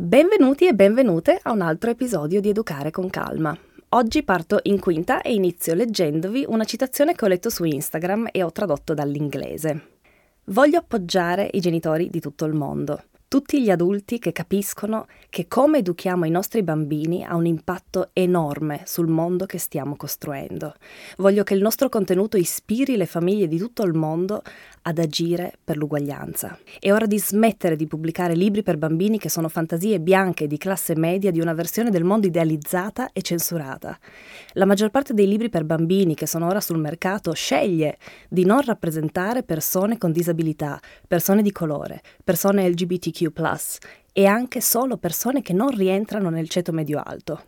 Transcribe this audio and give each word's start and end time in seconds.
Benvenuti 0.00 0.68
e 0.68 0.74
benvenute 0.74 1.40
a 1.42 1.50
un 1.50 1.60
altro 1.60 1.90
episodio 1.90 2.40
di 2.40 2.50
Educare 2.50 2.92
con 2.92 3.10
Calma. 3.10 3.58
Oggi 3.88 4.22
parto 4.22 4.60
in 4.62 4.78
quinta 4.78 5.22
e 5.22 5.34
inizio 5.34 5.74
leggendovi 5.74 6.44
una 6.46 6.62
citazione 6.62 7.16
che 7.16 7.24
ho 7.24 7.28
letto 7.28 7.50
su 7.50 7.64
Instagram 7.64 8.28
e 8.30 8.44
ho 8.44 8.52
tradotto 8.52 8.94
dall'inglese. 8.94 9.96
Voglio 10.44 10.78
appoggiare 10.78 11.50
i 11.52 11.58
genitori 11.58 12.10
di 12.10 12.20
tutto 12.20 12.44
il 12.44 12.54
mondo 12.54 13.02
tutti 13.28 13.62
gli 13.62 13.68
adulti 13.68 14.18
che 14.18 14.32
capiscono 14.32 15.06
che 15.28 15.48
come 15.48 15.78
educhiamo 15.78 16.24
i 16.24 16.30
nostri 16.30 16.62
bambini 16.62 17.26
ha 17.26 17.36
un 17.36 17.44
impatto 17.44 18.08
enorme 18.14 18.80
sul 18.86 19.06
mondo 19.06 19.44
che 19.44 19.58
stiamo 19.58 19.96
costruendo. 19.96 20.74
Voglio 21.18 21.44
che 21.44 21.52
il 21.52 21.60
nostro 21.60 21.90
contenuto 21.90 22.38
ispiri 22.38 22.96
le 22.96 23.04
famiglie 23.04 23.46
di 23.46 23.58
tutto 23.58 23.82
il 23.82 23.92
mondo 23.92 24.42
ad 24.80 24.98
agire 24.98 25.58
per 25.62 25.76
l'uguaglianza. 25.76 26.58
È 26.80 26.90
ora 26.90 27.04
di 27.04 27.18
smettere 27.18 27.76
di 27.76 27.86
pubblicare 27.86 28.34
libri 28.34 28.62
per 28.62 28.78
bambini 28.78 29.18
che 29.18 29.28
sono 29.28 29.50
fantasie 29.50 30.00
bianche 30.00 30.46
di 30.46 30.56
classe 30.56 30.96
media 30.96 31.30
di 31.30 31.40
una 31.40 31.52
versione 31.52 31.90
del 31.90 32.04
mondo 32.04 32.26
idealizzata 32.26 33.10
e 33.12 33.20
censurata. 33.20 33.98
La 34.54 34.64
maggior 34.64 34.88
parte 34.88 35.12
dei 35.12 35.28
libri 35.28 35.50
per 35.50 35.64
bambini 35.64 36.14
che 36.14 36.26
sono 36.26 36.46
ora 36.46 36.62
sul 36.62 36.78
mercato 36.78 37.34
sceglie 37.34 37.98
di 38.30 38.46
non 38.46 38.62
rappresentare 38.62 39.42
persone 39.42 39.98
con 39.98 40.12
disabilità, 40.12 40.80
persone 41.06 41.42
di 41.42 41.52
colore, 41.52 42.00
persone 42.24 42.66
LGBTQ 42.66 43.17
e 44.12 44.26
anche 44.26 44.60
solo 44.60 44.96
persone 44.96 45.42
che 45.42 45.52
non 45.52 45.70
rientrano 45.70 46.30
nel 46.30 46.48
ceto 46.48 46.72
medio-alto. 46.72 47.42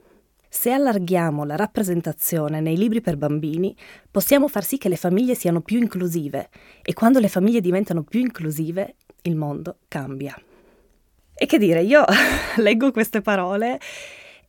Se 0.48 0.73
allarghiamo 0.73 1.45
la 1.45 1.55
rappresentazione 1.55 2.61
nei 2.61 2.77
libri 2.77 3.01
per 3.01 3.16
bambini, 3.16 3.75
possiamo 4.11 4.48
far 4.48 4.64
sì 4.64 4.78
che 4.78 4.88
le 4.88 4.97
famiglie 4.97 5.37
siano 5.37 5.61
più 5.61 5.78
inclusive 5.78 6.48
e 6.83 6.92
quando 6.92 7.20
le 7.20 7.28
famiglie 7.28 7.61
diventano 7.61 8.02
più 8.02 8.19
inclusive, 8.19 8.97
il 9.23 9.37
mondo 9.37 9.78
cambia. 9.87 10.37
E 11.33 11.47
che 11.47 11.56
dire, 11.56 11.83
io 11.83 12.05
leggo 12.59 12.91
queste 12.91 13.20
parole 13.20 13.78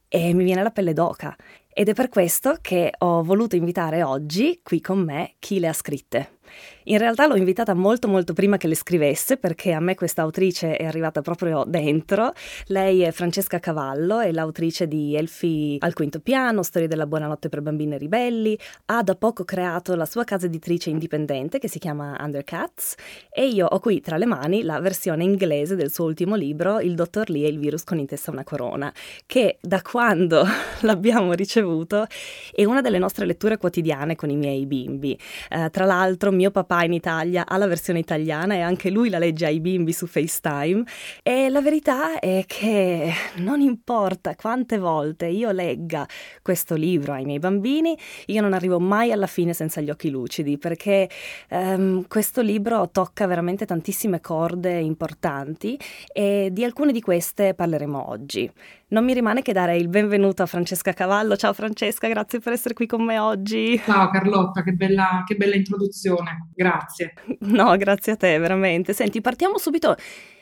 e 0.08 0.34
mi 0.34 0.44
viene 0.44 0.64
la 0.64 0.72
pelle 0.72 0.94
d'oca 0.94 1.36
ed 1.74 1.88
è 1.88 1.94
per 1.94 2.10
questo 2.10 2.58
che 2.60 2.92
ho 2.98 3.24
voluto 3.24 3.56
invitare 3.56 4.04
oggi 4.04 4.60
qui 4.62 4.82
con 4.82 5.00
me 5.00 5.36
chi 5.40 5.60
le 5.60 5.68
ha 5.68 5.74
scritte. 5.74 6.40
In 6.86 6.98
realtà 6.98 7.28
l'ho 7.28 7.36
invitata 7.36 7.76
molto 7.76 8.08
molto 8.08 8.34
prima 8.34 8.58
che 8.58 8.68
le 8.68 8.74
scrivesse 8.74 9.38
perché 9.38 9.72
a 9.72 9.80
me 9.80 9.94
questa 9.94 10.24
autrice 10.24 10.78
è 10.78 10.86
arrivata 10.86 11.22
proprio 11.22 11.64
dentro. 11.68 12.34
Lei 12.68 13.02
è 13.02 13.12
Francesca 13.12 13.60
Cavallo, 13.60 14.20
è 14.20 14.32
l'autrice 14.32 14.88
di 14.88 15.16
Elfi 15.16 15.78
al 15.80 15.94
quinto 15.94 16.20
piano, 16.20 16.64
Storie 16.64 16.88
della 16.88 17.06
buonanotte 17.06 17.50
per 17.50 17.62
bambine 17.62 18.00
ribelli, 18.00 18.58
ha 18.86 19.04
da 19.04 19.14
poco 19.16 19.44
creato 19.44 19.94
la 19.94 20.08
sua 20.08 20.24
casa 20.24 20.48
editrice 20.48 20.90
indipendente 20.90 21.60
che 21.60 21.70
si 21.70 21.78
chiama 21.78 22.18
Undercats 22.20 22.96
e 23.30 23.46
io 23.46 23.68
ho 23.68 23.80
qui 23.80 24.02
tra 24.02 24.18
le 24.18 24.26
mani 24.26 24.64
la 24.64 24.80
versione 24.80 25.24
inglese 25.24 25.76
del 25.76 25.92
suo 25.92 26.06
ultimo 26.06 26.36
libro 26.36 26.80
Il 26.80 26.96
dottor 26.96 27.30
Lee 27.30 27.46
e 27.46 27.50
il 27.50 27.60
virus 27.60 27.84
con 27.84 28.00
in 28.00 28.08
testa 28.08 28.32
una 28.32 28.44
corona, 28.44 28.92
che 29.28 29.58
da 29.62 29.84
quando 29.84 30.44
l'abbiamo 30.82 31.34
ricevuto 31.34 32.08
è 32.52 32.64
una 32.64 32.82
delle 32.82 32.98
nostre 32.98 33.28
letture 33.28 33.58
quotidiane 33.58 34.16
con 34.16 34.32
i 34.32 34.36
miei 34.36 34.66
bimbi. 34.66 35.16
Uh, 35.52 35.70
tra 35.70 35.86
l'altro 35.86 36.32
mio 36.32 36.50
papà 36.50 36.70
in 36.80 36.94
Italia 36.94 37.46
ha 37.46 37.58
la 37.58 37.68
versione 37.68 38.00
italiana 38.00 38.54
e 38.56 38.62
anche 38.62 38.90
lui 38.90 39.10
la 39.10 39.20
legge 39.20 39.46
ai 39.46 39.60
bimbi 39.60 39.92
su 39.92 40.08
FaceTime 40.08 40.84
e 41.22 41.50
la 41.50 41.62
verità 41.62 42.20
è 42.20 42.44
che 42.48 43.12
non 43.38 43.60
importa 43.60 44.36
quante 44.36 44.78
volte 44.78 45.28
io 45.28 45.52
legga 45.52 46.08
questo 46.42 46.76
libro 46.76 47.14
ai 47.14 47.26
miei 47.26 47.40
bambini, 47.40 47.98
io 48.28 48.42
non 48.42 48.54
arrivo 48.54 48.80
mai 48.80 49.12
alla 49.12 49.28
fine 49.28 49.54
senza 49.54 49.82
gli 49.82 49.90
occhi 49.90 50.10
lucidi 50.10 50.58
perché 50.58 51.10
um, 51.50 52.08
questo 52.08 52.42
libro 52.42 52.90
tocca 52.90 53.28
veramente 53.28 53.66
tantissime 53.66 54.22
corde 54.22 54.80
importanti 54.80 55.78
e 56.12 56.50
di 56.52 56.64
alcune 56.64 56.92
di 56.92 57.02
queste 57.02 57.54
parleremo 57.54 58.10
oggi. 58.10 58.52
Non 58.92 59.06
mi 59.06 59.14
rimane 59.14 59.42
che 59.42 59.54
dare 59.54 59.78
il 59.78 59.88
benvenuto 59.88 60.44
a 60.44 60.46
Francesca 60.46 60.92
Cavallo. 60.92 61.38
Ciao 61.38 61.54
Francesca, 61.54 62.10
grazie 62.10 62.40
per 62.40 62.52
essere 62.52 62.74
qui 62.74 62.88
con 62.88 63.02
me 63.06 63.20
oggi. 63.20 63.82
Ciao 63.86 64.10
Carlotta, 64.10 64.64
che 64.64 64.74
bella, 64.74 65.24
che 65.26 65.36
bella 65.36 65.56
introduzione, 65.56 66.50
grazie. 66.54 67.14
No, 67.52 67.76
grazie 67.78 68.12
a 68.14 68.16
te, 68.18 68.38
veramente. 68.38 68.92
Senti, 68.92 69.22
partiamo 69.22 69.58
subito 69.58 69.96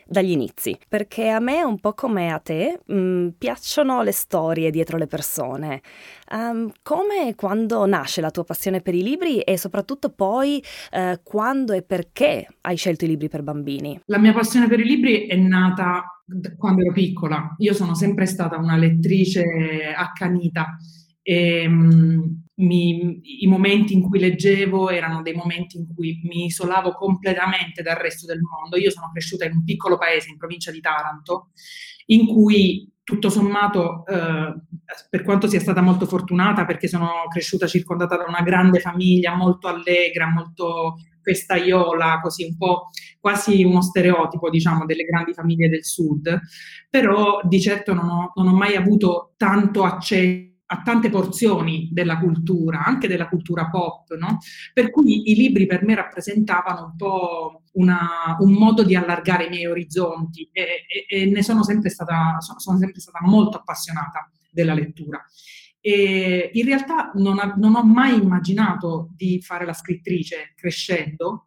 dagli 0.10 0.32
inizi, 0.32 0.78
perché 0.88 1.30
a 1.30 1.40
me, 1.40 1.64
un 1.64 1.80
po' 1.80 1.94
come 1.94 2.32
a 2.32 2.40
te, 2.40 2.80
mh, 2.84 2.94
mm, 2.94 3.28
piacciono 3.38 4.02
le 4.02 4.12
storie 4.12 4.72
dietro 4.72 4.98
le 4.98 5.08
persone. 5.08 5.82
Um, 6.32 6.72
come 6.82 7.36
quando 7.36 7.86
nasce 7.86 8.22
la 8.22 8.32
tua 8.32 8.44
passione 8.44 8.82
per 8.82 8.96
i 8.96 9.04
libri 9.04 9.42
e 9.42 9.58
soprattutto 9.58 10.10
poi 10.10 10.64
uh, 10.92 11.20
quando 11.24 11.74
e 11.74 11.84
perché 11.84 12.48
hai 12.62 12.76
scelto 12.76 13.06
i 13.06 13.08
libri 13.08 13.30
per 13.30 13.44
bambini? 13.44 14.02
La 14.06 14.18
mia 14.18 14.34
passione 14.34 14.68
per 14.68 14.80
i 14.80 14.86
libri 14.86 15.28
è 15.28 15.36
nata 15.36 16.04
quando 16.58 16.82
ero 16.82 16.92
piccola. 16.92 17.56
Io 17.58 17.74
sono 17.74 17.96
sempre 17.96 18.26
stata 18.26 18.58
una 18.58 18.78
lettrice 18.78 19.44
accanita 19.96 20.78
e 21.22 21.68
um, 21.68 22.44
mi, 22.60 23.22
i 23.44 23.48
momenti 23.48 23.94
in 23.94 24.02
cui 24.02 24.20
leggevo 24.20 24.90
erano 24.90 25.22
dei 25.22 25.34
momenti 25.34 25.78
in 25.78 25.88
cui 25.94 26.20
mi 26.24 26.46
isolavo 26.46 26.92
completamente 26.92 27.82
dal 27.82 27.96
resto 27.96 28.26
del 28.26 28.40
mondo. 28.42 28.78
Io 28.78 28.92
sono 28.92 29.10
cresciuta 29.12 29.46
in 29.46 29.54
un 29.54 29.64
piccolo 29.64 29.98
paese 29.98 30.30
in 30.30 30.38
provincia 30.38 30.72
di 30.72 30.80
Taranto, 30.80 31.50
in 32.08 32.26
cui 32.26 32.92
tutto 33.04 33.30
sommato, 33.30 34.06
eh, 34.06 34.54
per 35.10 35.24
quanto 35.24 35.48
sia 35.48 35.60
stata 35.60 35.82
molto 35.82 36.06
fortunata, 36.06 36.66
perché 36.66 36.88
sono 36.88 37.26
cresciuta 37.30 37.66
circondata 37.66 38.18
da 38.18 38.26
una 38.28 38.42
grande 38.42 38.80
famiglia 38.80 39.36
molto 39.36 39.68
allegra, 39.68 40.28
molto 40.28 40.96
festaiola, 41.22 42.20
così 42.22 42.46
un 42.46 42.58
po' 42.58 42.90
quasi 43.20 43.64
uno 43.64 43.82
stereotipo, 43.82 44.50
diciamo, 44.50 44.86
delle 44.86 45.04
grandi 45.04 45.34
famiglie 45.34 45.70
del 45.70 45.84
sud, 45.84 46.40
però 46.90 47.40
di 47.44 47.60
certo 47.60 47.94
non 47.94 48.10
ho, 48.10 48.32
non 48.36 48.48
ho 48.48 48.54
mai 48.54 48.76
avuto 48.76 49.34
tanto 49.38 49.84
accesso 49.84 50.49
a 50.72 50.82
tante 50.84 51.10
porzioni 51.10 51.90
della 51.92 52.20
cultura, 52.20 52.84
anche 52.84 53.08
della 53.08 53.28
cultura 53.28 53.70
pop, 53.70 54.16
no? 54.16 54.38
Per 54.72 54.92
cui 54.92 55.32
i 55.32 55.36
libri 55.36 55.66
per 55.66 55.84
me 55.84 55.96
rappresentavano 55.96 56.86
un 56.86 56.96
po' 56.96 57.64
una, 57.74 58.38
un 58.40 58.52
modo 58.52 58.84
di 58.84 58.96
allargare 58.96 59.46
i 59.46 59.50
miei 59.50 59.66
orizzonti 59.66 60.48
e, 60.52 60.86
e, 60.88 61.22
e 61.22 61.26
ne 61.26 61.42
sono 61.42 61.64
sempre, 61.64 61.90
stata, 61.90 62.40
sono, 62.40 62.60
sono 62.60 62.78
sempre 62.78 63.00
stata 63.00 63.20
molto 63.24 63.58
appassionata 63.58 64.30
della 64.52 64.76
lettura. 64.76 65.24
E 65.82 66.52
in 66.54 66.66
realtà 66.66 67.12
non, 67.16 67.40
ha, 67.40 67.56
non 67.58 67.76
ho 67.76 67.84
mai 67.84 68.22
immaginato 68.22 69.10
di 69.16 69.42
fare 69.42 69.66
la 69.66 69.74
scrittrice 69.74 70.54
crescendo, 70.56 71.46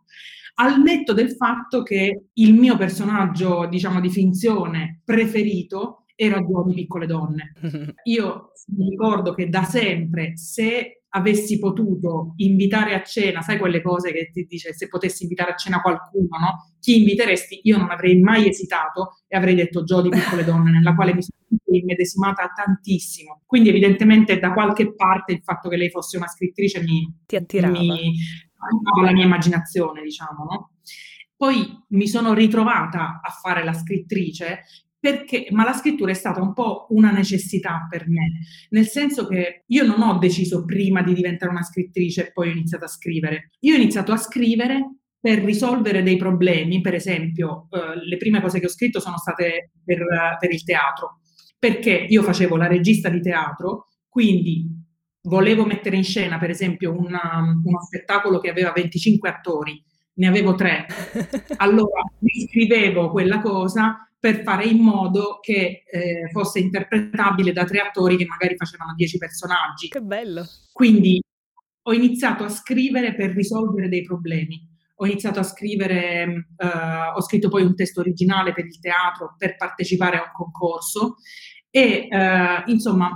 al 0.55 0.81
netto 0.81 1.13
del 1.13 1.31
fatto 1.31 1.83
che 1.83 2.25
il 2.33 2.55
mio 2.55 2.77
personaggio, 2.77 3.67
diciamo, 3.67 4.01
di 4.01 4.11
finzione 4.11 5.01
preferito 5.05 6.02
era 6.15 6.39
di 6.41 6.75
piccole 6.75 7.07
donne. 7.07 7.53
Io 8.05 8.53
mi 8.77 8.91
ricordo 8.91 9.35
che 9.35 9.49
da 9.49 9.65
sempre, 9.65 10.37
se 10.37 11.03
avessi 11.15 11.59
potuto 11.59 12.35
invitare 12.37 12.95
a 12.95 13.03
cena, 13.03 13.43
sai 13.43 13.59
quelle 13.59 13.83
cose 13.83 14.13
che 14.13 14.31
ti 14.33 14.47
dice 14.49 14.73
se 14.73 14.89
potessi 14.89 15.25
invitare 15.25 15.53
a 15.53 15.57
cena 15.57 15.81
qualcuno, 15.81 16.39
no? 16.39 16.75
Chi 16.81 16.99
inviteresti? 16.99 17.61
Io 17.65 17.77
non 17.77 17.91
avrei 17.91 18.19
mai 18.19 18.49
esitato 18.49 19.19
e 19.29 19.37
avrei 19.37 19.55
detto 19.55 19.85
Gio 19.85 20.01
di 20.01 20.09
piccole 20.09 20.45
donne, 20.45 20.71
nella 20.71 20.95
quale 20.95 21.15
mi 21.15 21.23
sono 21.23 21.61
immedesimata 21.71 22.51
tantissimo. 22.55 23.43
Quindi 23.45 23.69
evidentemente 23.69 24.39
da 24.39 24.53
qualche 24.53 24.95
parte 24.95 25.33
il 25.33 25.43
fatto 25.43 25.69
che 25.69 25.77
lei 25.77 25.91
fosse 25.91 26.17
una 26.17 26.29
scrittrice 26.29 26.83
mi, 26.83 27.15
ti 27.27 27.37
attirava. 27.37 27.79
Mi, 27.79 28.15
la 29.03 29.13
mia 29.13 29.25
immaginazione, 29.25 30.03
diciamo, 30.03 30.45
no? 30.49 30.71
Poi 31.37 31.67
mi 31.89 32.07
sono 32.07 32.35
ritrovata 32.35 33.21
a 33.21 33.31
fare 33.31 33.65
la 33.65 33.73
scrittrice 33.73 34.61
perché, 35.03 35.49
ma 35.51 35.65
la 35.65 35.73
scrittura 35.73 36.13
è 36.13 36.15
stata 36.15 36.41
un 36.41 36.53
po' 36.53 36.87
una 36.91 37.11
necessità 37.11 37.89
per 37.91 38.09
me, 38.09 38.39
nel 38.71 38.87
senso 38.87 39.27
che 39.27 39.65
io 39.67 39.85
non 39.85 40.01
ho 40.01 40.17
deciso 40.19 40.65
prima 40.65 41.03
di 41.03 41.13
diventare 41.13 41.51
una 41.51 41.65
scrittrice 41.65 42.29
e 42.29 42.33
poi 42.33 42.51
ho 42.51 42.53
iniziato 42.53 42.85
a 42.85 42.89
scrivere. 42.89 43.51
Io 43.63 43.75
ho 43.75 43.79
iniziato 43.79 44.13
a 44.13 44.17
scrivere 44.17 44.99
per 45.19 45.43
risolvere 45.43 46.05
dei 46.05 46.17
problemi, 46.17 46.81
per 46.81 46.95
esempio, 46.95 47.67
eh, 47.71 47.99
le 48.07 48.17
prime 48.17 48.41
cose 48.41 48.61
che 48.61 48.67
ho 48.67 48.69
scritto 48.69 49.01
sono 49.01 49.19
state 49.19 49.73
per, 49.85 50.07
per 50.39 50.53
il 50.53 50.63
teatro, 50.63 51.19
perché 51.59 52.07
io 52.09 52.23
facevo 52.23 52.55
la 52.55 52.69
regista 52.69 53.09
di 53.09 53.21
teatro, 53.21 53.89
quindi 54.09 54.69
volevo 55.23 55.65
mettere 55.65 55.97
in 55.97 56.05
scena, 56.05 56.39
per 56.39 56.51
esempio, 56.51 56.97
una, 56.97 57.43
uno 57.65 57.81
spettacolo 57.81 58.39
che 58.39 58.51
aveva 58.51 58.71
25 58.71 59.29
attori, 59.29 59.83
ne 60.15 60.29
avevo 60.29 60.55
tre. 60.55 60.87
Allora 61.59 62.03
scrivevo 62.49 63.11
quella 63.11 63.41
cosa 63.41 64.07
per 64.23 64.45
fare 64.45 64.67
in 64.67 64.79
modo 64.79 65.41
che 65.41 65.83
eh, 65.85 66.31
fosse 66.31 66.61
interpretabile 66.61 67.53
da 67.53 67.65
tre 67.65 67.81
attori 67.81 68.17
che 68.17 68.25
magari 68.25 68.55
facevano 68.57 68.95
dieci 68.95 69.19
personaggi. 69.19 69.89
Che 69.89 70.01
bello! 70.01 70.45
Quindi 70.73 71.21
ho 71.83 71.93
iniziato 71.93 72.45
a 72.45 72.49
scrivere 72.49 73.17
per 73.17 73.31
risolvere 73.31 73.89
dei 73.89 74.05
problemi. 74.05 74.65
Ho 74.95 75.07
iniziato 75.07 75.41
a 75.41 75.43
scrivere, 75.43 76.47
eh, 76.57 76.67
ho 77.17 77.21
scritto 77.21 77.49
poi 77.49 77.65
un 77.65 77.75
testo 77.75 77.99
originale 77.99 78.53
per 78.53 78.65
il 78.65 78.79
teatro 78.79 79.35
per 79.37 79.57
partecipare 79.57 80.19
a 80.19 80.23
un 80.23 80.31
concorso 80.33 81.17
e 81.69 82.07
eh, 82.09 82.63
insomma 82.67 83.11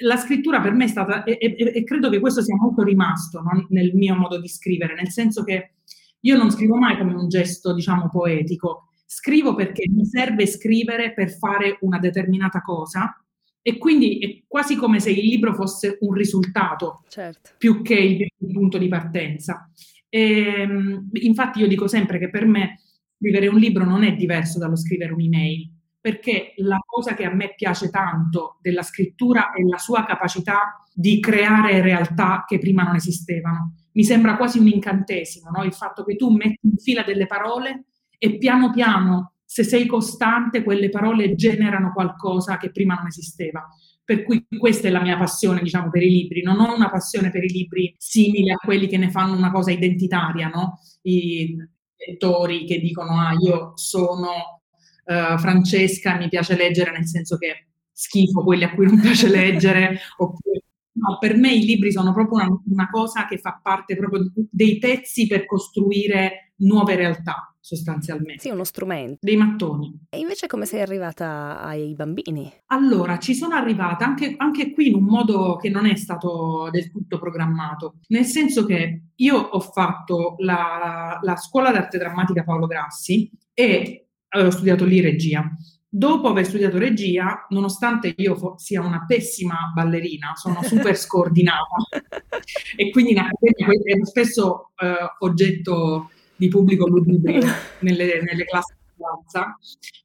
la 0.00 0.16
scrittura 0.16 0.60
per 0.60 0.72
me 0.72 0.86
è 0.86 0.88
stata, 0.88 1.22
e, 1.22 1.38
e, 1.38 1.54
e 1.56 1.84
credo 1.84 2.10
che 2.10 2.18
questo 2.18 2.42
sia 2.42 2.56
molto 2.56 2.82
rimasto 2.82 3.40
no? 3.42 3.64
nel 3.68 3.94
mio 3.94 4.16
modo 4.16 4.40
di 4.40 4.48
scrivere, 4.48 4.96
nel 4.96 5.10
senso 5.10 5.44
che 5.44 5.74
io 6.18 6.36
non 6.36 6.50
scrivo 6.50 6.74
mai 6.74 6.98
come 6.98 7.14
un 7.14 7.28
gesto, 7.28 7.72
diciamo, 7.72 8.08
poetico, 8.08 8.88
scrivo 9.14 9.54
perché 9.54 9.84
mi 9.90 10.06
serve 10.06 10.46
scrivere 10.46 11.12
per 11.12 11.36
fare 11.36 11.76
una 11.82 11.98
determinata 11.98 12.62
cosa 12.62 13.14
e 13.60 13.76
quindi 13.76 14.18
è 14.18 14.42
quasi 14.46 14.74
come 14.74 15.00
se 15.00 15.10
il 15.10 15.26
libro 15.26 15.54
fosse 15.54 15.98
un 16.00 16.14
risultato 16.14 17.02
certo. 17.08 17.50
più 17.58 17.82
che 17.82 17.94
il, 17.94 18.26
punto 18.50 18.78
di 18.78 18.88
partenza. 18.88 19.70
E, 20.08 20.62
ehm, 20.62 21.10
infatti 21.12 21.60
io 21.60 21.68
dico 21.68 21.86
sempre 21.88 22.18
che 22.18 22.30
per 22.30 22.46
me 22.46 22.80
scrivere 23.18 23.48
un 23.48 23.58
libro 23.58 23.84
non 23.84 24.02
è 24.02 24.14
diverso 24.14 24.58
dallo 24.58 24.76
scrivere 24.76 25.12
un'email, 25.12 25.70
perché 26.00 26.54
la 26.56 26.78
cosa 26.84 27.14
che 27.14 27.24
a 27.24 27.34
me 27.34 27.52
piace 27.54 27.90
tanto 27.90 28.56
della 28.62 28.82
scrittura 28.82 29.52
è 29.52 29.60
la 29.62 29.78
sua 29.78 30.04
capacità 30.06 30.82
di 30.92 31.20
creare 31.20 31.82
realtà 31.82 32.44
che 32.46 32.58
prima 32.58 32.82
non 32.82 32.94
esistevano. 32.94 33.74
Mi 33.92 34.04
sembra 34.04 34.38
quasi 34.38 34.58
un 34.58 34.68
incantesimo, 34.68 35.50
no? 35.50 35.64
il 35.64 35.74
fatto 35.74 36.02
che 36.02 36.16
tu 36.16 36.30
metti 36.30 36.66
in 36.66 36.78
fila 36.78 37.02
delle 37.02 37.26
parole 37.26 37.84
e 38.24 38.38
piano 38.38 38.70
piano, 38.70 39.32
se 39.44 39.64
sei 39.64 39.84
costante, 39.84 40.62
quelle 40.62 40.90
parole 40.90 41.34
generano 41.34 41.92
qualcosa 41.92 42.56
che 42.56 42.70
prima 42.70 42.94
non 42.94 43.08
esisteva. 43.08 43.66
Per 44.04 44.22
cui 44.22 44.46
questa 44.56 44.86
è 44.86 44.92
la 44.92 45.00
mia 45.00 45.18
passione, 45.18 45.60
diciamo, 45.60 45.90
per 45.90 46.04
i 46.04 46.08
libri. 46.08 46.40
Non 46.40 46.60
ho 46.60 46.72
una 46.72 46.88
passione 46.88 47.32
per 47.32 47.42
i 47.42 47.48
libri 47.48 47.92
simile 47.98 48.52
a 48.52 48.56
quelli 48.64 48.86
che 48.86 48.96
ne 48.96 49.10
fanno 49.10 49.34
una 49.34 49.50
cosa 49.50 49.72
identitaria, 49.72 50.46
no? 50.46 50.78
I 51.02 51.56
lettori 51.96 52.64
che 52.64 52.78
dicono, 52.78 53.18
ah, 53.18 53.32
io 53.40 53.72
sono 53.74 54.62
uh, 55.04 55.36
Francesca, 55.38 56.16
mi 56.16 56.28
piace 56.28 56.56
leggere, 56.56 56.92
nel 56.92 57.08
senso 57.08 57.38
che 57.38 57.70
schifo 57.90 58.44
quelli 58.44 58.62
a 58.62 58.72
cui 58.72 58.86
non 58.86 59.00
piace 59.00 59.28
leggere, 59.28 59.98
oppure 60.18 60.60
No, 60.94 61.16
per 61.18 61.36
me 61.36 61.50
i 61.52 61.64
libri 61.64 61.90
sono 61.90 62.12
proprio 62.12 62.44
una, 62.44 62.62
una, 62.66 62.90
cosa 62.90 63.26
che 63.26 63.38
fa 63.38 63.58
parte 63.62 63.96
proprio 63.96 64.30
dei 64.50 64.76
pezzi 64.76 65.26
per 65.26 65.46
costruire 65.46 66.52
nuove 66.56 66.96
realtà, 66.96 67.51
sostanzialmente. 67.62 68.42
Sì, 68.42 68.50
uno 68.50 68.64
strumento. 68.64 69.18
Dei 69.20 69.36
mattoni. 69.36 70.06
E 70.10 70.18
invece 70.18 70.48
come 70.48 70.66
sei 70.66 70.80
arrivata 70.80 71.60
ai 71.62 71.94
bambini? 71.94 72.52
Allora, 72.66 73.18
ci 73.18 73.34
sono 73.34 73.54
arrivata 73.54 74.04
anche, 74.04 74.34
anche 74.36 74.72
qui 74.72 74.88
in 74.88 74.96
un 74.96 75.04
modo 75.04 75.56
che 75.56 75.70
non 75.70 75.86
è 75.86 75.94
stato 75.94 76.68
del 76.70 76.90
tutto 76.90 77.18
programmato, 77.18 78.00
nel 78.08 78.24
senso 78.24 78.66
che 78.66 79.04
io 79.14 79.36
ho 79.36 79.60
fatto 79.60 80.34
la, 80.38 81.18
la 81.22 81.36
scuola 81.36 81.70
d'arte 81.70 81.98
drammatica 81.98 82.42
Paolo 82.42 82.66
Grassi 82.66 83.30
e 83.54 84.08
avevo 84.30 84.50
studiato 84.50 84.84
lì 84.84 85.00
regia. 85.00 85.48
Dopo 85.94 86.28
aver 86.28 86.46
studiato 86.46 86.78
regia, 86.78 87.46
nonostante 87.50 88.14
io 88.16 88.54
sia 88.56 88.80
una 88.80 89.04
pessima 89.06 89.70
ballerina, 89.74 90.32
sono 90.34 90.62
super 90.62 90.96
scordinata 90.96 91.76
e 92.76 92.90
quindi 92.90 93.12
in 93.12 93.18
accademia 93.18 94.04
spesso 94.04 94.70
eh, 94.76 94.94
oggetto 95.18 96.08
di 96.42 96.48
pubblico 96.48 96.88
ludibrio 96.88 97.40
nelle, 97.80 98.20
nelle 98.22 98.44
classi 98.44 98.74
di 98.74 98.94
danza, 98.96 99.56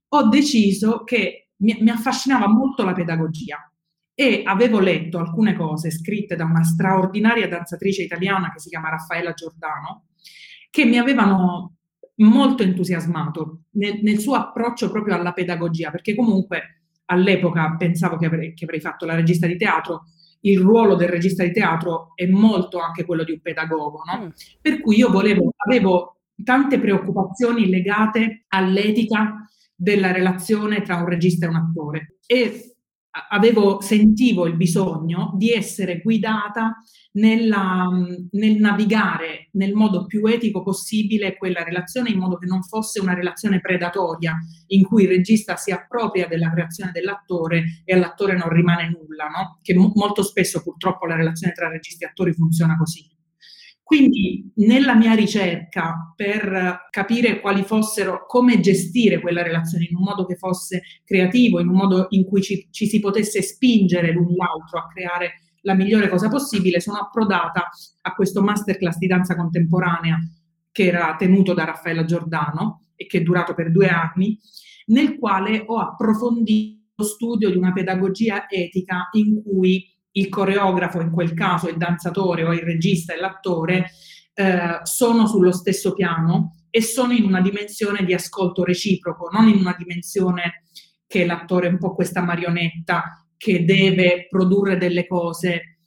ho 0.10 0.30
deciso 0.30 1.04
che 1.04 1.50
mi, 1.57 1.78
mi 1.80 1.89
affascinava 1.89 2.48
molto 2.48 2.84
la 2.84 2.94
pedagogia 2.94 3.72
e 4.13 4.44
avevo 4.45 4.80
letto 4.80 5.18
alcune 5.18 5.56
cose 5.56 5.89
scritte 5.89 6.36
da 6.36 6.44
una 6.44 6.63
straordinaria 6.63 7.48
danzatrice 7.48 8.04
italiana 8.04 8.51
che 8.51 8.60
si 8.60 8.69
chiama 8.69 8.89
Raffaella 8.89 9.34
Giordano, 9.34 10.06
che 10.69 10.86
mi 10.86 10.98
avevano 11.00 11.78
molto 12.18 12.63
entusiasmato 12.63 13.62
nel, 13.72 14.00
nel, 14.01 14.19
suo 14.19 14.36
approccio 14.36 14.92
proprio 14.92 15.16
alla 15.16 15.33
pedagogia, 15.33 15.92
perché 15.92 16.16
comunque 16.16 16.83
all'epoca 17.06 17.75
pensavo 17.78 18.18
che 18.18 18.25
avrei, 18.25 18.54
che 18.54 18.66
avrei, 18.66 18.80
fatto 18.80 19.06
la 19.06 19.16
regista 19.16 19.48
di 19.48 19.57
teatro, 19.57 20.06
il 20.42 20.60
ruolo 20.60 20.95
del 20.95 21.10
regista 21.10 21.44
di 21.44 21.51
teatro 21.51 22.12
è 22.16 22.25
molto 22.28 22.80
anche 22.80 23.06
quello 23.06 23.24
di 23.24 23.31
un 23.31 23.42
pedagogo, 23.42 24.01
no? 24.04 24.25
Mm. 24.25 24.30
Per 24.62 24.81
cui 24.81 24.98
io 24.98 25.10
volevo, 25.10 25.54
avevo 25.57 26.17
tante 26.44 26.80
preoccupazioni 26.80 27.69
legate 27.69 28.45
all'etica 28.48 29.45
della 29.75 30.12
relazione 30.12 30.81
tra 30.81 30.98
un 30.98 31.06
regista 31.06 31.45
e 31.45 31.50
un 31.50 31.56
attore 31.56 32.18
e 32.25 32.75
avevo, 33.30 33.81
sentivo 33.81 34.45
il 34.45 34.56
bisogno 34.56 35.34
di 35.36 35.51
essere 35.51 36.01
guidata 36.01 36.78
nella, 37.13 37.88
nel 38.31 38.56
navigare 38.57 39.50
nel 39.54 39.74
modo 39.74 40.06
più 40.06 40.25
etico 40.25 40.62
possibile 40.62 41.36
quella 41.36 41.63
relazione 41.63 42.10
in 42.10 42.19
modo 42.19 42.38
che 42.38 42.45
non 42.45 42.62
fosse 42.63 43.00
una 43.00 43.13
relazione 43.13 43.60
predatoria 43.60 44.36
in 44.68 44.83
cui 44.83 45.04
il 45.04 45.10
regista 45.10 45.56
si 45.56 45.72
appropria 45.72 46.28
della 46.28 46.51
creazione 46.51 46.92
dell'attore 46.92 47.81
e 47.86 47.94
all'attore 47.94 48.38
non 48.38 48.50
rimane 48.50 48.90
nulla, 48.90 49.25
no? 49.25 49.60
che 49.62 49.74
mo- 49.74 49.92
molto 49.95 50.22
spesso 50.22 50.62
purtroppo 50.62 51.06
la 51.06 51.16
relazione 51.16 51.54
tra 51.54 51.69
registi 51.69 52.04
e 52.04 52.07
attori 52.07 52.33
funziona 52.33 52.78
così. 52.78 53.17
Quindi 53.88 54.51
nella 54.56 54.95
mia 54.95 55.13
ricerca 55.13 56.12
per 56.13 56.88
capire 56.89 57.39
quali 57.39 57.63
fossero, 57.63 58.25
come 58.28 58.60
gestire 58.60 59.22
quella 59.22 59.42
relazione 59.42 59.88
in 59.89 59.95
un 59.95 60.04
modo 60.04 60.25
che 60.25 60.36
fosse 60.36 60.81
creativo, 61.06 61.62
in 61.62 61.69
un 61.69 61.75
modo 61.75 62.07
in 62.10 62.25
cui 62.25 62.42
ci, 62.42 62.68
ci 62.69 62.86
si 62.86 63.00
potesse 63.00 63.42
spingere 63.42 64.12
l'un 64.12 64.36
l'altro 64.36 64.80
a 64.80 64.88
creare 64.94 65.36
la 65.62 65.74
migliore 65.74 66.10
cosa 66.10 66.28
possibile, 66.28 66.81
sono 66.81 66.98
approdata 66.98 67.69
a 68.01 68.13
questo 68.13 68.42
masterclass 68.42 68.98
di 68.98 69.07
danza 69.07 69.38
contemporanea 69.38 70.18
che 70.69 70.83
era 70.83 71.16
tenuto 71.18 71.54
da 71.54 71.63
Raffaella 71.63 72.04
Giordano 72.04 72.88
e 72.94 73.06
che 73.06 73.19
è 73.19 73.22
durato 73.22 73.54
per 73.54 73.72
due 73.72 73.88
anni, 73.88 74.38
nel 74.88 75.18
quale 75.18 75.63
ho 75.66 75.80
approfondito 75.80 76.75
lo 76.94 77.06
studio 77.06 77.50
di 77.50 77.56
una 77.56 77.72
pedagogia 77.72 78.50
etica 78.50 79.07
in 79.13 79.42
cui 79.44 79.88
il 80.18 80.30
coreografo, 80.30 81.02
in 81.02 81.12
quel 81.12 81.34
caso 81.34 81.69
il 81.69 81.78
danzatore 81.78 82.44
o 82.44 82.54
il 82.54 82.62
regista 82.62 83.14
e 83.14 83.19
l'attore, 83.19 83.92
eh, 84.34 84.80
sono 84.84 85.28
sullo 85.28 85.52
stesso 85.52 85.94
piano 85.94 86.66
e 86.69 86.81
sono 86.81 87.14
in 87.14 87.24
una 87.24 87.42
dimensione 87.42 88.04
di 88.04 88.14
ascolto 88.14 88.64
reciproco, 88.64 89.30
non 89.31 89.48
in 89.48 89.58
una 89.58 89.75
dimensione 89.78 90.64
che 91.08 91.25
l'attore 91.25 91.68
è 91.68 91.72
un 91.72 91.78
po' 91.78 91.96
questa 91.96 92.22
marionetta 92.22 93.25
che 93.38 93.64
deve 93.64 94.28
produrre 94.30 94.78
delle 94.78 95.08
cose 95.08 95.80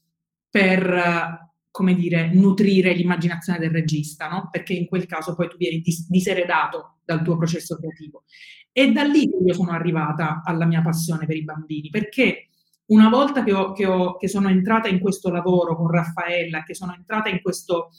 per, 0.49 1.51
come 1.71 1.95
dire, 1.95 2.33
nutrire 2.33 2.95
l'immaginazione 2.95 3.59
del 3.59 3.71
regista, 3.71 4.29
no? 4.29 4.49
Perché 4.51 4.73
in 4.73 4.87
quel 4.87 5.07
caso 5.07 5.35
poi 5.35 5.49
tu 5.49 5.57
vieni 5.57 5.81
dis- 5.81 6.09
diseredato 6.09 6.99
dal 7.05 7.23
tuo 7.23 7.37
processo 7.37 7.77
creativo. 7.77 8.25
E 8.73 8.93
da 8.93 9.03
lì 9.03 9.29
io 9.45 9.53
sono 9.53 9.73
arrivata 9.73 10.43
alla 10.45 10.65
mia 10.65 10.81
passione 10.81 11.27
per 11.27 11.37
i 11.37 11.45
bambini, 11.45 11.91
perché 11.91 12.49
una 12.91 13.09
volta 13.09 13.43
che, 13.43 13.53
ho, 13.53 13.73
che, 13.73 13.87
ho, 13.87 14.17
che 14.17 14.29
sono 14.29 14.49
entrata 14.49 14.89
in 14.89 15.01
questo 15.01 15.31
lavoro 15.31 15.77
con 15.77 15.91
Raffaella, 15.91 16.63
che 16.63 16.75
sono 16.75 16.95
entrata 16.95 17.29
in 17.29 17.41
questo 17.43 17.91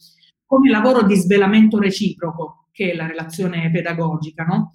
come 0.46 0.70
lavoro 0.70 1.04
di 1.04 1.16
svelamento 1.16 1.80
reciproco, 1.80 2.68
che 2.72 2.92
è 2.92 2.96
la 2.96 3.08
relazione 3.08 3.70
pedagogica, 3.72 4.44
no? 4.44 4.74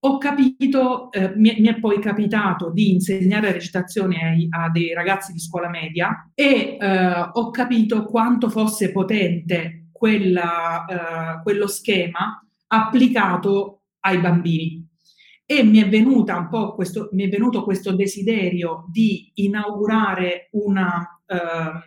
ho 0.00 0.18
capito, 0.18 1.10
eh, 1.10 1.32
mi, 1.34 1.56
mi, 1.58 1.68
è 1.68 1.78
poi 1.80 1.98
capitato 2.00 2.70
di 2.70 2.92
insegnare 2.92 3.50
recitazione 3.50 4.22
ai, 4.22 4.46
a 4.48 4.70
dei 4.70 4.92
ragazzi 4.94 5.32
di 5.32 5.40
scuola 5.40 5.68
media 5.68 6.30
e 6.34 6.76
eh, 6.80 7.30
ho 7.32 7.50
capito 7.50 8.04
quanto 8.04 8.48
fosse 8.48 8.92
potente 8.92 9.88
quella, 9.90 10.84
eh, 11.38 11.42
quello 11.42 11.66
schema 11.66 12.40
applicato 12.68 13.82
ai 14.00 14.18
bambini. 14.18 14.86
E 15.50 15.62
mi 15.62 15.82
è, 15.82 15.88
venuta 15.88 16.36
un 16.36 16.48
po 16.50 16.74
questo, 16.74 17.08
mi 17.12 17.24
è 17.24 17.28
venuto 17.30 17.64
questo 17.64 17.94
desiderio 17.96 18.84
di 18.90 19.30
inaugurare 19.36 20.50
una 20.52 21.22
ehm, 21.24 21.82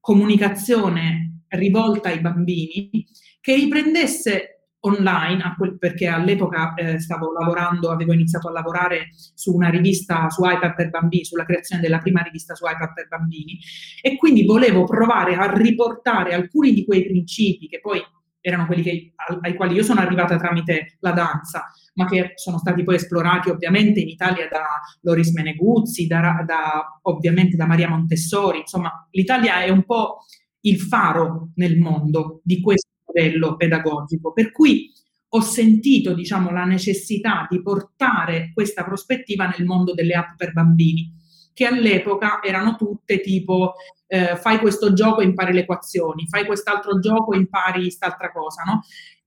comunicazione 0.00 1.42
rivolta 1.50 2.08
ai 2.08 2.20
bambini 2.20 3.06
che 3.40 3.54
riprendesse 3.54 4.64
online, 4.80 5.54
perché 5.78 6.08
all'epoca 6.08 6.74
eh, 6.74 6.98
stavo 6.98 7.32
lavorando, 7.32 7.90
avevo 7.90 8.12
iniziato 8.12 8.48
a 8.48 8.52
lavorare 8.52 9.10
su 9.34 9.54
una 9.54 9.68
rivista 9.68 10.28
su 10.30 10.42
iPad 10.44 10.74
per 10.74 10.90
bambini, 10.90 11.24
sulla 11.24 11.44
creazione 11.44 11.82
della 11.82 11.98
prima 11.98 12.22
rivista 12.22 12.56
su 12.56 12.64
iPad 12.66 12.92
per 12.92 13.06
bambini 13.06 13.58
e 14.02 14.16
quindi 14.16 14.44
volevo 14.44 14.84
provare 14.84 15.36
a 15.36 15.52
riportare 15.52 16.34
alcuni 16.34 16.72
di 16.72 16.84
quei 16.84 17.04
principi 17.04 17.68
che 17.68 17.80
poi 17.80 18.00
erano 18.40 18.66
quelli 18.66 18.82
che, 18.82 19.12
ai 19.42 19.54
quali 19.54 19.74
io 19.74 19.82
sono 19.82 20.00
arrivata 20.00 20.36
tramite 20.36 20.96
la 21.00 21.12
danza, 21.12 21.66
ma 21.94 22.06
che 22.06 22.32
sono 22.36 22.58
stati 22.58 22.82
poi 22.82 22.96
esplorati 22.96 23.50
ovviamente 23.50 24.00
in 24.00 24.08
Italia 24.08 24.48
da 24.48 24.64
Loris 25.02 25.32
Meneguzzi, 25.32 26.06
da, 26.06 26.42
da, 26.46 26.98
ovviamente 27.02 27.56
da 27.56 27.66
Maria 27.66 27.88
Montessori, 27.88 28.60
insomma 28.60 29.08
l'Italia 29.10 29.62
è 29.62 29.68
un 29.68 29.84
po' 29.84 30.24
il 30.62 30.78
faro 30.78 31.50
nel 31.54 31.78
mondo 31.78 32.40
di 32.44 32.60
questo 32.60 32.88
modello 33.06 33.56
pedagogico. 33.56 34.32
Per 34.32 34.50
cui 34.52 34.90
ho 35.32 35.40
sentito 35.40 36.12
diciamo, 36.14 36.50
la 36.50 36.64
necessità 36.64 37.46
di 37.48 37.62
portare 37.62 38.50
questa 38.52 38.84
prospettiva 38.84 39.46
nel 39.46 39.64
mondo 39.64 39.94
delle 39.94 40.14
app 40.14 40.36
per 40.36 40.52
bambini, 40.52 41.12
che 41.60 41.66
all'epoca 41.66 42.42
erano 42.42 42.74
tutte 42.74 43.20
tipo 43.20 43.74
eh, 44.06 44.34
fai 44.36 44.58
questo 44.60 44.94
gioco 44.94 45.20
e 45.20 45.24
impari 45.24 45.52
le 45.52 45.60
equazioni, 45.60 46.26
fai 46.26 46.46
quest'altro 46.46 46.98
gioco 47.00 47.34
e 47.34 47.36
impari 47.36 47.82
quest'altra 47.82 48.32
cosa, 48.32 48.62
no? 48.62 48.80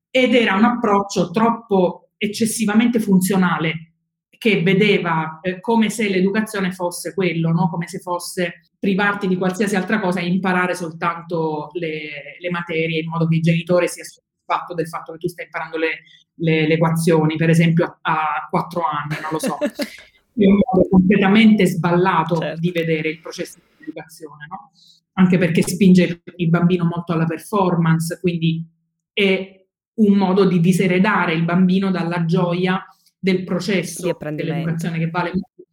Ed 0.10 0.34
era 0.34 0.56
un 0.56 0.64
approccio 0.64 1.30
troppo 1.30 2.10
eccessivamente 2.18 3.00
funzionale 3.00 3.94
che 4.30 4.64
vedeva 4.64 5.42
eh, 5.44 5.60
come 5.60 5.92
se 5.92 6.10
l'educazione 6.10 6.72
fosse 6.72 7.14
quello, 7.14 7.52
no? 7.52 7.70
come 7.70 7.88
se 7.88 8.00
fosse 8.00 8.72
privarti 8.80 9.28
di 9.28 9.38
qualsiasi 9.38 9.76
altra 9.76 10.00
cosa 10.00 10.20
e 10.20 10.26
imparare 10.26 10.74
soltanto 10.74 11.70
le, 11.74 12.38
le 12.40 12.50
materie 12.50 13.02
in 13.02 13.10
modo 13.10 13.28
che 13.28 13.36
i 13.36 13.42
genitori 13.42 13.88
si 13.88 14.02
fatto 14.44 14.74
del 14.74 14.88
fatto 14.88 15.12
che 15.12 15.20
tu 15.20 15.28
stai 15.28 15.46
imparando 15.46 15.78
le, 15.78 16.02
le, 16.36 16.68
le 16.68 16.74
equazioni, 16.74 17.36
per 17.36 17.50
esempio 17.52 18.00
a 18.02 18.48
quattro 18.50 18.82
anni, 18.82 19.22
non 19.22 19.32
lo 19.32 19.40
so. 19.40 19.58
È 20.36 20.46
un 20.46 20.60
modo 20.72 20.88
completamente 20.90 21.66
sballato 21.66 22.38
certo. 22.38 22.60
di 22.60 22.72
vedere 22.72 23.10
il 23.10 23.20
processo 23.20 23.60
di 23.78 23.84
educazione, 23.84 24.48
no? 24.50 24.72
anche 25.14 25.38
perché 25.38 25.62
spinge 25.62 26.24
il 26.38 26.50
bambino 26.50 26.86
molto 26.86 27.14
alla 27.14 27.26
performance, 27.26 28.20
quindi 28.20 28.68
è 29.12 29.66
un 29.96 30.14
modo 30.16 30.46
di 30.46 30.60
diseredare 30.60 31.34
il 31.34 31.44
bambino 31.44 31.92
dalla 31.92 32.26
gioia 32.26 32.84
del 33.20 33.44
processo 33.44 34.18
dell'educazione 34.20 34.98
che 34.98 35.10
vale 35.10 35.30
molto. 35.30 35.72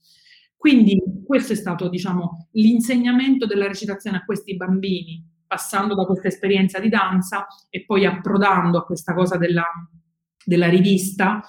Quindi 0.56 1.00
questo 1.24 1.54
è 1.54 1.56
stato, 1.56 1.88
diciamo, 1.88 2.48
l'insegnamento 2.52 3.46
della 3.46 3.66
recitazione 3.66 4.18
a 4.18 4.24
questi 4.24 4.56
bambini, 4.56 5.26
passando 5.46 5.94
da 5.94 6.04
questa 6.04 6.28
esperienza 6.28 6.78
di 6.78 6.90
danza 6.90 7.46
e 7.70 7.84
poi 7.86 8.04
approdando 8.04 8.76
a 8.76 8.84
questa 8.84 9.14
cosa 9.14 9.38
della, 9.38 9.64
della 10.44 10.68
rivista 10.68 11.42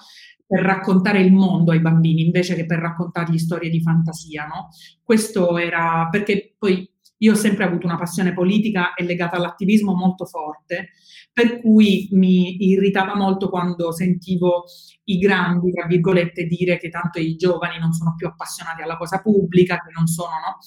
per 0.52 0.64
raccontare 0.64 1.22
il 1.22 1.32
mondo 1.32 1.70
ai 1.70 1.80
bambini 1.80 2.20
invece 2.20 2.54
che 2.54 2.66
per 2.66 2.78
raccontargli 2.78 3.38
storie 3.38 3.70
di 3.70 3.80
fantasia, 3.80 4.44
no? 4.44 4.68
Questo 5.02 5.56
era 5.56 6.08
perché 6.10 6.56
poi 6.58 6.86
io 7.16 7.32
ho 7.32 7.36
sempre 7.36 7.64
avuto 7.64 7.86
una 7.86 7.96
passione 7.96 8.34
politica 8.34 8.92
e 8.92 9.04
legata 9.04 9.36
all'attivismo 9.36 9.94
molto 9.94 10.26
forte, 10.26 10.90
per 11.32 11.58
cui 11.62 12.06
mi 12.10 12.68
irritava 12.68 13.16
molto 13.16 13.48
quando 13.48 13.92
sentivo 13.92 14.64
i 15.04 15.16
grandi, 15.16 15.72
tra 15.72 15.86
virgolette, 15.86 16.44
dire 16.44 16.76
che 16.76 16.90
tanto 16.90 17.18
i 17.18 17.34
giovani 17.36 17.78
non 17.78 17.92
sono 17.92 18.12
più 18.14 18.26
appassionati 18.26 18.82
alla 18.82 18.98
cosa 18.98 19.22
pubblica, 19.22 19.76
che 19.76 19.90
non 19.96 20.06
sono, 20.06 20.32
no? 20.32 20.58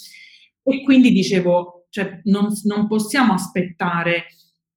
E 0.63 0.81
quindi 0.81 1.11
dicevo, 1.11 1.85
cioè, 1.91 2.21
non, 2.23 2.47
non 2.63 2.87
possiamo 2.87 3.33
aspettare 3.33 4.25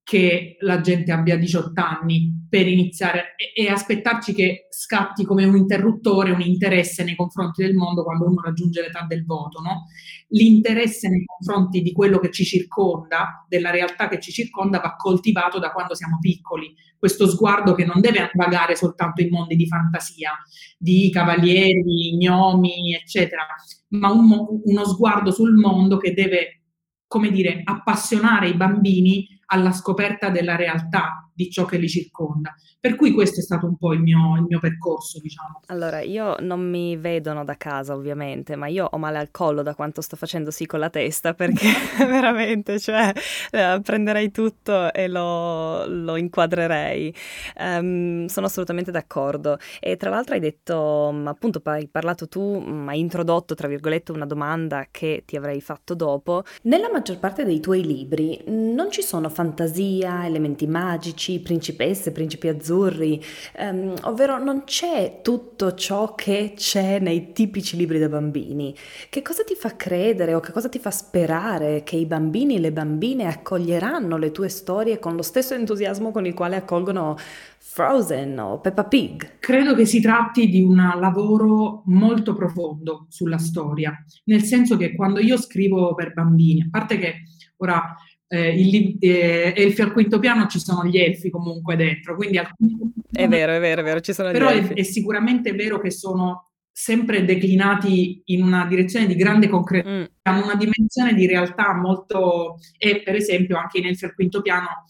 che 0.09 0.55
la 0.61 0.81
gente 0.81 1.11
abbia 1.11 1.37
18 1.37 1.79
anni 1.79 2.47
per 2.49 2.67
iniziare 2.67 3.35
e, 3.35 3.63
e, 3.63 3.69
aspettarci 3.69 4.33
che 4.33 4.65
scatti 4.71 5.23
come 5.23 5.45
un 5.45 5.55
interruttore 5.55 6.31
un 6.31 6.41
interesse 6.41 7.03
nei 7.03 7.15
confronti 7.15 7.61
del 7.61 7.75
mondo 7.75 8.03
quando 8.03 8.25
uno 8.25 8.41
raggiunge 8.41 8.81
l'età 8.81 9.05
del 9.07 9.23
voto, 9.23 9.61
no? 9.61 9.83
L'interesse 10.29 11.09
nei 11.09 11.23
confronti 11.25 11.83
di 11.83 11.91
quello 11.91 12.17
che 12.17 12.31
ci 12.31 12.43
circonda, 12.43 13.45
della 13.47 13.69
realtà 13.69 14.07
che 14.07 14.19
ci 14.19 14.31
circonda, 14.31 14.79
va 14.79 14.95
coltivato 14.95 15.59
da 15.59 15.71
quando 15.71 15.93
siamo 15.93 16.17
piccoli. 16.19 16.73
Questo 16.97 17.29
sguardo 17.29 17.75
che 17.75 17.85
non 17.85 18.01
deve 18.01 18.31
vagare 18.33 18.75
soltanto 18.75 19.21
in 19.21 19.29
mondi 19.29 19.55
di 19.55 19.67
fantasia, 19.67 20.31
di 20.75 21.11
cavalieri, 21.11 22.17
gnomi, 22.17 22.95
eccetera, 22.95 23.45
ma 23.89 24.11
un, 24.11 24.59
uno 24.63 24.85
sguardo 24.85 25.29
sul 25.29 25.53
mondo 25.53 25.97
che 25.97 26.15
deve, 26.15 26.63
come 27.05 27.29
dire, 27.29 27.61
appassionare 27.63 28.49
i 28.49 28.55
bambini 28.55 29.37
alla 29.51 29.71
scoperta 29.71 30.29
della 30.29 30.55
realtà 30.55 31.28
di 31.39 31.49
ciò 31.49 31.63
che 31.63 31.77
li 31.77 31.87
circonda. 31.87 32.53
Per 32.81 32.95
cui 32.95 33.11
questo 33.13 33.39
è 33.39 33.43
stato 33.43 33.65
un 33.65 33.77
po' 33.77 33.93
il 33.93 34.01
mio, 34.01 34.35
il 34.35 34.43
mio, 34.47 34.59
percorso, 34.59 35.19
diciamo. 35.21 35.61
Allora, 35.67 36.01
io 36.01 36.35
non 36.39 36.69
mi 36.69 36.97
vedono 36.97 37.45
da 37.45 37.55
casa, 37.55 37.93
ovviamente, 37.93 38.57
ma 38.57 38.67
io 38.67 38.89
ho 38.91 38.97
male 38.97 39.19
al 39.19 39.31
collo 39.31 39.61
da 39.61 39.73
quanto 39.73 40.01
sto 40.01 40.17
facendo 40.17 40.51
sì 40.51 40.65
con 40.65 40.79
la 40.79 40.89
testa, 40.89 41.33
perché 41.33 41.67
veramente, 41.99 42.77
cioè, 42.77 43.13
eh, 43.51 43.79
prenderei 43.81 44.31
tutto 44.31 44.91
e 44.91 45.07
lo, 45.07 45.85
lo 45.85 46.17
inquadrerei. 46.17 47.13
Um, 47.57 48.25
sono 48.25 48.47
assolutamente 48.47 48.91
d'accordo. 48.91 49.57
E 49.79 49.95
tra 49.95 50.09
l'altro 50.09 50.33
hai 50.33 50.41
detto, 50.41 51.09
mm, 51.13 51.27
appunto, 51.27 51.61
hai 51.65 51.87
parlato 51.87 52.27
tu, 52.27 52.61
mm, 52.61 52.89
hai 52.89 52.99
introdotto, 52.99 53.55
tra 53.55 53.69
virgolette, 53.69 54.11
una 54.11 54.25
domanda 54.25 54.87
che 54.91 55.23
ti 55.25 55.37
avrei 55.37 55.61
fatto 55.61 55.95
dopo. 55.95 56.43
Nella 56.63 56.89
maggior 56.91 57.17
parte 57.17 57.45
dei 57.45 57.61
tuoi 57.61 57.85
libri 57.85 58.41
non 58.47 58.91
ci 58.91 59.01
sono 59.01 59.29
fantasia, 59.29 60.25
elementi 60.25 60.67
magici, 60.67 61.28
principesse, 61.37 62.11
principi 62.11 62.47
azzurri, 62.47 63.23
um, 63.59 63.93
ovvero 64.05 64.43
non 64.43 64.63
c'è 64.63 65.19
tutto 65.21 65.75
ciò 65.75 66.15
che 66.15 66.53
c'è 66.55 66.97
nei 66.97 67.33
tipici 67.33 67.77
libri 67.77 67.99
da 67.99 68.09
bambini. 68.09 68.73
Che 69.09 69.21
cosa 69.21 69.43
ti 69.43 69.53
fa 69.53 69.75
credere 69.75 70.33
o 70.33 70.39
che 70.39 70.51
cosa 70.51 70.69
ti 70.69 70.79
fa 70.79 70.89
sperare 70.89 71.83
che 71.83 71.97
i 71.97 72.07
bambini 72.07 72.55
e 72.55 72.59
le 72.59 72.71
bambine 72.71 73.27
accoglieranno 73.27 74.17
le 74.17 74.31
tue 74.31 74.49
storie 74.49 74.97
con 74.97 75.15
lo 75.15 75.21
stesso 75.21 75.53
entusiasmo 75.53 76.11
con 76.11 76.25
il 76.25 76.33
quale 76.33 76.55
accolgono 76.55 77.17
Frozen 77.59 78.39
o 78.39 78.59
Peppa 78.59 78.85
Pig? 78.85 79.37
Credo 79.39 79.75
che 79.75 79.85
si 79.85 80.01
tratti 80.01 80.47
di 80.47 80.61
un 80.61 80.75
lavoro 80.75 81.83
molto 81.85 82.33
profondo 82.33 83.05
sulla 83.09 83.37
storia, 83.37 83.93
nel 84.25 84.41
senso 84.41 84.77
che 84.77 84.95
quando 84.95 85.19
io 85.19 85.37
scrivo 85.37 85.93
per 85.93 86.13
bambini, 86.13 86.61
a 86.61 86.67
parte 86.71 86.97
che 86.97 87.15
ora 87.57 87.95
eh, 88.31 88.59
il, 88.59 88.97
eh, 88.99 89.53
Elfi 89.55 89.81
al 89.81 89.91
quinto 89.91 90.19
piano 90.19 90.45
ci 90.47 90.59
sono 90.59 90.85
gli 90.85 90.97
elfi 90.97 91.29
comunque 91.29 91.75
dentro, 91.75 92.15
quindi 92.15 92.37
alcuni... 92.37 92.77
È 93.11 93.27
vero, 93.27 93.53
è 93.53 93.59
vero, 93.59 93.81
è 93.81 93.83
vero, 93.83 93.99
ci 93.99 94.13
sono 94.13 94.31
però 94.31 94.51
gli 94.51 94.57
elfi. 94.57 94.73
È, 94.73 94.77
è, 94.77 94.83
sicuramente 94.83 95.51
vero 95.53 95.79
che 95.79 95.89
sono 95.89 96.51
sempre 96.71 97.25
declinati 97.25 98.21
in 98.25 98.43
una 98.43 98.65
direzione 98.67 99.07
di 99.07 99.15
grande 99.15 99.49
concretezza, 99.49 99.95
mm. 99.95 100.03
hanno 100.21 100.43
una 100.43 100.55
dimensione 100.55 101.13
di 101.13 101.25
realtà 101.25 101.73
molto... 101.73 102.59
e 102.77 103.01
per 103.01 103.15
esempio 103.15 103.57
anche 103.57 103.79
in 103.79 103.87
Elfi 103.87 104.05
al 104.05 104.13
quinto 104.13 104.41
piano 104.41 104.85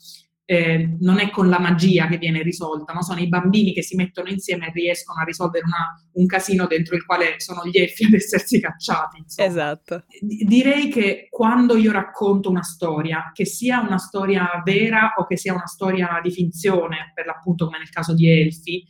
eh, 0.51 0.97
non 1.01 1.19
è 1.19 1.29
con 1.29 1.47
la 1.47 1.59
magia 1.59 2.07
che 2.07 2.17
viene 2.17 2.41
risolta, 2.41 2.91
no? 2.91 3.03
sono 3.03 3.19
i 3.19 3.27
bambini 3.27 3.71
che 3.71 3.83
si 3.83 3.95
mettono 3.95 4.29
insieme 4.29 4.65
e 4.65 4.71
riescono 4.73 5.21
a 5.21 5.23
risolvere 5.23 5.63
una, 5.63 6.03
un 6.13 6.25
casino 6.25 6.65
dentro 6.65 6.95
il 6.95 7.05
quale 7.05 7.35
sono 7.37 7.61
gli 7.67 7.77
elfi 7.77 8.05
ad 8.09 8.13
essersi 8.13 8.59
cacciati. 8.59 9.19
Insomma. 9.19 9.47
Esatto. 9.47 10.05
D- 10.19 10.43
direi 10.45 10.89
che 10.89 11.27
quando 11.29 11.77
io 11.77 11.91
racconto 11.91 12.49
una 12.49 12.63
storia, 12.63 13.29
che 13.31 13.45
sia 13.45 13.79
una 13.81 13.99
storia 13.99 14.59
vera 14.65 15.13
o 15.17 15.27
che 15.27 15.37
sia 15.37 15.53
una 15.53 15.67
storia 15.67 16.19
di 16.23 16.31
finzione, 16.31 17.11
per 17.13 17.27
l'appunto 17.27 17.65
come 17.65 17.77
nel 17.77 17.91
caso 17.91 18.15
di 18.15 18.27
Elfi, 18.27 18.83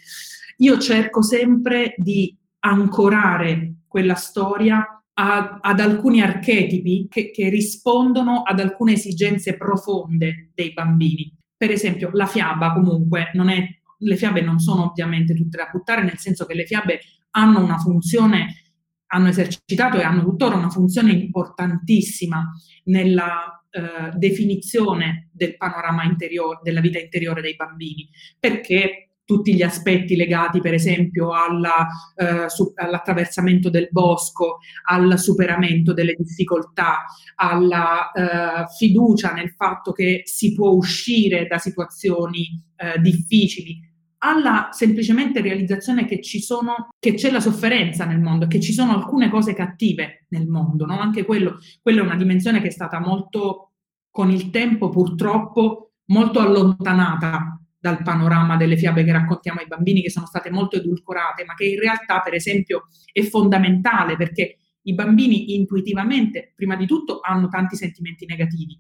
io 0.60 0.78
cerco 0.78 1.22
sempre 1.22 1.94
di 1.98 2.34
ancorare 2.60 3.80
quella 3.86 4.16
storia 4.16 5.04
ad 5.14 5.80
alcuni 5.82 6.22
archetipi 6.22 7.08
che, 7.10 7.32
che, 7.32 7.50
rispondono 7.50 8.44
ad 8.44 8.62
alcune 8.62 8.94
esigenze 8.94 9.58
profonde 9.58 10.52
dei 10.54 10.72
bambini 10.72 11.38
per 11.60 11.72
esempio, 11.72 12.10
la 12.14 12.26
fiaba 12.26 12.72
comunque 12.72 13.32
non 13.34 13.50
è, 13.50 13.68
le 13.98 14.16
fiabe 14.16 14.40
non 14.40 14.60
sono 14.60 14.86
ovviamente 14.86 15.34
tutte 15.34 15.58
da 15.58 15.68
buttare, 15.70 16.04
nel 16.04 16.18
senso 16.18 16.46
che 16.46 16.54
le 16.54 16.66
fiabe 16.66 17.02
hanno 17.32 17.62
una 17.62 17.78
funzione, 17.78 18.64
hanno 19.08 19.28
esercitato 19.28 19.98
e 19.98 20.04
hanno 20.04 20.24
tuttora 20.24 20.56
una 20.56 20.70
funzione 20.70 21.12
importantissima 21.12 22.50
nella 22.86 23.62
eh, 23.72 24.12
definizione 24.16 25.28
del 25.34 25.58
panorama 25.58 26.06
interiore, 26.06 26.62
della 26.64 26.80
vita 26.80 26.98
interiore 26.98 27.42
dei 27.42 27.58
bambini, 27.58 28.10
perché 28.40 29.09
tutti 29.30 29.54
gli 29.54 29.62
aspetti 29.62 30.16
legati 30.16 30.60
per 30.60 30.74
esempio 30.74 31.34
alla, 31.34 31.88
eh, 32.16 32.50
su, 32.50 32.72
all'attraversamento 32.74 33.70
del 33.70 33.88
bosco, 33.92 34.58
al 34.86 35.20
superamento 35.20 35.94
delle 35.94 36.16
difficoltà, 36.18 37.06
alla 37.36 38.12
eh, 38.12 38.66
fiducia 38.76 39.32
nel 39.34 39.52
fatto 39.52 39.92
che 39.92 40.24
si 40.26 40.56
può 40.56 40.72
uscire 40.72 41.46
da 41.46 41.60
situazioni 41.60 42.60
eh, 42.76 43.00
difficili, 43.00 43.80
alla 44.18 44.70
semplicemente 44.72 45.42
realizzazione 45.42 46.06
che, 46.06 46.22
sono, 46.24 46.88
che 46.98 47.14
c'è 47.14 47.30
la 47.30 47.40
sofferenza 47.40 48.06
nel 48.06 48.20
mondo, 48.20 48.48
che 48.48 48.60
ci 48.60 48.74
sono 48.74 48.96
alcune 48.96 49.30
cose 49.30 49.54
cattive 49.54 50.26
nel 50.30 50.48
mondo, 50.48 50.88
no? 50.88 51.00
anche 51.00 51.24
quello, 51.24 51.60
quello 51.84 52.02
è 52.02 52.06
una 52.06 52.16
dimensione 52.16 52.62
che 52.62 52.70
è 52.70 52.72
stata 52.72 53.00
molto, 53.00 53.74
con 54.10 54.32
il 54.32 54.50
tempo 54.50 54.90
purtroppo, 54.90 55.92
molto 56.06 56.40
allontanata 56.40 57.59
dal 57.80 58.02
panorama 58.04 58.58
delle 58.58 58.76
fiabe 58.76 59.04
che 59.04 59.12
raccontiamo 59.12 59.60
ai 59.60 59.68
bambini, 59.68 60.02
che 60.02 60.10
sono 60.10 60.26
state 60.26 60.52
molto 60.52 60.76
edulcorate, 60.76 61.46
ma 61.46 61.54
che 61.54 61.66
in 61.66 61.80
realtà, 61.80 62.20
per 62.22 62.34
esempio, 62.34 62.88
è 63.12 63.22
fondamentale 63.22 64.18
perché 64.18 64.58
i 64.84 64.94
bambini 64.94 65.56
intuitivamente, 65.56 66.54
prima 66.56 66.76
di 66.76 66.86
tutto, 66.86 67.20
hanno 67.22 67.48
tanti 67.48 67.76
sentimenti 67.76 68.26
negativi 68.26 68.78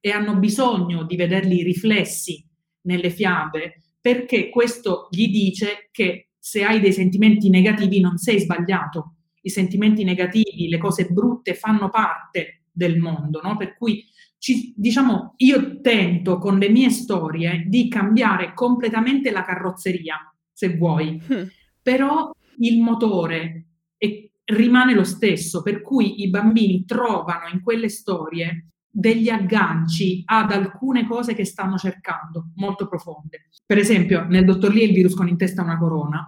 e 0.00 0.10
hanno 0.10 0.36
bisogno 0.36 1.04
di 1.04 1.16
vederli 1.16 1.62
riflessi 1.62 2.44
nelle 2.82 3.10
fiabe 3.10 3.80
perché 4.00 4.50
questo 4.50 5.08
gli 5.10 5.28
dice 5.28 5.88
che 5.90 6.28
se 6.38 6.62
hai 6.62 6.78
dei 6.78 6.92
sentimenti 6.92 7.50
negativi 7.50 7.98
non 7.98 8.18
sei 8.18 8.38
sbagliato. 8.38 9.14
I 9.40 9.50
sentimenti 9.50 10.04
negativi, 10.04 10.68
le 10.68 10.78
cose 10.78 11.06
brutte 11.06 11.54
fanno 11.54 11.90
parte 11.90 12.66
del 12.70 12.98
mondo, 12.98 13.40
no? 13.42 13.56
Per 13.56 13.74
cui 13.76 14.04
ci, 14.46 14.72
diciamo, 14.76 15.34
io 15.38 15.80
tento 15.80 16.38
con 16.38 16.56
le 16.56 16.68
mie 16.68 16.88
storie 16.90 17.64
di 17.66 17.88
cambiare 17.88 18.54
completamente 18.54 19.32
la 19.32 19.42
carrozzeria, 19.42 20.32
se 20.52 20.76
vuoi, 20.76 21.20
mm. 21.20 21.42
però 21.82 22.30
il 22.58 22.80
motore 22.80 23.66
è, 23.96 24.30
rimane 24.44 24.94
lo 24.94 25.02
stesso, 25.02 25.62
per 25.62 25.82
cui 25.82 26.22
i 26.22 26.30
bambini 26.30 26.84
trovano 26.84 27.48
in 27.52 27.60
quelle 27.60 27.88
storie 27.88 28.68
degli 28.88 29.28
agganci 29.28 30.22
ad 30.24 30.52
alcune 30.52 31.08
cose 31.08 31.34
che 31.34 31.44
stanno 31.44 31.76
cercando, 31.76 32.52
molto 32.54 32.86
profonde. 32.86 33.48
Per 33.66 33.78
esempio, 33.78 34.26
nel 34.26 34.44
dottor 34.44 34.72
Lee 34.72 34.84
il 34.84 34.94
virus 34.94 35.16
con 35.16 35.26
in 35.26 35.36
testa 35.36 35.62
una 35.62 35.76
corona, 35.76 36.24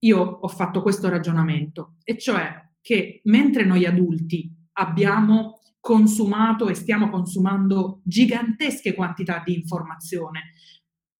io 0.00 0.20
ho 0.20 0.48
fatto 0.48 0.82
questo 0.82 1.08
ragionamento, 1.08 1.94
e 2.04 2.18
cioè 2.18 2.68
che 2.82 3.22
mentre 3.24 3.64
noi 3.64 3.86
adulti 3.86 4.54
abbiamo 4.72 5.60
consumato 5.82 6.68
e 6.68 6.74
stiamo 6.74 7.10
consumando 7.10 8.02
gigantesche 8.04 8.94
quantità 8.94 9.42
di 9.44 9.52
informazione 9.52 10.52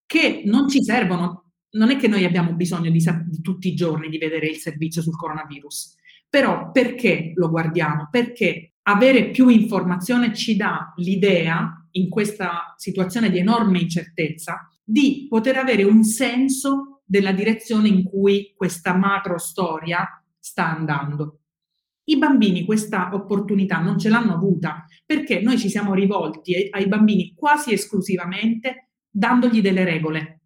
che 0.06 0.42
non 0.44 0.68
ci 0.68 0.84
servono. 0.84 1.50
Non 1.70 1.90
è 1.90 1.96
che 1.96 2.06
noi 2.06 2.24
abbiamo 2.24 2.52
bisogno 2.54 2.88
di, 2.88 3.04
di 3.26 3.40
tutti 3.40 3.66
i 3.66 3.74
giorni 3.74 4.08
di 4.08 4.18
vedere 4.18 4.46
il 4.46 4.56
servizio 4.56 5.02
sul 5.02 5.16
coronavirus, 5.16 5.96
però 6.28 6.70
perché 6.70 7.32
lo 7.34 7.50
guardiamo? 7.50 8.06
Perché 8.08 8.74
avere 8.82 9.30
più 9.30 9.48
informazione 9.48 10.32
ci 10.32 10.54
dà 10.54 10.92
l'idea, 10.96 11.76
in 11.94 12.08
questa 12.08 12.74
situazione 12.76 13.30
di 13.30 13.38
enorme 13.38 13.80
incertezza, 13.80 14.70
di 14.84 15.26
poter 15.28 15.56
avere 15.56 15.82
un 15.82 16.04
senso 16.04 17.02
della 17.04 17.32
direzione 17.32 17.88
in 17.88 18.04
cui 18.04 18.54
questa 18.56 18.94
macro 18.94 19.38
storia 19.38 20.06
sta 20.38 20.74
andando. 20.74 21.41
I 22.04 22.18
bambini 22.18 22.64
questa 22.64 23.10
opportunità 23.12 23.78
non 23.78 23.98
ce 23.98 24.08
l'hanno 24.08 24.34
avuta 24.34 24.84
perché 25.06 25.40
noi 25.40 25.58
ci 25.58 25.68
siamo 25.68 25.94
rivolti 25.94 26.68
ai 26.70 26.88
bambini 26.88 27.32
quasi 27.34 27.72
esclusivamente 27.72 28.90
dandogli 29.08 29.60
delle 29.60 29.84
regole. 29.84 30.40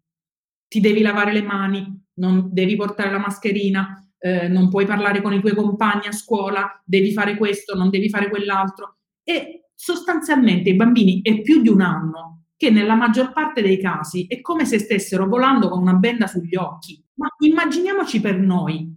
Ti 0.67 0.79
devi 0.79 1.01
lavare 1.01 1.33
le 1.33 1.41
mani, 1.41 2.05
non 2.15 2.49
devi 2.51 2.75
portare 2.75 3.11
la 3.11 3.19
mascherina, 3.19 4.07
eh, 4.19 4.47
non 4.47 4.69
puoi 4.69 4.85
parlare 4.85 5.21
con 5.21 5.33
i 5.33 5.39
tuoi 5.39 5.55
compagni 5.55 6.07
a 6.07 6.11
scuola, 6.11 6.81
devi 6.85 7.13
fare 7.13 7.37
questo, 7.37 7.75
non 7.75 7.89
devi 7.89 8.09
fare 8.09 8.29
quell'altro. 8.29 8.97
E 9.23 9.69
sostanzialmente 9.73 10.69
i 10.69 10.75
bambini 10.75 11.21
è 11.21 11.41
più 11.41 11.61
di 11.61 11.69
un 11.69 11.81
anno 11.81 12.43
che 12.57 12.71
nella 12.71 12.95
maggior 12.95 13.31
parte 13.31 13.61
dei 13.61 13.79
casi 13.79 14.25
è 14.27 14.41
come 14.41 14.65
se 14.65 14.79
stessero 14.79 15.27
volando 15.27 15.69
con 15.69 15.79
una 15.79 15.93
benda 15.93 16.27
sugli 16.27 16.55
occhi. 16.55 17.01
Ma 17.13 17.27
immaginiamoci 17.39 18.19
per 18.19 18.39
noi 18.39 18.93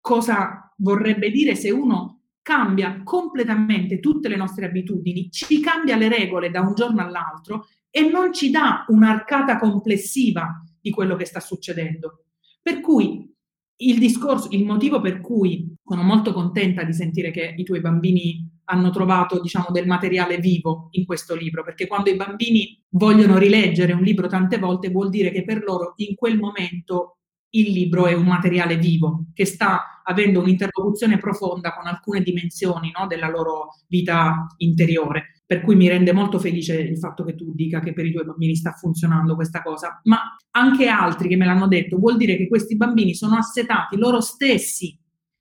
cosa 0.00 0.61
vorrebbe 0.78 1.30
dire 1.30 1.54
se 1.54 1.70
uno 1.70 2.20
cambia 2.42 3.02
completamente 3.04 4.00
tutte 4.00 4.28
le 4.28 4.36
nostre 4.36 4.66
abitudini, 4.66 5.30
ci 5.30 5.60
cambia 5.60 5.96
le 5.96 6.08
regole 6.08 6.50
da 6.50 6.60
un 6.60 6.74
giorno 6.74 7.00
all'altro 7.00 7.66
e 7.88 8.08
non 8.08 8.32
ci 8.32 8.50
dà 8.50 8.84
un'arcata 8.88 9.58
complessiva 9.58 10.62
di 10.80 10.90
quello 10.90 11.14
che 11.14 11.24
sta 11.24 11.40
succedendo. 11.40 12.24
Per 12.60 12.80
cui 12.80 13.30
il 13.76 13.98
discorso, 13.98 14.48
il 14.50 14.64
motivo 14.64 15.00
per 15.00 15.20
cui 15.20 15.74
sono 15.84 16.02
molto 16.02 16.32
contenta 16.32 16.84
di 16.84 16.92
sentire 16.92 17.30
che 17.30 17.54
i 17.56 17.64
tuoi 17.64 17.80
bambini 17.80 18.48
hanno 18.64 18.90
trovato, 18.90 19.40
diciamo, 19.40 19.66
del 19.70 19.86
materiale 19.86 20.38
vivo 20.38 20.88
in 20.92 21.04
questo 21.04 21.34
libro, 21.34 21.64
perché 21.64 21.86
quando 21.86 22.10
i 22.10 22.16
bambini 22.16 22.80
vogliono 22.90 23.38
rileggere 23.38 23.92
un 23.92 24.02
libro 24.02 24.28
tante 24.28 24.58
volte 24.58 24.88
vuol 24.88 25.10
dire 25.10 25.30
che 25.30 25.44
per 25.44 25.62
loro 25.64 25.94
in 25.96 26.14
quel 26.14 26.38
momento 26.38 27.18
il 27.54 27.72
libro 27.72 28.06
è 28.06 28.14
un 28.14 28.26
materiale 28.26 28.76
vivo 28.76 29.26
che 29.34 29.44
sta 29.44 30.00
avendo 30.04 30.40
un'interlocuzione 30.40 31.18
profonda 31.18 31.74
con 31.74 31.86
alcune 31.86 32.22
dimensioni 32.22 32.92
no, 32.96 33.06
della 33.06 33.28
loro 33.28 33.76
vita 33.88 34.46
interiore. 34.58 35.42
Per 35.46 35.60
cui 35.60 35.76
mi 35.76 35.88
rende 35.88 36.12
molto 36.12 36.38
felice 36.38 36.80
il 36.80 36.98
fatto 36.98 37.24
che 37.24 37.34
tu 37.34 37.52
dica 37.54 37.80
che 37.80 37.92
per 37.92 38.06
i 38.06 38.12
tuoi 38.12 38.24
bambini 38.24 38.56
sta 38.56 38.72
funzionando 38.72 39.34
questa 39.34 39.62
cosa, 39.62 40.00
ma 40.04 40.36
anche 40.50 40.88
altri 40.88 41.28
che 41.28 41.36
me 41.36 41.44
l'hanno 41.44 41.68
detto, 41.68 41.98
vuol 41.98 42.16
dire 42.16 42.36
che 42.36 42.48
questi 42.48 42.76
bambini 42.76 43.14
sono 43.14 43.36
assetati 43.36 43.96
loro 43.96 44.20
stessi 44.20 44.98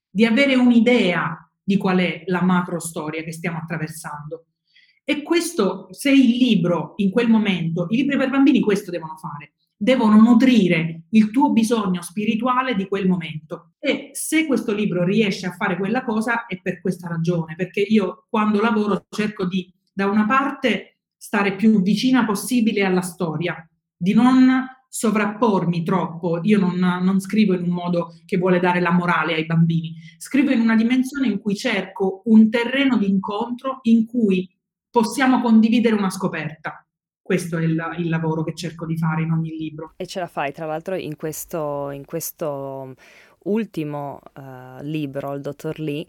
di 0.10 0.26
avere 0.26 0.56
un'idea 0.56 1.50
di 1.64 1.78
qual 1.78 2.00
è 2.00 2.24
la 2.26 2.44
macro 2.44 2.80
storia 2.80 3.24
che 3.24 3.32
stiamo 3.32 3.60
attraversando. 3.60 4.48
E 5.06 5.24
questo, 5.24 5.88
se 5.92 6.12
il 6.12 6.38
libro 6.38 6.94
in 6.98 7.10
quel 7.10 7.30
momento, 7.30 7.88
i 7.90 7.96
libri 7.96 8.18
per 8.18 8.30
bambini 8.30 8.60
questo 8.60 8.92
devono 8.92 9.16
fare, 9.16 9.54
devono 9.82 10.22
nutrire 10.22 11.06
il 11.10 11.32
tuo 11.32 11.52
bisogno 11.52 12.04
spirituale 12.04 12.76
di 12.76 12.88
quel 12.88 13.08
momento. 13.08 13.72
E 13.80 14.12
se 14.14 14.46
questo 14.46 14.74
libro 14.74 15.04
riesce 15.04 15.48
a 15.48 15.54
fare 15.54 15.76
quella 15.76 16.04
cosa 16.04 16.46
è 16.46 16.62
per 16.62 16.80
questa 16.82 17.08
ragione, 17.08 17.56
perché 17.56 17.80
io 17.82 18.28
quando 18.30 18.62
lavoro 18.62 19.08
cerco 19.10 19.46
di, 19.46 19.74
da 19.92 20.06
una 20.06 20.28
parte, 20.28 21.00
stare 21.18 21.56
più 21.56 21.82
vicina 21.82 22.26
possibile 22.26 22.84
alla 22.84 23.02
storia, 23.02 23.68
di 23.98 24.14
non 24.14 24.68
sovrappormi 24.88 25.84
troppo. 25.84 26.42
Io 26.44 26.60
non, 26.60 26.76
non, 26.76 27.20
scrivo 27.20 27.56
in 27.56 27.64
un 27.64 27.72
modo 27.72 28.14
che 28.26 28.38
vuole 28.38 28.60
dare 28.60 28.82
la 28.82 28.92
morale 28.92 29.34
ai 29.34 29.48
bambini, 29.48 29.96
scrivo 30.20 30.52
in 30.52 30.60
una 30.60 30.76
dimensione 30.76 31.26
in 31.26 31.40
cui 31.40 31.56
cerco 31.56 32.22
un 32.26 32.52
terreno 32.52 32.98
di 32.98 33.10
incontro 33.10 33.80
in 33.84 34.06
cui 34.06 34.48
possiamo 34.92 35.42
condividere 35.42 35.96
una 35.96 36.12
scoperta. 36.12 36.86
Questo 37.22 37.58
è 37.58 37.64
il, 37.64 37.82
il 37.98 38.10
lavoro 38.10 38.44
che 38.44 38.54
cerco 38.54 38.86
di 38.86 38.98
fare 38.98 39.22
in 39.22 39.32
ogni 39.32 39.52
libro. 39.52 39.94
E 39.96 40.06
ce 40.06 40.20
la 40.20 40.28
fai, 40.28 40.52
tra 40.52 40.66
l'altro, 40.66 40.96
in 40.96 41.16
questo, 41.16 41.90
in 41.92 42.06
questo 42.06 42.94
ultimo 43.44 44.20
uh, 44.36 44.82
libro, 44.82 45.34
il 45.34 45.42
dottor 45.42 45.80
Lee 45.80 46.06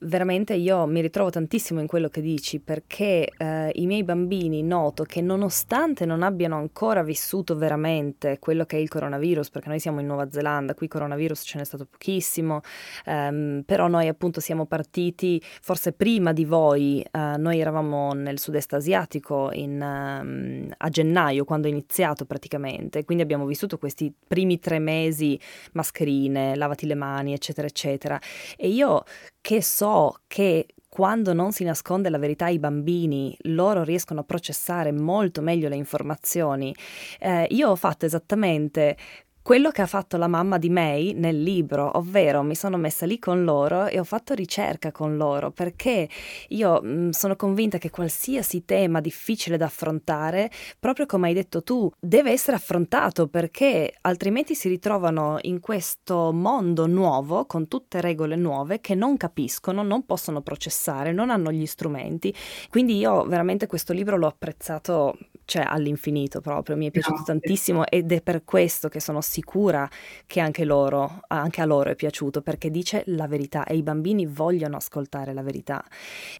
veramente 0.00 0.54
io 0.54 0.86
mi 0.86 1.00
ritrovo 1.00 1.30
tantissimo 1.30 1.80
in 1.80 1.86
quello 1.86 2.08
che 2.08 2.20
dici 2.20 2.58
perché 2.58 3.30
eh, 3.36 3.70
i 3.74 3.86
miei 3.86 4.02
bambini 4.04 4.62
noto 4.62 5.04
che 5.04 5.20
nonostante 5.20 6.06
non 6.06 6.22
abbiano 6.22 6.56
ancora 6.56 7.02
vissuto 7.02 7.56
veramente 7.56 8.38
quello 8.38 8.64
che 8.64 8.76
è 8.76 8.80
il 8.80 8.88
coronavirus, 8.88 9.50
perché 9.50 9.68
noi 9.68 9.78
siamo 9.78 10.00
in 10.00 10.06
Nuova 10.06 10.30
Zelanda, 10.30 10.74
qui 10.74 10.88
coronavirus 10.88 11.42
ce 11.44 11.58
n'è 11.58 11.64
stato 11.64 11.86
pochissimo, 11.86 12.60
ehm, 13.04 13.62
però 13.66 13.88
noi 13.88 14.08
appunto 14.08 14.40
siamo 14.40 14.66
partiti 14.66 15.40
forse 15.60 15.92
prima 15.92 16.32
di 16.32 16.44
voi, 16.44 17.02
eh, 17.02 17.36
noi 17.36 17.60
eravamo 17.60 18.12
nel 18.12 18.38
sud-est 18.38 18.72
asiatico 18.72 19.50
in, 19.52 19.80
um, 19.80 20.68
a 20.76 20.88
gennaio 20.88 21.44
quando 21.44 21.66
è 21.66 21.70
iniziato 21.70 22.24
praticamente, 22.24 23.04
quindi 23.04 23.22
abbiamo 23.22 23.44
vissuto 23.44 23.76
questi 23.78 24.12
primi 24.26 24.58
tre 24.58 24.78
mesi 24.78 25.38
mascherine, 25.72 26.56
lavati 26.56 26.86
le 26.86 26.94
mani 26.94 27.32
eccetera 27.32 27.66
eccetera. 27.66 28.18
E 28.56 28.68
io 28.68 29.04
che 29.42 29.62
so 29.62 29.89
che 30.26 30.66
quando 30.88 31.32
non 31.32 31.52
si 31.52 31.62
nasconde 31.62 32.10
la 32.10 32.18
verità 32.18 32.46
ai 32.46 32.58
bambini, 32.58 33.36
loro 33.42 33.84
riescono 33.84 34.20
a 34.20 34.24
processare 34.24 34.90
molto 34.90 35.40
meglio 35.40 35.68
le 35.68 35.76
informazioni. 35.76 36.74
Eh, 37.20 37.46
io 37.50 37.70
ho 37.70 37.76
fatto 37.76 38.06
esattamente 38.06 38.96
quello 39.42 39.70
che 39.70 39.82
ha 39.82 39.86
fatto 39.86 40.16
la 40.16 40.28
mamma 40.28 40.58
di 40.58 40.68
May 40.68 41.12
nel 41.14 41.42
libro, 41.42 41.96
ovvero 41.96 42.42
mi 42.42 42.54
sono 42.54 42.76
messa 42.76 43.06
lì 43.06 43.18
con 43.18 43.42
loro 43.44 43.86
e 43.86 43.98
ho 43.98 44.04
fatto 44.04 44.34
ricerca 44.34 44.92
con 44.92 45.16
loro 45.16 45.50
perché 45.50 46.08
io 46.48 46.80
mh, 46.82 46.88
mm, 46.88 47.08
sono 47.10 47.36
convinta 47.36 47.78
che 47.78 47.90
qualsiasi 47.90 48.64
tema 48.64 49.00
difficile 49.00 49.56
da 49.56 49.64
affrontare, 49.64 50.50
proprio 50.78 51.06
come 51.06 51.28
hai 51.28 51.34
detto 51.34 51.62
tu, 51.62 51.90
deve 51.98 52.30
essere 52.32 52.56
affrontato 52.56 53.28
perché 53.28 53.94
altrimenti 54.02 54.54
si 54.54 54.68
ritrovano 54.68 55.38
in 55.42 55.60
questo 55.60 56.32
mondo 56.32 56.86
nuovo 56.86 57.46
con 57.46 57.66
tutte 57.66 58.00
regole 58.00 58.36
nuove 58.36 58.80
che 58.80 58.94
non 58.94 59.16
capiscono, 59.16 59.82
non 59.82 60.04
possono 60.04 60.42
processare, 60.42 61.12
non 61.12 61.30
hanno 61.30 61.50
gli 61.50 61.66
strumenti. 61.66 62.34
Quindi 62.68 62.98
io 62.98 63.24
veramente 63.24 63.66
questo 63.66 63.92
libro 63.92 64.16
l'ho 64.16 64.26
apprezzato 64.26 65.16
cioè 65.50 65.64
all'infinito 65.66 66.40
proprio, 66.40 66.76
mi 66.76 66.86
è 66.86 66.90
piaciuto 66.92 67.22
Grazie. 67.24 67.40
tantissimo 67.40 67.84
ed 67.86 68.12
è 68.12 68.22
per 68.22 68.44
questo 68.44 68.88
che 68.88 69.00
sono 69.00 69.20
sicura 69.30 69.88
che 70.26 70.40
anche 70.40 70.64
loro, 70.64 71.20
anche 71.28 71.60
a 71.60 71.64
loro 71.64 71.90
è 71.90 71.94
piaciuto 71.94 72.42
perché 72.42 72.68
dice 72.68 73.04
la 73.06 73.28
verità 73.28 73.64
e 73.64 73.76
i 73.76 73.82
bambini 73.82 74.26
vogliono 74.26 74.76
ascoltare 74.76 75.32
la 75.32 75.42
verità. 75.42 75.84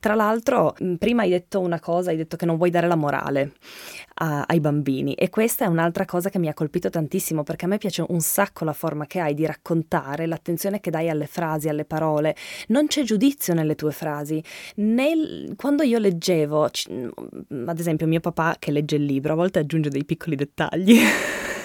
Tra 0.00 0.14
l'altro, 0.14 0.74
prima 0.98 1.22
hai 1.22 1.30
detto 1.30 1.60
una 1.60 1.78
cosa, 1.78 2.10
hai 2.10 2.16
detto 2.16 2.36
che 2.36 2.46
non 2.46 2.56
vuoi 2.56 2.70
dare 2.70 2.88
la 2.88 2.96
morale 2.96 3.52
a, 4.14 4.44
ai 4.46 4.58
bambini 4.58 5.14
e 5.14 5.30
questa 5.30 5.64
è 5.64 5.68
un'altra 5.68 6.04
cosa 6.04 6.30
che 6.30 6.40
mi 6.40 6.48
ha 6.48 6.54
colpito 6.54 6.90
tantissimo 6.90 7.44
perché 7.44 7.66
a 7.66 7.68
me 7.68 7.78
piace 7.78 8.04
un 8.08 8.20
sacco 8.20 8.64
la 8.64 8.72
forma 8.72 9.06
che 9.06 9.20
hai 9.20 9.34
di 9.34 9.46
raccontare, 9.46 10.26
l'attenzione 10.26 10.80
che 10.80 10.90
dai 10.90 11.08
alle 11.08 11.26
frasi, 11.26 11.68
alle 11.68 11.84
parole. 11.84 12.34
Non 12.68 12.88
c'è 12.88 13.02
giudizio 13.04 13.54
nelle 13.54 13.76
tue 13.76 13.92
frasi. 13.92 14.42
Nel, 14.76 15.54
quando 15.56 15.84
io 15.84 15.98
leggevo, 15.98 16.64
ad 16.64 17.78
esempio 17.78 18.06
mio 18.08 18.20
papà 18.20 18.56
che 18.58 18.72
legge 18.72 18.96
il 18.96 19.04
libro 19.04 19.34
a 19.34 19.36
volte 19.36 19.60
aggiunge 19.60 19.90
dei 19.90 20.04
piccoli 20.04 20.34
dettagli. 20.34 20.98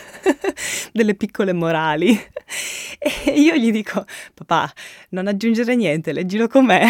delle 0.95 1.15
piccole 1.15 1.51
morali. 1.51 2.17
E 2.97 3.39
io 3.39 3.55
gli 3.55 3.71
dico, 3.71 4.05
papà, 4.33 4.71
non 5.09 5.27
aggiungere 5.27 5.75
niente, 5.75 6.13
leggilo 6.13 6.47
com'è. 6.47 6.87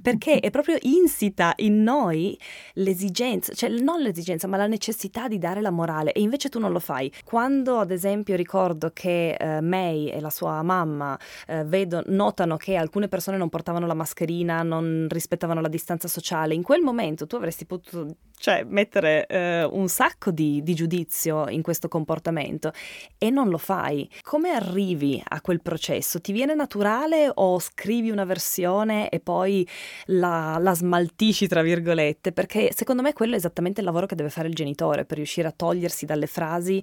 Perché 0.00 0.40
è 0.40 0.50
proprio 0.50 0.76
insita 0.82 1.52
in 1.56 1.82
noi 1.82 2.38
l'esigenza, 2.74 3.52
cioè 3.52 3.68
non 3.68 4.00
l'esigenza, 4.00 4.46
ma 4.46 4.56
la 4.56 4.66
necessità 4.66 5.28
di 5.28 5.38
dare 5.38 5.60
la 5.60 5.70
morale 5.70 6.12
e 6.12 6.20
invece 6.20 6.48
tu 6.48 6.58
non 6.58 6.72
lo 6.72 6.78
fai. 6.78 7.12
Quando 7.24 7.78
ad 7.78 7.90
esempio 7.90 8.36
ricordo 8.36 8.90
che 8.92 9.34
eh, 9.34 9.60
May 9.60 10.08
e 10.08 10.20
la 10.20 10.30
sua 10.30 10.62
mamma 10.62 11.18
eh, 11.46 11.64
vedo, 11.64 12.02
notano 12.06 12.56
che 12.56 12.76
alcune 12.76 13.08
persone 13.08 13.36
non 13.36 13.48
portavano 13.48 13.86
la 13.86 13.94
mascherina, 13.94 14.62
non 14.62 15.06
rispettavano 15.10 15.60
la 15.60 15.68
distanza 15.68 16.08
sociale, 16.08 16.54
in 16.54 16.62
quel 16.62 16.82
momento 16.82 17.26
tu 17.26 17.36
avresti 17.36 17.64
potuto 17.64 18.16
cioè 18.42 18.64
mettere 18.66 19.26
eh, 19.26 19.62
un 19.62 19.86
sacco 19.86 20.32
di, 20.32 20.64
di, 20.64 20.74
giudizio 20.74 21.48
in 21.48 21.62
questo 21.62 21.86
comportamento 21.86 22.72
e 23.16 23.30
non 23.30 23.48
lo 23.48 23.56
fai. 23.56 24.10
Come 24.20 24.50
arrivi 24.50 25.22
a 25.24 25.40
quel 25.40 25.62
processo? 25.62 26.20
Ti 26.20 26.32
viene 26.32 26.52
naturale 26.52 27.30
o 27.32 27.60
scrivi 27.60 28.10
una 28.10 28.24
versione 28.24 29.10
e 29.10 29.20
poi 29.20 29.64
la, 30.06 30.58
la 30.60 30.74
smaltisci, 30.74 31.46
tra 31.46 31.62
virgolette? 31.62 32.32
Perché 32.32 32.72
secondo 32.74 33.02
me 33.02 33.12
quello 33.12 33.34
è 33.34 33.36
esattamente 33.36 33.80
il 33.80 33.86
lavoro 33.86 34.06
che 34.06 34.14
deve 34.14 34.30
fare 34.30 34.48
il 34.48 34.54
genitore 34.54 35.04
per 35.04 35.16
riuscire 35.16 35.48
a 35.48 35.52
togliersi 35.52 36.06
dalle 36.06 36.26
frasi 36.26 36.82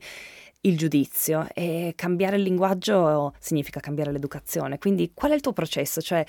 il 0.62 0.78
giudizio 0.78 1.48
e 1.54 1.94
cambiare 1.96 2.36
il 2.36 2.44
linguaggio 2.44 3.34
significa 3.40 3.80
cambiare 3.80 4.12
l'educazione. 4.12 4.78
Quindi 4.78 5.12
qual 5.14 5.32
è 5.32 5.36
il 5.36 5.42
tuo 5.42 5.54
processo? 5.54 6.02
Cioè 6.02 6.26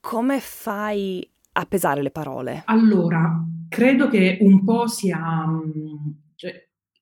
come 0.00 0.40
fai 0.40 1.28
a 1.52 1.64
pesare 1.66 2.02
le 2.02 2.10
parole? 2.10 2.62
Allora, 2.66 3.44
credo 3.68 4.08
che 4.08 4.38
un 4.40 4.64
po' 4.64 4.86
sia... 4.86 5.18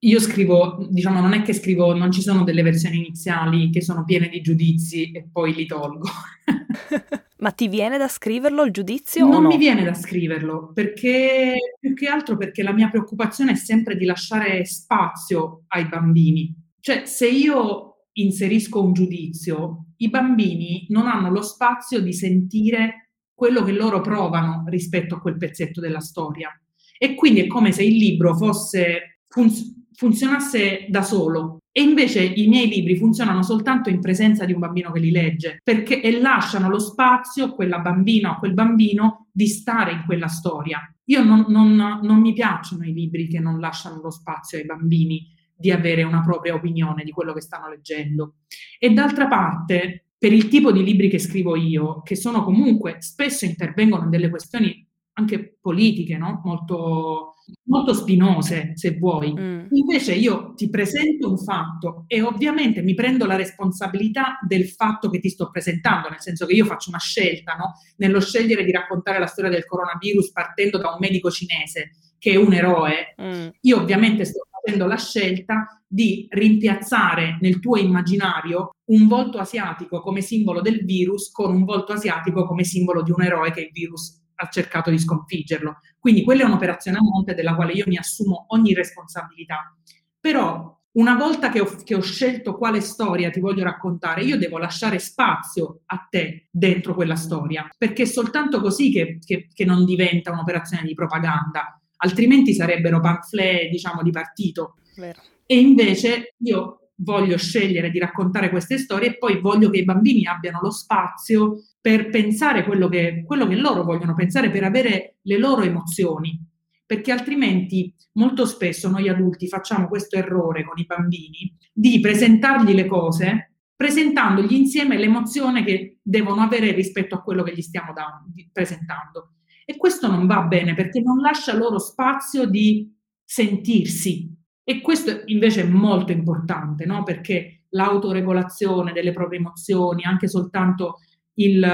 Io 0.02 0.20
scrivo, 0.20 0.86
diciamo, 0.88 1.20
non 1.20 1.32
è 1.32 1.42
che 1.42 1.52
scrivo, 1.52 1.92
non 1.92 2.12
ci 2.12 2.22
sono 2.22 2.44
delle 2.44 2.62
versioni 2.62 2.98
iniziali 2.98 3.70
che 3.70 3.82
sono 3.82 4.04
piene 4.04 4.28
di 4.28 4.40
giudizi 4.40 5.10
e 5.10 5.28
poi 5.30 5.52
li 5.54 5.66
tolgo. 5.66 6.08
Ma 7.40 7.50
ti 7.50 7.68
viene 7.68 7.98
da 7.98 8.08
scriverlo 8.08 8.64
il 8.64 8.72
giudizio? 8.72 9.26
Non 9.26 9.42
no? 9.42 9.48
mi 9.48 9.56
viene 9.56 9.84
da 9.84 9.94
scriverlo 9.94 10.72
perché 10.72 11.56
più 11.78 11.94
che 11.94 12.06
altro 12.06 12.36
perché 12.36 12.62
la 12.62 12.72
mia 12.72 12.88
preoccupazione 12.88 13.52
è 13.52 13.56
sempre 13.56 13.96
di 13.96 14.04
lasciare 14.04 14.64
spazio 14.64 15.64
ai 15.68 15.86
bambini. 15.88 16.52
Cioè, 16.80 17.04
se 17.04 17.28
io 17.28 18.06
inserisco 18.12 18.82
un 18.82 18.92
giudizio, 18.92 19.86
i 19.98 20.10
bambini 20.10 20.86
non 20.90 21.06
hanno 21.06 21.30
lo 21.30 21.42
spazio 21.42 22.00
di 22.00 22.12
sentire 22.12 23.12
quello 23.34 23.62
che 23.62 23.72
loro 23.72 24.00
provano 24.00 24.64
rispetto 24.66 25.16
a 25.16 25.20
quel 25.20 25.36
pezzetto 25.36 25.80
della 25.80 26.00
storia. 26.00 26.50
E 26.98 27.14
quindi 27.14 27.40
è 27.40 27.46
come 27.46 27.70
se 27.70 27.84
il 27.84 27.96
libro 27.96 28.36
fosse 28.36 29.20
funzionale 29.28 29.76
funzionasse 29.98 30.86
da 30.88 31.02
solo. 31.02 31.58
E 31.72 31.82
invece 31.82 32.22
i 32.22 32.46
miei 32.46 32.68
libri 32.68 32.96
funzionano 32.96 33.42
soltanto 33.42 33.90
in 33.90 34.00
presenza 34.00 34.44
di 34.44 34.52
un 34.52 34.60
bambino 34.60 34.92
che 34.92 35.00
li 35.00 35.10
legge, 35.10 35.58
perché 35.62 36.00
e 36.00 36.20
lasciano 36.20 36.68
lo 36.68 36.78
spazio 36.78 37.46
a 37.46 37.52
quella 37.52 37.80
bambina 37.80 38.30
o 38.30 38.32
a 38.34 38.36
quel 38.36 38.54
bambino 38.54 39.26
di 39.32 39.48
stare 39.48 39.90
in 39.92 40.02
quella 40.06 40.28
storia. 40.28 40.80
Io 41.06 41.24
non, 41.24 41.46
non, 41.48 42.00
non 42.02 42.20
mi 42.20 42.32
piacciono 42.32 42.84
i 42.84 42.92
libri 42.92 43.26
che 43.26 43.40
non 43.40 43.58
lasciano 43.58 44.00
lo 44.00 44.10
spazio 44.10 44.56
ai 44.56 44.64
bambini 44.64 45.26
di 45.56 45.72
avere 45.72 46.04
una 46.04 46.22
propria 46.22 46.54
opinione 46.54 47.02
di 47.02 47.10
quello 47.10 47.32
che 47.32 47.40
stanno 47.40 47.68
leggendo. 47.68 48.36
E 48.78 48.90
d'altra 48.90 49.26
parte, 49.26 50.10
per 50.16 50.32
il 50.32 50.46
tipo 50.46 50.70
di 50.70 50.84
libri 50.84 51.08
che 51.08 51.18
scrivo 51.18 51.56
io, 51.56 52.02
che 52.02 52.14
sono 52.14 52.44
comunque 52.44 52.98
spesso 53.00 53.44
intervengono 53.44 54.04
in 54.04 54.10
delle 54.10 54.30
questioni 54.30 54.86
anche 55.14 55.58
politiche, 55.60 56.16
no? 56.16 56.40
molto, 56.44 57.27
molto 57.64 57.94
spinose, 57.94 58.72
se 58.74 58.96
vuoi. 58.98 59.32
Mm. 59.32 59.66
Invece 59.70 60.14
io 60.14 60.54
ti 60.54 60.68
presento 60.68 61.30
un 61.30 61.38
fatto 61.38 62.04
e 62.06 62.22
ovviamente 62.22 62.82
mi 62.82 62.94
prendo 62.94 63.26
la 63.26 63.36
responsabilità 63.36 64.38
del 64.46 64.68
fatto 64.68 65.10
che 65.10 65.20
ti 65.20 65.28
sto 65.28 65.50
presentando, 65.50 66.08
nel 66.08 66.20
senso 66.20 66.46
che 66.46 66.54
io 66.54 66.64
faccio 66.64 66.90
una 66.90 66.98
scelta, 66.98 67.54
no? 67.54 67.74
nello 67.96 68.20
scegliere 68.20 68.64
di 68.64 68.72
raccontare 68.72 69.18
la 69.18 69.26
storia 69.26 69.50
del 69.50 69.66
coronavirus 69.66 70.32
partendo 70.32 70.78
da 70.78 70.90
un 70.90 70.98
medico 71.00 71.30
cinese 71.30 71.92
che 72.18 72.32
è 72.32 72.36
un 72.36 72.52
eroe, 72.52 73.14
mm. 73.20 73.48
io 73.60 73.80
ovviamente 73.80 74.24
sto 74.24 74.46
facendo 74.50 74.86
la 74.86 74.96
scelta 74.96 75.82
di 75.86 76.26
rimpiazzare 76.28 77.38
nel 77.40 77.60
tuo 77.60 77.76
immaginario 77.76 78.74
un 78.86 79.06
volto 79.06 79.38
asiatico 79.38 80.00
come 80.00 80.20
simbolo 80.20 80.60
del 80.60 80.84
virus 80.84 81.30
con 81.30 81.54
un 81.54 81.64
volto 81.64 81.92
asiatico 81.92 82.44
come 82.44 82.64
simbolo 82.64 83.02
di 83.02 83.12
un 83.12 83.22
eroe 83.22 83.52
che 83.52 83.60
il 83.60 83.70
virus 83.72 84.20
ha 84.40 84.48
cercato 84.48 84.90
di 84.90 84.98
sconfiggerlo. 84.98 85.78
Quindi 86.08 86.24
quella 86.24 86.44
è 86.44 86.46
un'operazione 86.46 86.96
a 86.96 87.02
monte 87.02 87.34
della 87.34 87.54
quale 87.54 87.74
io 87.74 87.84
mi 87.86 87.98
assumo 87.98 88.46
ogni 88.48 88.72
responsabilità. 88.72 89.76
Però 90.18 90.74
una 90.92 91.16
volta 91.16 91.50
che 91.50 91.60
ho, 91.60 91.66
che 91.84 91.94
ho, 91.94 92.00
scelto 92.00 92.56
quale 92.56 92.80
storia 92.80 93.28
ti 93.28 93.40
voglio 93.40 93.62
raccontare, 93.62 94.22
io 94.22 94.38
devo 94.38 94.56
lasciare 94.56 94.98
spazio 95.00 95.82
a 95.84 96.06
te 96.08 96.48
dentro 96.50 96.94
quella 96.94 97.14
storia, 97.14 97.68
perché 97.76 98.04
è 98.04 98.06
soltanto 98.06 98.62
così 98.62 98.90
che, 98.90 99.18
che, 99.22 99.48
che 99.52 99.66
non 99.66 99.84
diventa 99.84 100.32
un'operazione 100.32 100.82
di 100.84 100.94
propaganda, 100.94 101.78
altrimenti 101.98 102.54
sarebbero 102.54 103.00
pamphlet, 103.00 103.68
diciamo, 103.68 104.02
di 104.02 104.10
partito. 104.10 104.76
Vero. 104.96 105.20
E 105.44 105.58
invece 105.58 106.36
io 106.38 106.87
voglio 107.00 107.36
scegliere 107.36 107.90
di 107.90 107.98
raccontare 107.98 108.50
queste 108.50 108.78
storie 108.78 109.08
e 109.08 109.18
poi 109.18 109.40
voglio 109.40 109.70
che 109.70 109.78
i 109.78 109.84
bambini 109.84 110.26
abbiano 110.26 110.60
lo 110.60 110.70
spazio 110.70 111.62
per 111.80 112.10
pensare 112.10 112.64
quello 112.64 112.88
che, 112.88 113.22
quello 113.26 113.46
che 113.46 113.56
loro 113.56 113.84
vogliono 113.84 114.14
pensare, 114.14 114.50
per 114.50 114.64
avere 114.64 115.16
le 115.22 115.38
loro 115.38 115.62
emozioni. 115.62 116.40
Perché 116.84 117.12
altrimenti 117.12 117.94
molto 118.12 118.46
spesso 118.46 118.88
noi 118.88 119.08
adulti 119.08 119.46
facciamo 119.46 119.88
questo 119.88 120.16
errore 120.16 120.64
con 120.64 120.78
i 120.78 120.86
bambini 120.86 121.54
di 121.72 122.00
presentargli 122.00 122.72
le 122.72 122.86
cose 122.86 123.52
presentandogli 123.78 124.54
insieme 124.54 124.98
l'emozione 124.98 125.62
che 125.62 125.98
devono 126.02 126.40
avere 126.40 126.72
rispetto 126.72 127.14
a 127.14 127.22
quello 127.22 127.44
che 127.44 127.54
gli 127.54 127.62
stiamo 127.62 127.92
da, 127.92 128.20
presentando. 128.50 129.34
E 129.64 129.76
questo 129.76 130.10
non 130.10 130.26
va 130.26 130.42
bene 130.42 130.74
perché 130.74 131.00
non 131.00 131.18
lascia 131.18 131.54
loro 131.54 131.78
spazio 131.78 132.44
di 132.44 132.92
sentirsi. 133.22 134.34
E 134.68 134.82
questo 134.82 135.22
invece 135.24 135.62
è 135.62 135.66
molto 135.66 136.12
importante, 136.12 136.84
no? 136.84 137.02
perché 137.02 137.62
l'autoregolazione 137.70 138.92
delle 138.92 139.14
proprie 139.14 139.38
emozioni, 139.38 140.04
anche 140.04 140.28
soltanto 140.28 140.96
il 141.36 141.66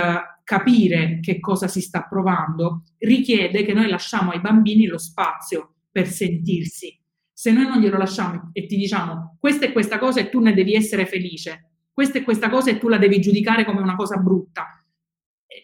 capire 0.44 1.18
che 1.20 1.40
cosa 1.40 1.66
si 1.66 1.80
sta 1.80 2.04
provando, 2.04 2.84
richiede 2.98 3.64
che 3.64 3.72
noi 3.72 3.88
lasciamo 3.88 4.30
ai 4.30 4.40
bambini 4.40 4.86
lo 4.86 4.98
spazio 4.98 5.74
per 5.90 6.06
sentirsi. 6.06 6.96
Se 7.32 7.50
noi 7.50 7.66
non 7.66 7.80
glielo 7.80 7.98
lasciamo 7.98 8.50
e 8.52 8.66
ti 8.66 8.76
diciamo 8.76 9.38
questa 9.40 9.66
è 9.66 9.72
questa 9.72 9.98
cosa 9.98 10.20
e 10.20 10.28
tu 10.28 10.38
ne 10.38 10.54
devi 10.54 10.74
essere 10.74 11.04
felice, 11.04 11.70
questa 11.92 12.18
è 12.18 12.22
questa 12.22 12.48
cosa 12.48 12.70
e 12.70 12.78
tu 12.78 12.86
la 12.86 12.98
devi 12.98 13.20
giudicare 13.20 13.64
come 13.64 13.80
una 13.80 13.96
cosa 13.96 14.18
brutta, 14.18 14.68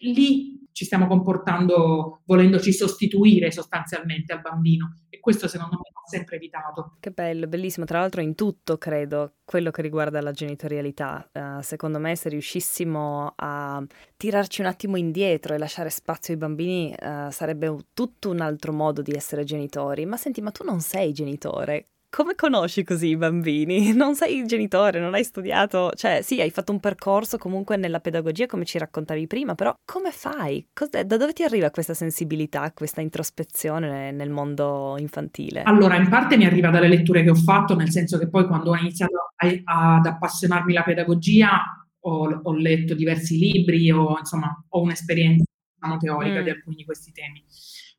lì 0.01 0.60
ci 0.71 0.85
stiamo 0.85 1.07
comportando 1.07 2.21
volendoci 2.25 2.71
sostituire 2.73 3.51
sostanzialmente 3.51 4.33
al 4.33 4.41
bambino 4.41 4.99
e 5.09 5.19
questo 5.19 5.47
secondo 5.47 5.75
me 5.75 5.89
va 5.93 6.01
sempre 6.05 6.35
evitato. 6.37 6.97
Che 6.99 7.11
bello, 7.11 7.47
bellissimo, 7.47 7.85
tra 7.85 7.99
l'altro 7.99 8.21
in 8.21 8.35
tutto 8.35 8.77
credo 8.77 9.33
quello 9.43 9.71
che 9.71 9.81
riguarda 9.81 10.21
la 10.21 10.31
genitorialità. 10.31 11.29
Uh, 11.31 11.61
secondo 11.61 11.99
me 11.99 12.15
se 12.15 12.29
riuscissimo 12.29 13.33
a 13.35 13.83
tirarci 14.17 14.61
un 14.61 14.67
attimo 14.67 14.97
indietro 14.97 15.53
e 15.53 15.57
lasciare 15.57 15.89
spazio 15.89 16.33
ai 16.33 16.39
bambini 16.39 16.93
uh, 16.97 17.29
sarebbe 17.29 17.75
tutto 17.93 18.29
un 18.29 18.41
altro 18.41 18.71
modo 18.73 19.01
di 19.01 19.11
essere 19.11 19.43
genitori. 19.43 20.05
Ma 20.05 20.17
senti, 20.17 20.41
ma 20.41 20.51
tu 20.51 20.63
non 20.63 20.79
sei 20.79 21.11
genitore, 21.11 21.87
come 22.11 22.35
conosci 22.35 22.83
così 22.83 23.07
i 23.07 23.17
bambini? 23.17 23.93
Non 24.01 24.15
sei 24.15 24.37
il 24.37 24.45
genitore, 24.45 24.99
non 24.99 25.13
hai 25.13 25.23
studiato, 25.23 25.91
cioè 25.95 26.21
sì, 26.21 26.41
hai 26.41 26.49
fatto 26.49 26.71
un 26.71 26.79
percorso 26.79 27.37
comunque 27.37 27.77
nella 27.77 27.99
pedagogia 27.99 28.47
come 28.47 28.65
ci 28.65 28.77
raccontavi 28.77 29.27
prima, 29.27 29.55
però 29.55 29.73
come 29.85 30.11
fai? 30.11 30.67
Cos'è? 30.73 31.05
Da 31.05 31.17
dove 31.17 31.33
ti 31.33 31.43
arriva 31.43 31.69
questa 31.69 31.93
sensibilità, 31.93 32.71
questa 32.73 32.99
introspezione 32.99 34.11
nel 34.11 34.29
mondo 34.29 34.95
infantile? 34.97 35.63
Allora, 35.63 35.95
in 35.95 36.09
parte 36.09 36.35
mi 36.35 36.45
arriva 36.45 36.69
dalle 36.69 36.89
letture 36.89 37.23
che 37.23 37.29
ho 37.29 37.35
fatto, 37.35 37.75
nel 37.75 37.91
senso 37.91 38.17
che 38.17 38.27
poi 38.27 38.45
quando 38.45 38.71
ho 38.71 38.75
iniziato 38.75 39.31
a, 39.35 39.95
ad 39.95 40.05
appassionarmi 40.05 40.73
la 40.73 40.83
pedagogia 40.83 41.61
ho, 42.01 42.41
ho, 42.43 42.53
letto 42.53 42.93
diversi 42.93 43.37
libri, 43.37 43.89
o 43.91 44.17
insomma 44.17 44.65
ho 44.69 44.81
un'esperienza 44.81 45.45
diciamo, 45.75 45.97
teorica 45.97 46.41
mm. 46.41 46.43
di 46.43 46.49
alcuni 46.49 46.75
di 46.75 46.83
questi 46.83 47.11
temi. 47.11 47.45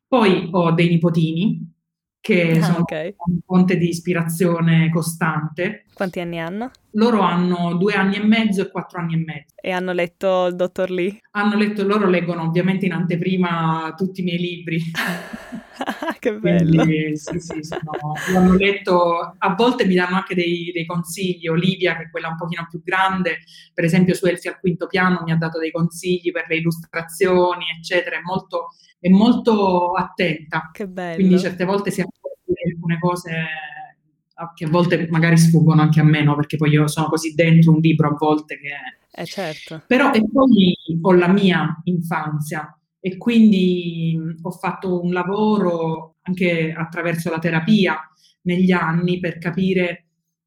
Poi 0.07 0.49
ho 0.51 0.71
dei 0.71 0.89
nipotini 0.89 1.72
che 2.23 2.57
ah, 2.57 2.63
sono 2.63 2.77
okay. 2.79 3.15
una 3.17 3.37
fonte 3.45 3.75
di 3.75 3.89
ispirazione 3.89 4.89
costante. 4.89 5.83
Quanti 5.93 6.21
anni 6.21 6.39
hanno? 6.39 6.71
Loro 6.95 7.21
hanno 7.21 7.75
due 7.75 7.93
anni 7.93 8.17
e 8.17 8.23
mezzo 8.23 8.61
e 8.61 8.69
quattro 8.69 8.99
anni 8.99 9.15
e 9.15 9.17
mezzo. 9.17 9.55
E 9.55 9.71
hanno 9.71 9.93
letto 9.93 10.45
il 10.45 10.55
dottor 10.55 10.91
Lee? 10.91 11.21
Hanno 11.31 11.55
letto, 11.55 11.83
loro 11.83 12.07
leggono 12.07 12.43
ovviamente 12.43 12.85
in 12.85 12.91
anteprima 12.91 13.93
tutti 13.97 14.21
i 14.21 14.23
miei 14.23 14.37
libri. 14.37 14.79
che 16.19 16.33
bello! 16.37 16.83
Quindi, 16.83 17.17
sì, 17.17 17.39
sì, 17.39 17.63
sono, 17.63 18.13
hanno 18.35 18.53
letto, 18.55 19.33
a 19.37 19.55
volte 19.55 19.85
mi 19.85 19.95
danno 19.95 20.17
anche 20.17 20.35
dei, 20.35 20.71
dei, 20.71 20.85
consigli, 20.85 21.47
Olivia 21.47 21.97
che 21.97 22.03
è 22.03 22.09
quella 22.11 22.27
un 22.27 22.37
pochino 22.37 22.67
più 22.69 22.81
grande, 22.83 23.39
per 23.73 23.85
esempio 23.85 24.13
su 24.13 24.27
Elfi 24.27 24.47
al 24.47 24.59
quinto 24.59 24.85
piano 24.85 25.21
mi 25.25 25.31
ha 25.31 25.37
dato 25.37 25.57
dei 25.57 25.71
consigli 25.71 26.31
per 26.31 26.45
le 26.47 26.57
illustrazioni, 26.57 27.65
eccetera, 27.75 28.17
è 28.17 28.21
molto, 28.21 28.69
è 28.99 29.09
molto 29.09 29.93
attenta. 29.93 30.69
Che 30.71 30.87
bello! 30.87 31.15
Quindi 31.15 31.39
certe 31.39 31.65
volte 31.65 31.89
si 31.89 32.01
accorge 32.01 32.61
alcune 32.71 32.99
cose 32.99 33.31
che 34.53 34.65
a 34.65 34.69
volte 34.69 35.07
magari 35.09 35.37
sfuggono 35.37 35.81
anche 35.81 35.99
a 35.99 36.03
me, 36.03 36.23
no? 36.23 36.35
perché 36.35 36.57
poi 36.57 36.71
io 36.71 36.87
sono 36.87 37.07
così 37.07 37.33
dentro 37.33 37.71
un 37.71 37.79
libro 37.79 38.09
a 38.09 38.15
volte 38.17 38.57
che... 38.57 38.71
Eh 39.15 39.25
certo. 39.25 39.83
Però 39.87 40.11
e 40.11 40.23
poi 40.29 40.75
ho 41.01 41.11
la 41.13 41.27
mia 41.27 41.81
infanzia 41.83 42.77
e 42.99 43.17
quindi 43.17 44.17
ho 44.41 44.51
fatto 44.51 45.01
un 45.01 45.11
lavoro 45.11 46.15
anche 46.21 46.73
attraverso 46.75 47.29
la 47.29 47.39
terapia 47.39 47.99
negli 48.43 48.71
anni 48.71 49.19
per 49.19 49.37
capire 49.37 50.05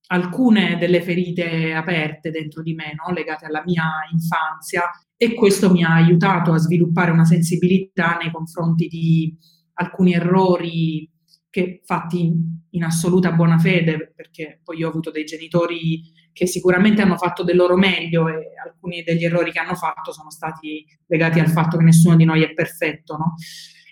alcune 0.09 0.77
delle 0.79 1.03
ferite 1.03 1.73
aperte 1.73 2.31
dentro 2.31 2.63
di 2.63 2.75
me, 2.75 2.95
no? 2.95 3.13
legate 3.13 3.47
alla 3.47 3.63
mia 3.65 3.85
infanzia 4.13 4.85
e 5.17 5.35
questo 5.35 5.71
mi 5.71 5.83
ha 5.83 5.95
aiutato 5.95 6.53
a 6.53 6.59
sviluppare 6.59 7.11
una 7.11 7.25
sensibilità 7.25 8.17
nei 8.21 8.31
confronti 8.31 8.87
di 8.87 9.37
alcuni 9.75 10.15
errori 10.15 11.11
che 11.57 11.81
fatti 11.87 12.27
in, 12.27 12.35
in, 12.73 12.85
assoluta 12.85 13.33
buona 13.33 13.57
fede, 13.57 14.13
perché 14.15 14.61
poi 14.63 14.77
io 14.77 14.89
ho 14.89 14.91
avuto 14.91 15.11
dei 15.11 15.25
genitori 15.25 16.03
che 16.35 16.47
sicuramente 16.47 17.01
hanno 17.01 17.17
fatto 17.17 17.43
del 17.43 17.57
loro 17.57 17.79
meglio 17.79 18.29
e 18.29 18.53
alcuni 18.63 19.03
degli 19.03 19.25
errori 19.25 19.53
che 19.53 19.59
hanno 19.59 19.75
fatto 19.75 20.13
sono 20.13 20.31
stati 20.31 20.85
legati 21.07 21.41
al 21.41 21.49
fatto 21.49 21.79
che 21.79 21.85
nessuno 21.85 22.15
di 22.15 22.25
noi 22.25 22.43
è 22.43 22.53
perfetto, 22.53 23.17
no? 23.17 23.35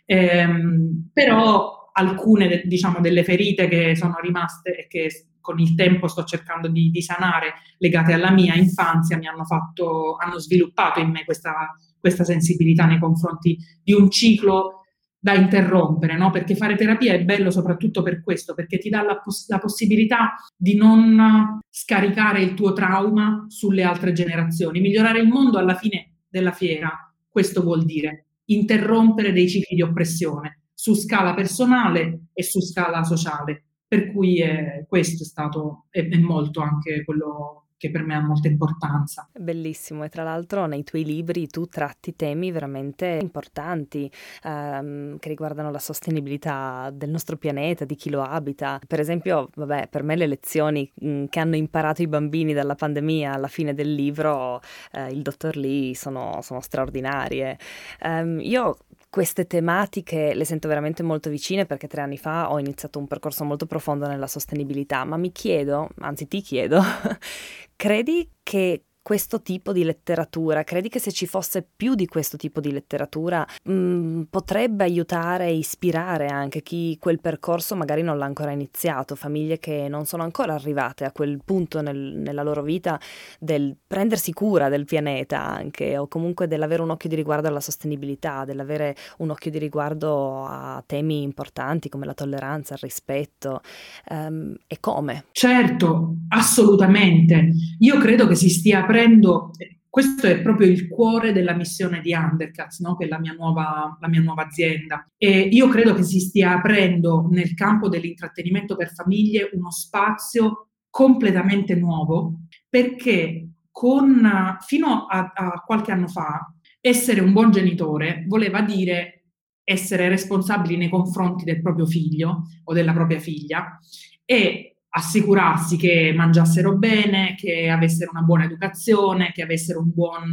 ehm, 0.05 1.09
però 1.11 1.89
alcune 1.95 2.65
diciamo, 2.67 3.01
delle 3.01 3.25
ferite 3.25 3.67
che 3.67 3.97
sono 3.97 4.19
rimaste 4.21 4.77
e 4.77 4.87
che 4.87 5.29
con 5.41 5.59
il 5.59 5.75
tempo 5.75 6.07
sto 6.07 6.25
cercando 6.25 6.69
di, 6.69 6.91
di 6.91 7.01
sanare 7.01 7.55
legate 7.79 8.13
alla 8.13 8.31
mia 8.31 8.55
infanzia 8.55 9.17
mi 9.17 9.27
hanno, 9.27 9.45
fatto, 9.45 10.17
hanno 10.17 10.39
sviluppato 10.39 11.01
in 11.01 11.11
me 11.11 11.25
questa, 11.25 11.75
questa 11.99 12.25
sensibilità 12.25 12.85
nei 12.85 12.99
confronti 12.99 13.57
di 13.83 13.95
un 13.95 14.11
ciclo 14.11 14.84
da 15.25 15.33
interrompere, 15.33 16.19
no? 16.19 16.31
perché 16.31 16.55
fare 16.55 16.77
terapia 16.77 17.15
è 17.15 17.25
bello 17.25 17.51
soprattutto 17.51 18.03
per 18.03 18.23
questo, 18.23 18.53
perché 18.53 18.77
ti 18.77 18.91
dà 18.91 19.01
la, 19.01 19.21
poss- 19.21 19.49
la, 19.49 19.59
possibilità 19.59 20.35
di 20.55 20.77
non 20.77 21.61
scaricare 21.71 22.43
il 22.43 22.53
tuo 22.53 22.75
trauma 22.75 23.47
sulle 23.49 23.85
altre 23.85 24.13
generazioni. 24.13 24.81
Migliorare 24.81 25.21
il 25.21 25.29
mondo 25.29 25.57
alla 25.57 25.77
fine 25.77 26.17
della 26.29 26.53
fiera, 26.53 27.11
questo 27.27 27.63
vuol 27.63 27.87
dire 27.87 28.27
interrompere 28.49 29.33
dei 29.33 29.49
cicli 29.49 29.77
di 29.77 29.81
oppressione 29.81 30.65
su 30.75 30.93
scala 30.93 31.33
personale 31.33 32.25
e 32.35 32.43
su 32.43 32.61
scala 32.61 33.03
sociale. 33.03 33.69
Per 33.89 34.13
cui 34.13 34.43
eh, 34.43 34.85
questo 34.87 35.23
è 35.23 35.27
stato, 35.27 35.87
è, 35.89 36.07
è 36.07 36.19
molto 36.19 36.61
anche 36.61 37.03
quello 37.03 37.64
che 37.77 37.91
per 37.91 38.03
me 38.03 38.15
ha 38.15 38.21
molta 38.21 38.49
importanza. 38.49 39.29
Bellissimo 39.33 40.05
e 40.05 40.09
tra 40.09 40.23
l'altro 40.23 40.67
nei 40.67 40.85
tuoi 40.85 41.05
libri 41.05 41.47
tu 41.49 41.67
tratti 41.67 42.15
temi 42.17 42.51
veramente 42.51 43.19
importanti 43.21 44.11
ehm, 44.43 45.19
che 45.19 45.29
riguardano 45.29 45.71
la 45.71 45.79
sostenibilità 45.79 46.91
del 46.93 47.11
nostro 47.11 47.37
pianeta, 47.37 47.85
di 47.85 47.95
chi 47.95 48.11
lo 48.11 48.23
abita. 48.23 48.81
Per 48.87 49.01
esempio, 49.01 49.51
vabbè, 49.55 49.89
per 49.89 50.03
me 50.03 50.17
le 50.17 50.27
lezioni 50.27 50.91
mh, 50.95 51.09
mm, 51.09 51.25
che 51.27 51.41
hanno 51.41 51.57
imparato 51.57 52.03
i 52.03 52.07
bambini 52.07 52.53
dalla 52.53 52.75
pandemia 52.75 53.33
alla 53.33 53.49
fine 53.49 53.75
del 53.75 53.93
libro, 53.93 54.61
eh, 54.93 55.09
il 55.11 55.23
dottor 55.23 55.57
Lee, 55.57 55.95
sono, 55.95 56.41
sono 56.43 56.61
straordinarie. 56.61 57.59
Um, 58.03 58.41
io 58.41 58.77
queste 59.15 59.47
tematiche 59.47 60.35
le 60.35 60.45
sento 60.45 60.67
veramente 60.67 61.05
molto 61.05 61.31
vicine 61.31 61.67
perché 61.67 61.87
tre 61.87 62.01
anni 62.01 62.19
fa 62.19 62.51
ho 62.51 62.59
iniziato 62.59 62.99
un 62.99 63.07
percorso 63.07 63.45
molto 63.45 63.65
profondo 63.65 64.09
nella 64.09 64.27
sostenibilità, 64.27 65.05
ma 65.05 65.17
mi 65.17 65.31
chiedo, 65.31 65.91
anzi 66.01 66.27
ti 66.27 66.41
chiedo, 66.41 66.83
credi 67.77 68.29
che 68.43 68.87
questo 69.05 69.43
tipo 69.43 69.75
di 69.75 69.85
letteratura? 69.85 70.65
Credi 70.65 70.89
che 70.89 70.99
se 70.99 71.13
ci 71.13 71.27
fosse 71.27 71.63
più 71.77 71.95
di 71.95 72.07
questo 72.07 72.39
tipo 72.39 72.61
di 72.61 72.73
letteratura 72.73 73.47
mh, 73.65 73.73
mm, 73.73 74.23
potrebbe 74.31 74.85
aiutare 74.85 75.49
e 75.49 75.57
ispirare 75.57 76.29
anche 76.29 76.63
chi 76.63 76.97
quel 76.99 77.21
percorso 77.21 77.77
magari 77.77 78.01
non 78.01 78.17
l'ha 78.17 78.25
ancora 78.25 78.51
iniziato, 78.51 79.15
famiglie 79.15 79.59
che 79.59 79.89
non 79.89 80.07
sono 80.07 80.23
ancora 80.23 80.55
arrivate 80.55 81.05
a 81.05 81.13
quel 81.13 81.39
punto 81.45 81.83
nel, 81.83 81.97
nella 81.97 82.43
loro 82.43 82.63
vita 82.63 82.99
del 83.39 83.77
prendersi 83.87 84.33
cura 84.33 84.71
del 84.71 84.87
pianeta 84.87 85.45
anche 85.45 85.99
o 85.99 86.09
comunque 86.09 86.47
dell'avere 86.47 86.81
un 86.81 86.89
occhio 86.89 87.11
di 87.11 87.15
riguardo 87.15 87.47
alla 87.47 87.61
sostenibilità, 87.61 88.47
dell'avere 88.47 88.97
un 89.19 89.29
occhio 89.29 89.51
di 89.51 89.59
riguardo 89.59 90.47
a 90.47 90.83
temi 90.87 91.21
importanti 91.21 91.91
come 91.91 92.07
la 92.07 92.15
tolleranza, 92.15 92.73
il 92.73 92.81
rispetto 92.81 93.61
um, 94.09 94.55
e 94.67 94.79
come? 94.81 95.27
Certo, 95.33 96.15
assolutamente. 96.29 97.51
Io 97.81 97.99
credo 97.99 98.27
che 98.27 98.35
si 98.35 98.49
stia 98.49 98.85
aprendo 98.95 99.15
aprendo, 99.15 99.51
questo 99.91 100.27
è 100.27 100.41
proprio 100.41 100.69
il 100.69 100.89
cuore 100.89 101.33
della 101.33 101.55
missione 101.55 102.01
di 102.01 102.13
Undercuts, 102.13 102.81
no? 102.81 102.97
che 102.97 103.05
è 103.05 103.09
la 103.09 103.19
mia, 103.19 103.33
nuova, 103.33 103.97
la 104.01 104.09
mia 104.09 104.21
nuova 104.21 104.45
azienda. 104.47 105.09
E 105.17 105.41
io 105.41 105.69
credo 105.69 105.95
che 105.95 106.03
si 106.03 106.19
stia 106.21 106.55
aprendo 106.55 107.29
nel 107.31 107.55
campo 107.55 107.89
dell'intrattenimento 107.89 108.75
per 108.77 108.93
famiglie 108.93 109.51
uno 109.53 109.71
spazio 109.71 110.71
completamente 110.91 111.75
nuovo, 111.75 112.41
perché 112.69 113.49
con, 113.71 114.57
fino 114.61 115.07
a, 115.07 115.33
a 115.35 115.63
qualche 115.65 115.93
anno 115.93 116.09
fa 116.09 116.53
essere 116.81 117.21
un 117.21 117.33
buon 117.33 117.51
genitore 117.51 118.25
voleva 118.27 118.61
dire 118.63 119.25
essere 119.65 120.09
responsabili 120.09 120.77
nei 120.77 120.91
confronti 120.91 121.45
del 121.45 121.63
proprio 121.63 121.87
figlio 121.87 122.43
o 122.65 122.73
della 122.75 122.93
propria 122.93 123.19
figlia 123.19 123.79
e 124.25 124.74
assicurarsi 124.97 125.77
che 125.77 126.13
mangiassero 126.15 126.77
bene, 126.77 127.35
che 127.37 127.69
avessero 127.69 128.13
una 128.13 128.23
buona 128.23 128.45
educazione, 128.45 129.33
che 129.33 129.43
avessero 129.43 129.81
un 129.81 129.91
buon 129.93 130.33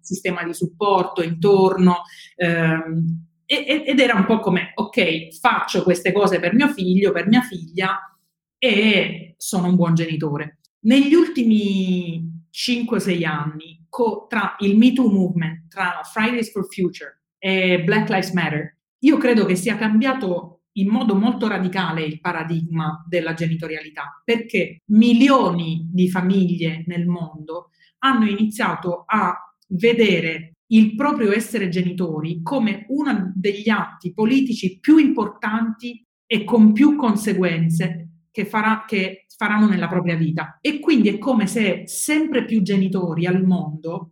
sistema 0.00 0.42
di 0.44 0.54
supporto 0.54 1.22
intorno. 1.22 2.02
Ehm, 2.36 3.26
ed 3.44 3.98
era 3.98 4.14
un 4.14 4.26
po' 4.26 4.40
come, 4.40 4.72
ok, 4.74 5.38
faccio 5.38 5.82
queste 5.82 6.12
cose 6.12 6.38
per 6.38 6.54
mio 6.54 6.68
figlio, 6.68 7.12
per 7.12 7.28
mia 7.28 7.40
figlia 7.40 7.98
e 8.58 9.34
sono 9.38 9.68
un 9.68 9.76
buon 9.76 9.94
genitore. 9.94 10.58
Negli 10.80 11.14
ultimi 11.14 12.46
5-6 12.50 13.24
anni, 13.24 13.86
co- 13.88 14.26
tra 14.28 14.56
il 14.60 14.76
Me 14.76 14.92
Too 14.92 15.10
Movement, 15.10 15.68
tra 15.68 16.00
Fridays 16.04 16.50
for 16.50 16.66
Future 16.70 17.22
e 17.38 17.82
Black 17.84 18.08
Lives 18.10 18.32
Matter, 18.32 18.76
io 19.00 19.16
credo 19.16 19.44
che 19.44 19.54
sia 19.54 19.76
cambiato 19.76 20.57
in 20.80 20.88
modo 20.88 21.14
molto 21.14 21.48
radicale 21.48 22.02
il 22.02 22.20
paradigma 22.20 23.04
della 23.08 23.34
genitorialità, 23.34 24.20
perché 24.24 24.82
milioni 24.86 25.88
di 25.90 26.08
famiglie 26.08 26.84
nel 26.86 27.06
mondo 27.06 27.70
hanno 27.98 28.26
iniziato 28.26 29.04
a 29.06 29.34
vedere 29.68 30.54
il 30.70 30.94
proprio 30.94 31.32
essere 31.32 31.68
genitori 31.68 32.42
come 32.42 32.84
uno 32.88 33.32
degli 33.34 33.68
atti 33.68 34.12
politici 34.12 34.78
più 34.78 34.98
importanti 34.98 36.04
e 36.26 36.44
con 36.44 36.72
più 36.72 36.96
conseguenze 36.96 38.08
che, 38.30 38.44
farà, 38.44 38.84
che 38.86 39.24
faranno 39.36 39.66
nella 39.66 39.88
propria 39.88 40.16
vita. 40.16 40.58
E 40.60 40.78
quindi 40.78 41.08
è 41.08 41.18
come 41.18 41.46
se 41.46 41.84
sempre 41.86 42.44
più 42.44 42.62
genitori 42.62 43.26
al 43.26 43.42
mondo 43.44 44.10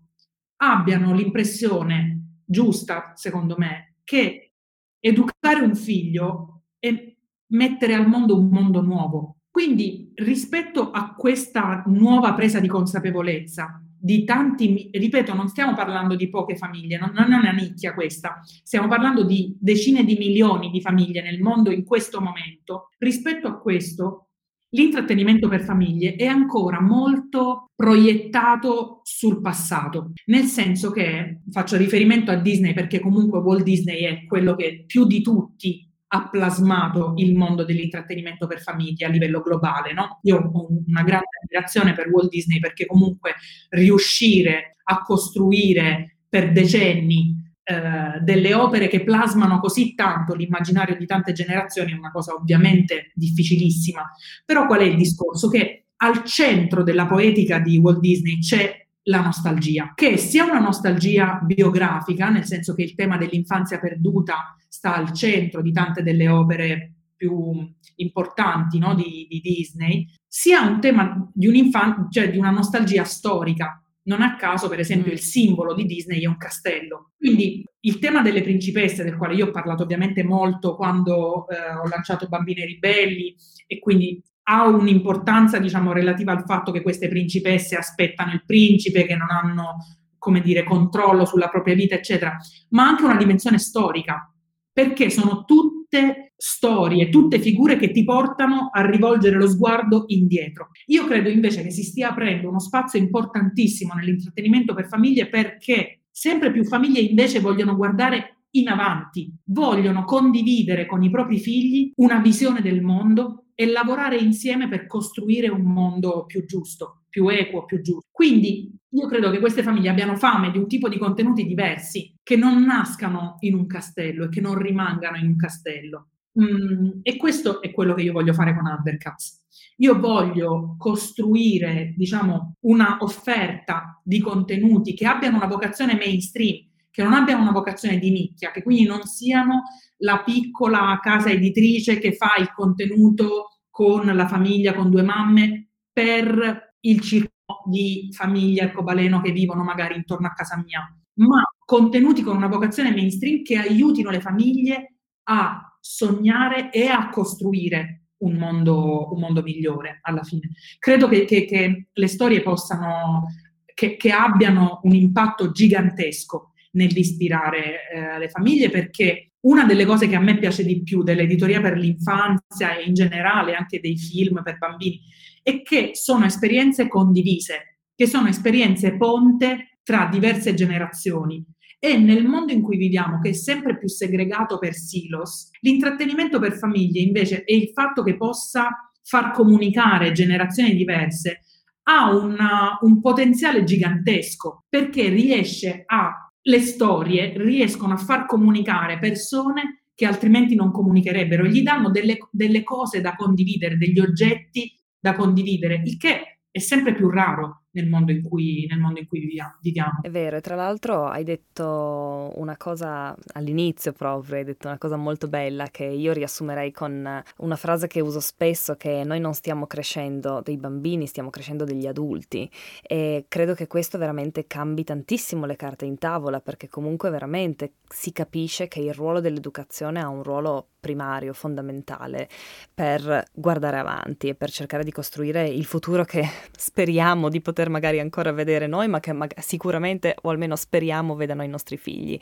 abbiano 0.56 1.14
l'impressione 1.14 2.40
giusta, 2.44 3.12
secondo 3.14 3.56
me, 3.58 3.96
che 4.02 4.52
educare 4.98 5.60
un 5.60 5.74
figlio 5.74 6.55
e 6.78 7.16
mettere 7.48 7.94
al 7.94 8.08
mondo 8.08 8.38
un 8.38 8.48
mondo 8.48 8.80
nuovo. 8.80 9.36
Quindi 9.50 10.10
rispetto 10.14 10.90
a 10.90 11.14
questa 11.14 11.82
nuova 11.86 12.34
presa 12.34 12.60
di 12.60 12.68
consapevolezza 12.68 13.80
di 13.98 14.24
tanti, 14.24 14.90
ripeto, 14.92 15.34
non 15.34 15.48
stiamo 15.48 15.74
parlando 15.74 16.14
di 16.14 16.28
poche 16.28 16.54
famiglie, 16.54 16.98
non, 16.98 17.12
non 17.12 17.32
è 17.32 17.36
una 17.36 17.50
nicchia 17.50 17.94
questa, 17.94 18.40
stiamo 18.44 18.86
parlando 18.86 19.24
di 19.24 19.56
decine 19.58 20.04
di 20.04 20.16
milioni 20.16 20.70
di 20.70 20.80
famiglie 20.80 21.22
nel 21.22 21.40
mondo 21.40 21.70
in 21.70 21.84
questo 21.84 22.20
momento. 22.20 22.90
Rispetto 22.98 23.48
a 23.48 23.58
questo, 23.58 24.28
l'intrattenimento 24.70 25.48
per 25.48 25.62
famiglie 25.62 26.14
è 26.14 26.26
ancora 26.26 26.80
molto 26.80 27.70
proiettato 27.74 29.00
sul 29.02 29.40
passato, 29.40 30.12
nel 30.26 30.44
senso 30.44 30.90
che 30.90 31.40
faccio 31.50 31.76
riferimento 31.76 32.30
a 32.30 32.36
Disney 32.36 32.74
perché 32.74 33.00
comunque 33.00 33.40
Walt 33.40 33.62
Disney 33.62 34.02
è 34.02 34.24
quello 34.26 34.54
che 34.54 34.84
più 34.86 35.06
di 35.06 35.20
tutti 35.22 35.85
ha 36.16 36.28
plasmato 36.28 37.12
il 37.16 37.34
mondo 37.34 37.64
dell'intrattenimento 37.64 38.46
per 38.46 38.60
famiglie 38.60 39.06
a 39.06 39.08
livello 39.08 39.40
globale. 39.40 39.92
No? 39.92 40.20
Io 40.22 40.36
ho 40.36 40.66
una 40.86 41.02
grande 41.02 41.28
ammirazione 41.42 41.92
per 41.92 42.08
Walt 42.08 42.30
Disney 42.30 42.58
perché 42.58 42.86
comunque 42.86 43.34
riuscire 43.70 44.76
a 44.84 45.02
costruire 45.02 46.18
per 46.28 46.52
decenni 46.52 47.44
eh, 47.62 48.20
delle 48.20 48.54
opere 48.54 48.88
che 48.88 49.02
plasmano 49.02 49.58
così 49.58 49.94
tanto 49.94 50.34
l'immaginario 50.34 50.96
di 50.96 51.06
tante 51.06 51.32
generazioni 51.32 51.92
è 51.92 51.96
una 51.96 52.10
cosa 52.10 52.32
ovviamente 52.32 53.10
difficilissima. 53.14 54.02
Però 54.44 54.66
qual 54.66 54.80
è 54.80 54.84
il 54.84 54.96
discorso? 54.96 55.48
Che 55.48 55.86
al 55.96 56.24
centro 56.24 56.82
della 56.82 57.06
poetica 57.06 57.58
di 57.58 57.78
Walt 57.78 58.00
Disney 58.00 58.38
c'è 58.38 58.85
la 59.08 59.20
nostalgia, 59.20 59.92
che 59.94 60.16
sia 60.16 60.44
una 60.44 60.58
nostalgia 60.58 61.38
biografica, 61.42 62.28
nel 62.28 62.44
senso 62.44 62.74
che 62.74 62.82
il 62.82 62.94
tema 62.94 63.16
dell'infanzia 63.16 63.78
perduta 63.78 64.56
sta 64.68 64.94
al 64.96 65.12
centro 65.12 65.62
di 65.62 65.72
tante 65.72 66.02
delle 66.02 66.28
opere 66.28 66.92
più 67.16 67.72
importanti 67.96 68.78
no, 68.78 68.94
di, 68.94 69.26
di, 69.28 69.40
Disney, 69.40 70.06
sia 70.26 70.60
un 70.62 70.80
tema 70.80 71.30
di, 71.32 71.46
un 71.46 72.08
cioè 72.10 72.30
di 72.30 72.38
una 72.38 72.50
nostalgia 72.50 73.04
storica. 73.04 73.80
Non 74.04 74.22
a 74.22 74.36
caso, 74.36 74.68
per 74.68 74.80
esempio, 74.80 75.12
il 75.12 75.20
simbolo 75.20 75.74
di 75.74 75.84
Disney 75.84 76.20
è 76.20 76.26
un 76.26 76.36
castello. 76.36 77.12
Quindi 77.16 77.64
il 77.80 77.98
tema 77.98 78.22
delle 78.22 78.42
principesse, 78.42 79.02
del 79.02 79.16
quale 79.16 79.34
io 79.34 79.46
ho 79.46 79.50
parlato 79.50 79.82
ovviamente 79.82 80.22
molto 80.22 80.76
quando 80.76 81.48
eh, 81.48 81.74
ho 81.74 81.88
lanciato 81.88 82.28
Bambine 82.28 82.64
Ribelli, 82.64 83.34
e 83.66 83.78
quindi 83.78 84.22
ha 84.48 84.66
un'importanza, 84.66 85.58
diciamo, 85.58 85.92
relativa 85.92 86.32
al 86.32 86.44
fatto 86.44 86.70
che 86.70 86.82
queste 86.82 87.08
principesse 87.08 87.76
aspettano 87.76 88.32
il 88.32 88.44
principe, 88.44 89.04
che 89.04 89.16
non 89.16 89.30
hanno, 89.30 89.78
come 90.18 90.40
dire, 90.40 90.62
controllo 90.62 91.24
sulla 91.24 91.48
propria 91.48 91.74
vita, 91.74 91.94
eccetera, 91.96 92.36
ma 92.70 92.86
anche 92.86 93.04
una 93.04 93.16
dimensione 93.16 93.58
storica, 93.58 94.32
perché 94.72 95.10
sono 95.10 95.44
tutte 95.44 96.32
storie, 96.36 97.08
tutte 97.08 97.40
figure 97.40 97.76
che 97.76 97.90
ti 97.90 98.04
portano 98.04 98.68
a 98.72 98.84
rivolgere 98.88 99.36
lo 99.36 99.48
sguardo 99.48 100.04
indietro. 100.08 100.68
Io 100.86 101.06
credo 101.06 101.28
invece 101.28 101.62
che 101.62 101.70
si 101.70 101.82
stia 101.82 102.10
aprendo 102.10 102.48
uno 102.48 102.60
spazio 102.60 102.98
importantissimo 102.98 103.94
nell'intrattenimento 103.94 104.74
per 104.74 104.86
famiglie 104.86 105.28
perché 105.28 106.02
sempre 106.10 106.52
più 106.52 106.64
famiglie 106.64 107.00
invece 107.00 107.40
vogliono 107.40 107.74
guardare 107.74 108.42
in 108.50 108.68
avanti, 108.68 109.32
vogliono 109.44 110.04
condividere 110.04 110.86
con 110.86 111.02
i 111.02 111.10
propri 111.10 111.38
figli 111.38 111.92
una 111.96 112.18
visione 112.18 112.60
del 112.60 112.82
mondo 112.82 113.45
e 113.56 113.66
lavorare 113.66 114.18
insieme 114.18 114.68
per 114.68 114.86
costruire 114.86 115.48
un 115.48 115.62
mondo 115.62 116.26
più 116.26 116.44
giusto, 116.44 117.04
più 117.08 117.26
equo, 117.28 117.64
più 117.64 117.80
giusto. 117.80 118.06
Quindi 118.12 118.70
io 118.90 119.06
credo 119.08 119.30
che 119.30 119.40
queste 119.40 119.62
famiglie 119.62 119.88
abbiano 119.88 120.14
fame 120.14 120.50
di 120.50 120.58
un 120.58 120.68
tipo 120.68 120.88
di 120.90 120.98
contenuti 120.98 121.46
diversi, 121.46 122.14
che 122.22 122.36
non 122.36 122.62
nascano 122.64 123.36
in 123.40 123.54
un 123.54 123.66
castello 123.66 124.26
e 124.26 124.28
che 124.28 124.42
non 124.42 124.58
rimangano 124.58 125.16
in 125.16 125.26
un 125.26 125.36
castello. 125.36 126.08
Mm, 126.38 127.00
e 127.02 127.16
questo 127.16 127.62
è 127.62 127.70
quello 127.70 127.94
che 127.94 128.02
io 128.02 128.12
voglio 128.12 128.34
fare 128.34 128.54
con 128.54 128.66
Undercuts. 128.66 129.44
Io 129.78 129.98
voglio 129.98 130.76
costruire, 130.78 131.94
diciamo, 131.96 132.56
una 132.60 132.98
offerta 133.00 134.00
di 134.04 134.20
contenuti 134.20 134.92
che 134.92 135.06
abbiano 135.06 135.36
una 135.36 135.46
vocazione 135.46 135.94
mainstream, 135.94 136.66
che 136.96 137.02
non 137.02 137.12
abbiano 137.12 137.42
una 137.42 137.52
vocazione 137.52 137.98
di 137.98 138.10
nicchia, 138.10 138.50
che 138.50 138.62
quindi 138.62 138.84
non 138.86 139.02
siano 139.02 139.64
la 139.98 140.22
piccola 140.22 140.98
casa 141.02 141.28
editrice 141.28 141.98
che 141.98 142.14
fa 142.14 142.36
il 142.38 142.50
contenuto 142.54 143.58
con 143.68 144.06
la 144.06 144.26
famiglia, 144.26 144.72
con 144.72 144.88
due 144.88 145.02
mamme, 145.02 145.72
per 145.92 146.76
il 146.80 147.00
circo 147.02 147.64
di 147.66 148.08
famiglie 148.12 148.62
arcobaleno 148.62 149.20
che 149.20 149.30
vivono 149.30 149.62
magari 149.62 149.94
intorno 149.94 150.26
a 150.26 150.32
casa 150.32 150.56
mia, 150.64 150.90
ma 151.16 151.42
contenuti 151.66 152.22
con 152.22 152.34
una 152.34 152.46
vocazione 152.48 152.92
mainstream 152.92 153.42
che 153.42 153.58
aiutino 153.58 154.08
le 154.08 154.22
famiglie 154.22 155.00
a 155.24 155.76
sognare 155.78 156.70
e 156.70 156.86
a 156.86 157.10
costruire 157.10 158.06
un 158.20 158.36
mondo, 158.36 159.12
un 159.12 159.20
mondo 159.20 159.42
migliore 159.42 159.98
alla 160.00 160.22
fine. 160.22 160.52
Credo 160.78 161.08
che, 161.08 161.26
che, 161.26 161.44
che 161.44 161.88
le 161.92 162.08
storie 162.08 162.40
possano, 162.40 163.26
che, 163.66 163.98
che, 163.98 164.12
abbiano 164.12 164.80
un 164.84 164.94
impatto 164.94 165.50
gigantesco 165.50 166.52
nell'ispirare 166.76 167.90
eh, 167.90 168.18
le 168.18 168.28
famiglie 168.28 168.70
perché 168.70 169.32
una 169.46 169.64
delle 169.64 169.84
cose 169.84 170.08
che 170.08 170.16
a 170.16 170.20
me 170.20 170.38
piace 170.38 170.64
di 170.64 170.82
più 170.82 171.02
dell'editoria 171.02 171.60
per 171.60 171.76
l'infanzia 171.76 172.76
e 172.76 172.84
in 172.84 172.94
generale 172.94 173.54
anche 173.54 173.80
dei 173.80 173.96
film 173.96 174.42
per 174.42 174.58
bambini 174.58 175.00
è 175.42 175.62
che 175.62 175.90
sono 175.94 176.24
esperienze 176.24 176.88
condivise, 176.88 177.78
che 177.94 178.06
sono 178.06 178.28
esperienze 178.28 178.96
ponte 178.96 179.78
tra 179.82 180.08
diverse 180.10 180.54
generazioni. 180.54 181.44
E 181.78 181.96
nel 181.96 182.24
mondo 182.24 182.52
in 182.52 182.62
cui 182.62 182.76
viviamo, 182.76 183.20
che 183.20 183.28
è 183.28 183.32
sempre 183.32 183.78
più 183.78 183.86
segregato 183.86 184.58
per 184.58 184.74
silos, 184.74 185.50
l'intrattenimento 185.60 186.40
per 186.40 186.56
famiglie 186.56 187.00
invece 187.00 187.44
è 187.44 187.52
il 187.52 187.70
fatto 187.72 188.02
che 188.02 188.16
possa 188.16 188.68
far 189.02 189.30
comunicare 189.30 190.10
generazioni 190.10 190.74
diverse 190.74 191.42
ha 191.88 192.10
una, 192.14 192.78
un 192.80 193.00
potenziale 193.00 193.64
gigantesco 193.64 194.64
perché 194.68 195.08
riesce 195.08 195.84
a 195.86 196.25
le 196.46 196.60
storie 196.60 197.32
riescono 197.36 197.94
a 197.94 197.98
far 197.98 198.26
comunicare 198.26 198.98
persone 198.98 199.82
che 199.94 200.06
altrimenti 200.06 200.54
non 200.54 200.70
comunicherebbero, 200.70 201.46
gli 201.46 201.62
danno 201.62 201.90
delle, 201.90 202.18
delle 202.30 202.62
cose 202.62 203.00
da 203.00 203.16
condividere, 203.16 203.78
degli 203.78 203.98
oggetti 203.98 204.78
da 204.98 205.14
condividere, 205.14 205.80
il 205.84 205.96
che 205.96 206.40
è 206.50 206.58
sempre 206.58 206.94
più 206.94 207.08
raro 207.08 207.65
nel 207.76 207.88
mondo 207.88 208.10
in 208.10 208.22
cui, 208.22 208.66
mondo 208.78 209.00
in 209.00 209.06
cui 209.06 209.20
viviamo. 209.20 209.58
È 210.00 210.10
vero, 210.10 210.36
e 210.36 210.40
tra 210.40 210.54
l'altro 210.54 211.04
hai 211.06 211.24
detto 211.24 212.32
una 212.36 212.56
cosa 212.56 213.14
all'inizio 213.34 213.92
proprio, 213.92 214.36
hai 214.36 214.44
detto 214.44 214.66
una 214.66 214.78
cosa 214.78 214.96
molto 214.96 215.28
bella 215.28 215.68
che 215.68 215.84
io 215.84 216.12
riassumerei 216.12 216.72
con 216.72 217.22
una 217.38 217.56
frase 217.56 217.86
che 217.86 218.00
uso 218.00 218.20
spesso, 218.20 218.76
che 218.76 219.04
noi 219.04 219.20
non 219.20 219.34
stiamo 219.34 219.66
crescendo 219.66 220.40
dei 220.42 220.56
bambini, 220.56 221.06
stiamo 221.06 221.28
crescendo 221.28 221.64
degli 221.64 221.86
adulti 221.86 222.50
e 222.82 223.26
credo 223.28 223.54
che 223.54 223.66
questo 223.66 223.98
veramente 223.98 224.46
cambi 224.46 224.82
tantissimo 224.82 225.44
le 225.44 225.56
carte 225.56 225.84
in 225.84 225.98
tavola 225.98 226.40
perché 226.40 226.68
comunque 226.68 227.10
veramente 227.10 227.72
si 227.88 228.12
capisce 228.12 228.68
che 228.68 228.80
il 228.80 228.94
ruolo 228.94 229.20
dell'educazione 229.20 230.00
ha 230.00 230.08
un 230.08 230.22
ruolo 230.22 230.68
primario, 230.86 231.32
fondamentale 231.32 232.28
per 232.72 233.24
guardare 233.32 233.78
avanti 233.78 234.28
e 234.28 234.34
per 234.36 234.50
cercare 234.52 234.84
di 234.84 234.92
costruire 234.92 235.48
il 235.48 235.64
futuro 235.64 236.04
che 236.04 236.24
speriamo 236.56 237.28
di 237.28 237.40
poter 237.40 237.68
magari 237.68 237.98
ancora 237.98 238.30
vedere 238.30 238.68
noi, 238.68 238.86
ma 238.86 239.00
che 239.00 239.12
mag- 239.12 239.36
sicuramente, 239.40 240.14
o 240.22 240.30
almeno 240.30 240.54
speriamo, 240.54 241.16
vedano 241.16 241.42
i 241.42 241.48
nostri 241.48 241.76
figli. 241.76 242.18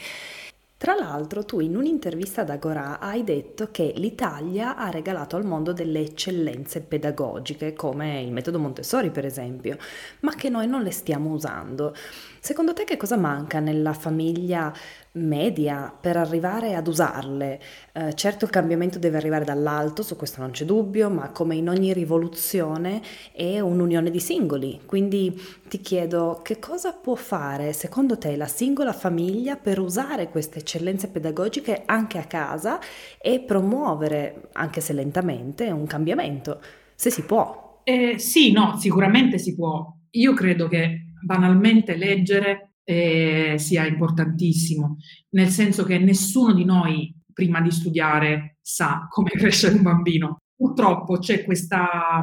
Tra 0.77 0.95
l'altro 0.95 1.45
tu 1.45 1.61
in 1.61 1.77
un'intervista 1.77 2.43
ad 2.43 2.51
Agora 2.51 2.99
hai 2.99 3.25
detto 3.25 3.71
che 3.71 3.93
l'Italia 3.97 4.77
ha 4.77 4.91
regalato 4.91 5.37
al 5.37 5.45
mondo 5.45 5.73
delle 5.73 6.01
eccellenze 6.01 6.81
pedagogiche, 6.81 7.73
come 7.73 8.21
il 8.21 8.33
metodo 8.33 8.59
Montessori 8.59 9.11
per 9.11 9.25
esempio, 9.25 9.79
ma 10.21 10.35
che 10.35 10.51
noi 10.51 10.67
non 10.67 10.83
le 10.83 10.91
stiamo 10.91 11.31
usando. 11.31 11.95
Secondo 12.39 12.75
te 12.75 12.85
che 12.85 12.99
cosa 12.99 13.17
manca 13.17 13.61
nella 13.61 13.95
famiglia 13.95 14.75
media 15.15 15.93
per 15.99 16.17
arrivare 16.17 16.75
ad 16.75 16.87
usarle? 16.87 17.61
Eh, 17.93 18.15
certo 18.15 18.45
il 18.45 18.51
cambiamento 18.51 18.99
deve 18.99 19.17
arrivare 19.17 19.45
dall'alto, 19.45 20.03
su 20.03 20.17
questo 20.17 20.41
non 20.41 20.51
c'è 20.51 20.65
dubbio, 20.65 21.11
ma 21.11 21.31
come 21.31 21.55
in 21.57 21.69
ogni 21.69 21.93
rivoluzione 21.93 23.03
è 23.33 23.61
un'unione 23.61 24.11
di 24.11 24.21
singoli. 24.21 24.81
Quindi 24.87 25.41
ti 25.69 25.81
chiedo 25.81 26.41
che 26.43 26.59
cosa 26.59 26.93
può 26.93 27.15
fare 27.15 27.73
secondo 27.73 28.19
te 28.19 28.37
la 28.37 28.47
singola 28.47 28.93
famiglia 28.93 29.57
per 29.57 29.79
usare 29.79 30.29
queste 30.29 30.61
eccellenze 30.61 31.09
pedagogiche 31.09 31.83
anche 31.87 32.19
a 32.19 32.25
casa 32.25 32.79
e 33.21 33.41
promuovere, 33.41 34.49
anche 34.53 34.81
se 34.81 34.93
lentamente, 34.93 35.71
un 35.71 35.87
cambiamento, 35.87 36.61
se 36.95 37.11
si 37.11 37.23
può. 37.23 37.81
Eh, 37.85 38.19
sì, 38.19 38.53
no, 38.53 38.77
sicuramente 38.79 39.39
si 39.39 39.55
può. 39.55 39.85
Io 40.11 40.33
credo 40.33 40.69
che 40.69 41.07
banalmente 41.23 41.97
leggere 41.97 42.74
eh, 42.85 43.55
sia 43.59 43.87
importantissimo, 43.87 44.99
nel 45.31 45.49
senso 45.49 45.85
che 45.85 45.99
nessuno 45.99 46.53
di 46.53 46.65
noi 46.65 47.15
prima 47.33 47.61
di 47.61 47.71
studiare 47.71 48.59
sa 48.61 49.07
come 49.11 49.31
crescere 49.35 49.75
un 49.75 49.83
bambino. 49.83 50.39
Purtroppo 50.57 51.19
c'è 51.19 51.45
questa, 51.45 52.23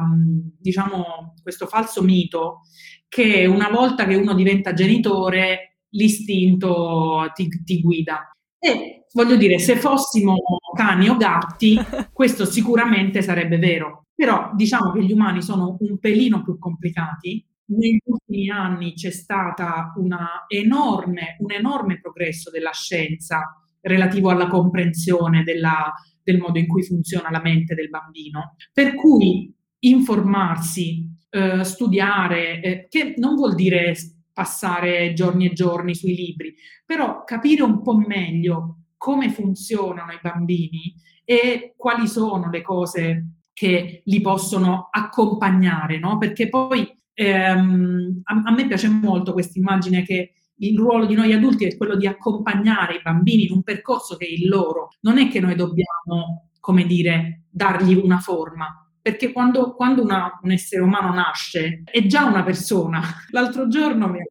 diciamo, 0.58 1.34
questo 1.42 1.66
falso 1.66 2.02
mito 2.02 2.60
che 3.06 3.44
una 3.44 3.68
volta 3.68 4.06
che 4.06 4.14
uno 4.14 4.34
diventa 4.34 4.72
genitore 4.72 5.80
l'istinto 5.90 7.30
ti, 7.34 7.48
ti 7.62 7.82
guida. 7.82 8.30
E 8.58 9.06
voglio 9.12 9.36
dire, 9.36 9.58
se 9.58 9.76
fossimo 9.76 10.36
cani 10.74 11.08
o 11.08 11.16
gatti, 11.16 11.76
questo 12.12 12.46
sicuramente 12.46 13.20
sarebbe 13.20 13.58
vero. 13.58 14.06
Però 14.14 14.50
diciamo 14.54 14.92
che 14.92 15.04
gli 15.04 15.12
umani 15.12 15.42
sono 15.42 15.76
un 15.78 15.98
pelino 15.98 16.42
più 16.42 16.58
complicati 16.58 17.44
negli 17.76 18.00
ultimi 18.04 18.50
anni 18.50 18.94
c'è 18.94 19.10
stato 19.10 19.64
un 19.96 20.16
enorme 20.48 22.00
progresso 22.00 22.50
della 22.50 22.72
scienza 22.72 23.56
relativo 23.80 24.30
alla 24.30 24.46
comprensione 24.46 25.42
della, 25.42 25.92
del 26.22 26.38
modo 26.38 26.58
in 26.58 26.66
cui 26.66 26.84
funziona 26.84 27.30
la 27.30 27.40
mente 27.40 27.74
del 27.74 27.88
bambino, 27.88 28.54
per 28.72 28.94
cui 28.94 29.52
informarsi, 29.80 31.08
eh, 31.30 31.64
studiare, 31.64 32.60
eh, 32.60 32.86
che 32.88 33.14
non 33.16 33.34
vuol 33.34 33.54
dire 33.54 33.94
passare 34.32 35.12
giorni 35.12 35.46
e 35.46 35.52
giorni 35.52 35.94
sui 35.94 36.14
libri, 36.14 36.54
però 36.86 37.24
capire 37.24 37.62
un 37.62 37.82
po' 37.82 37.96
meglio 37.96 38.78
come 38.96 39.30
funzionano 39.30 40.12
i 40.12 40.20
bambini 40.22 40.94
e 41.24 41.74
quali 41.76 42.06
sono 42.06 42.48
le 42.50 42.62
cose 42.62 43.26
che 43.52 44.02
li 44.04 44.20
possono 44.20 44.88
accompagnare, 44.90 45.98
no? 45.98 46.18
Perché 46.18 46.48
poi 46.48 46.88
ehm, 47.14 48.22
a, 48.24 48.42
a, 48.44 48.52
me 48.52 48.66
piace 48.66 48.88
molto 48.88 49.32
questa 49.32 49.58
immagine 49.58 50.02
che 50.02 50.34
il 50.56 50.78
ruolo 50.78 51.06
di 51.06 51.14
noi 51.14 51.32
adulti 51.32 51.64
è 51.64 51.76
quello 51.76 51.96
di 51.96 52.06
accompagnare 52.06 52.96
i 52.96 53.02
bambini 53.02 53.46
in 53.46 53.52
un 53.52 53.62
percorso 53.62 54.16
che 54.16 54.26
è 54.26 54.30
il 54.30 54.48
loro. 54.48 54.90
Non 55.00 55.18
è 55.18 55.28
che 55.28 55.40
noi 55.40 55.54
dobbiamo, 55.54 56.50
come 56.60 56.86
dire, 56.86 57.44
dargli 57.50 57.94
una 57.94 58.18
forma, 58.18 58.82
perché 59.00 59.32
quando, 59.32 59.74
quando 59.74 60.02
una, 60.02 60.38
un 60.40 60.52
essere 60.52 60.82
umano 60.82 61.12
nasce 61.12 61.82
è 61.84 62.06
già 62.06 62.24
una 62.24 62.44
persona. 62.44 63.02
L'altro 63.30 63.66
giorno 63.66 64.08
mia, 64.08 64.24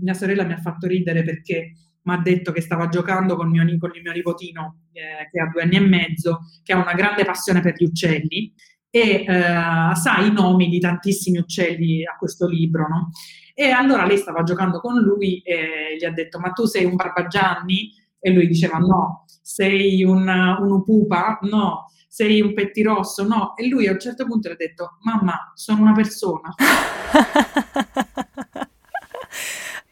mia 0.00 0.14
sorella 0.14 0.44
mi 0.44 0.54
ha 0.54 0.60
fatto 0.60 0.88
ridere 0.88 1.22
perché 1.22 1.72
mi 2.02 2.12
ha 2.14 2.18
detto 2.18 2.52
che 2.52 2.60
stava 2.60 2.88
giocando 2.88 3.36
con, 3.36 3.48
mio, 3.48 3.64
con 3.78 3.90
il 3.94 4.02
mio 4.02 4.12
nipotino 4.12 4.82
eh, 4.92 5.28
che 5.30 5.40
ha 5.40 5.48
due 5.48 5.62
anni 5.62 5.76
e 5.76 5.80
mezzo, 5.80 6.40
che 6.62 6.72
ha 6.72 6.80
una 6.80 6.94
grande 6.94 7.24
passione 7.24 7.60
per 7.60 7.74
gli 7.76 7.84
uccelli 7.84 8.52
e 8.96 9.26
eh, 9.28 9.94
sa 9.94 10.20
i 10.20 10.32
nomi 10.32 10.70
di 10.70 10.78
tantissimi 10.78 11.36
uccelli 11.36 12.02
a 12.06 12.16
questo 12.18 12.48
libro, 12.48 12.88
no? 12.88 13.10
E 13.52 13.68
allora 13.68 14.06
lei 14.06 14.16
stava 14.16 14.42
giocando 14.42 14.80
con 14.80 14.98
lui 14.98 15.40
e 15.40 15.96
gli 15.98 16.04
ha 16.06 16.10
detto, 16.10 16.38
ma 16.38 16.50
tu 16.52 16.64
sei 16.64 16.86
un 16.86 16.94
barbagianni? 16.94 17.92
E 18.18 18.30
lui 18.30 18.46
diceva, 18.46 18.78
no. 18.78 19.26
Sei 19.42 20.02
un, 20.02 20.26
un 20.26 20.70
upupa? 20.70 21.38
No. 21.42 21.90
Sei 22.08 22.40
un 22.40 22.54
pettirosso? 22.54 23.26
No. 23.26 23.54
E 23.54 23.68
lui 23.68 23.86
a 23.86 23.92
un 23.92 24.00
certo 24.00 24.24
punto 24.24 24.48
le 24.48 24.54
ha 24.54 24.56
detto, 24.56 24.96
mamma, 25.02 25.52
sono 25.54 25.82
una 25.82 25.92
persona. 25.92 26.54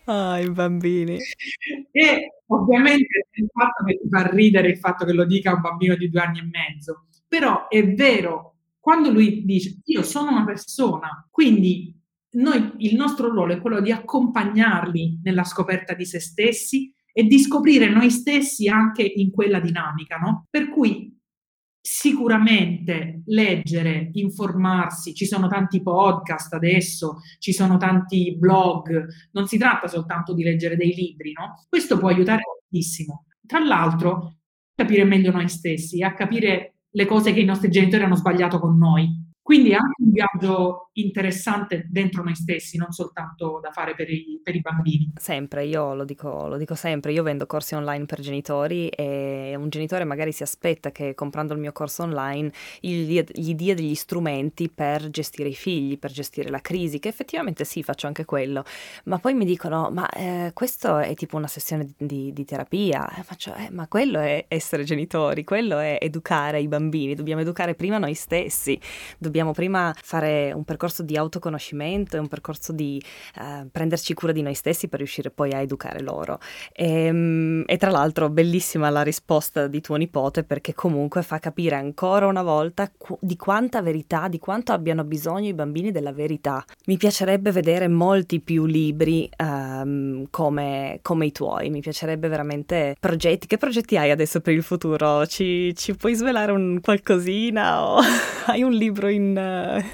Ah, 0.07 0.39
i 0.39 0.51
bambini. 0.51 1.17
E 1.91 2.43
ovviamente 2.49 3.27
il 3.31 3.49
fatto 3.51 3.85
che 3.85 3.99
ti 3.99 4.07
fa 4.11 4.27
ridere 4.27 4.69
il 4.69 4.77
fatto 4.77 5.07
che 5.07 5.15
lo 5.15 5.25
dica 5.25 5.55
un 5.55 5.63
bambino 5.63 5.97
di 5.97 6.11
due 6.11 6.21
anni 6.21 6.41
e 6.41 6.43
mezzo, 6.43 7.07
però 7.27 7.69
è 7.69 7.83
vero 7.95 8.54
quando 8.85 9.11
lui 9.11 9.47
dice 9.47 9.81
io 9.85 10.03
sono 10.03 10.31
una 10.31 10.45
persona, 10.45 11.27
quindi 11.31 11.99
noi, 12.33 12.71
il 12.81 12.97
nostro 12.97 13.31
ruolo 13.31 13.55
è 13.55 13.61
quello 13.63 13.81
di 13.81 13.91
accompagnarli 13.91 15.21
nella 15.23 15.45
scoperta 15.45 15.95
di 15.95 16.05
se 16.05 16.21
stessi 16.21 16.93
e 17.11 17.23
di 17.23 17.39
scoprire 17.39 17.89
noi 17.89 18.11
stessi 18.11 18.69
anche 18.69 19.03
in 19.03 19.31
quella 19.31 19.59
dinamica, 19.59 20.19
no? 20.19 20.45
Per 20.51 20.69
cui 20.69 21.19
sicuramente 21.81 23.23
leggere, 23.25 24.11
informarsi, 24.13 25.15
ci 25.15 25.25
sono 25.25 25.49
tanti 25.49 25.81
podcast 25.81 26.53
adesso, 26.53 27.21
ci 27.39 27.55
sono 27.55 27.79
tanti 27.79 28.37
blog, 28.37 29.07
non 29.33 29.47
si 29.47 29.57
tratta 29.57 29.89
soltanto 29.89 30.35
di 30.35 30.43
leggere 30.43 30.77
dei 30.77 30.93
libri, 30.93 31.33
no? 31.33 31.65
Questo 31.71 31.97
può 31.97 32.09
aiutare 32.09 32.43
moltissimo. 32.47 33.25
Tra 33.47 33.61
l'altro, 33.61 34.41
capire 34.75 35.05
meglio 35.05 35.33
noi 35.33 35.49
stessi, 35.49 36.03
a 36.03 36.13
capire 36.13 36.74
le 36.97 37.07
cose 37.07 37.33
che 37.33 37.41
i 37.41 37.45
nostri 37.45 37.71
genitori 37.71 38.05
hanno 38.05 38.15
sbagliato 38.15 38.61
con 38.61 38.79
noi. 38.79 39.24
Quindi 39.45 39.73
è 39.73 39.75
anche 39.75 40.03
un 40.03 40.11
viaggio 40.11 40.89
interessante 40.95 41.87
dentro 41.91 42.23
noi 42.23 42.35
stessi, 42.35 42.79
non 42.79 42.93
soltanto 42.93 43.61
da 43.63 43.71
fare 43.73 43.95
per 43.95 44.09
i, 44.09 44.41
per 44.43 44.55
i 44.55 44.61
bambini. 44.61 45.13
Sempre, 45.17 45.67
io 45.67 45.95
lo 45.95 46.05
dico, 46.05 46.49
lo 46.49 46.57
dico, 46.57 46.75
sempre, 46.75 47.13
io 47.13 47.23
vendo 47.23 47.45
corsi 47.45 47.75
online 47.75 48.07
per 48.07 48.21
genitori 48.21 48.89
e 48.89 49.55
un 49.55 49.69
genitore 49.69 50.05
magari 50.05 50.33
si 50.33 50.43
aspetta 50.43 50.93
che 50.93 51.15
comprando 51.15 51.53
il 51.53 51.61
mio 51.61 51.73
corso 51.73 52.05
online 52.05 52.51
gli, 52.81 53.23
gli 53.33 53.55
dia 53.55 53.75
degli 53.75 53.95
strumenti 53.95 54.71
per 54.71 55.11
gestire 55.11 55.51
i 55.51 55.55
figli, 55.55 55.99
per 55.99 56.11
gestire 56.11 56.49
la 56.49 56.61
crisi, 56.63 56.99
che 56.99 57.09
effettivamente 57.09 57.67
sì, 57.67 57.83
faccio 57.83 58.07
anche 58.07 58.25
quello, 58.25 58.65
ma 59.05 59.19
poi 59.19 59.35
mi 59.35 59.45
dicono, 59.45 59.91
ma 59.91 60.09
eh, 60.09 60.53
questo 60.55 60.97
è 60.97 61.15
tipo 61.15 61.37
una 61.37 61.49
sessione 61.49 61.87
di, 61.99 62.33
di 62.33 62.45
terapia, 62.47 63.15
e 63.15 63.23
faccio, 63.23 63.55
eh, 63.55 63.69
ma 63.71 63.89
quello 63.89 64.21
è 64.21 64.47
essere 64.49 64.85
genitori, 64.85 65.45
quello 65.45 65.79
è 65.81 65.99
educare 66.01 66.61
i 66.61 66.69
bambini, 66.69 67.15
dobbiamo 67.15 67.43
educare 67.43 67.75
prima 67.75 67.99
noi 67.99 68.15
stessi, 68.15 68.81
dobbiamo 69.19 69.33
dobbiamo 69.35 69.51
prima 69.51 69.93
fare 70.01 70.53
un 70.53 70.63
percorso 70.63 71.03
di 71.03 71.17
autoconoscimento 71.17 72.21
un 72.21 72.29
percorso 72.29 72.73
di 72.73 73.03
uh, 73.41 73.69
prenderci 73.69 74.15
cura 74.15 74.31
di 74.31 74.43
noi 74.43 74.55
stessi 74.55 74.87
per 74.87 75.01
riuscire 75.01 75.31
poi 75.31 75.51
a 75.53 75.61
educare 75.61 76.01
loro. 76.01 76.39
E, 76.73 77.11
um, 77.11 77.65
e, 77.67 77.77
tra 77.77 77.91
l'altro 77.91 78.31
bellissima 78.31 78.91
la 78.91 79.03
risposta 79.03 79.67
di 79.67 79.81
tuo 79.81 79.97
nipote 79.97 80.45
perché 80.45 80.73
comunque 80.73 81.23
fa 81.23 81.41
capire 81.41 81.75
ancora 81.75 82.27
una 82.27 82.43
volta 82.43 82.89
qu- 82.97 83.19
di 83.21 83.37
quanta 83.37 83.83
verità, 83.83 84.29
di 84.29 84.39
quanto 84.39 84.71
abbiano 84.71 85.03
bisogno 85.03 85.49
i 85.49 85.55
bambini 85.55 85.91
della 85.91 86.13
verità. 86.13 86.65
Mi 86.87 86.97
piacerebbe 86.97 87.51
vedere 87.51 87.89
molti 87.89 88.39
più 88.41 88.67
libri 88.67 89.29
um, 89.39 90.27
come, 90.31 91.01
come, 91.03 91.27
i 91.27 91.33
tuoi, 91.33 91.71
mi 91.71 91.81
piacerebbe 91.81 92.29
veramente 92.29 92.95
progetti. 93.01 93.49
Che 93.49 93.59
progetti 93.59 93.97
hai 93.97 94.13
adesso 94.13 94.41
per 94.41 94.55
il 94.55 94.63
futuro? 94.63 95.27
Ci, 95.27 95.75
ci 95.75 95.97
puoi 95.97 96.15
svelare 96.15 96.53
un 96.53 96.79
qualcosina 96.81 97.85
o 97.85 97.99
hai 98.47 98.63
un 98.63 98.73
libro 98.73 99.09
in 99.09 99.24
in, 99.25 99.37
eh, 99.37 99.85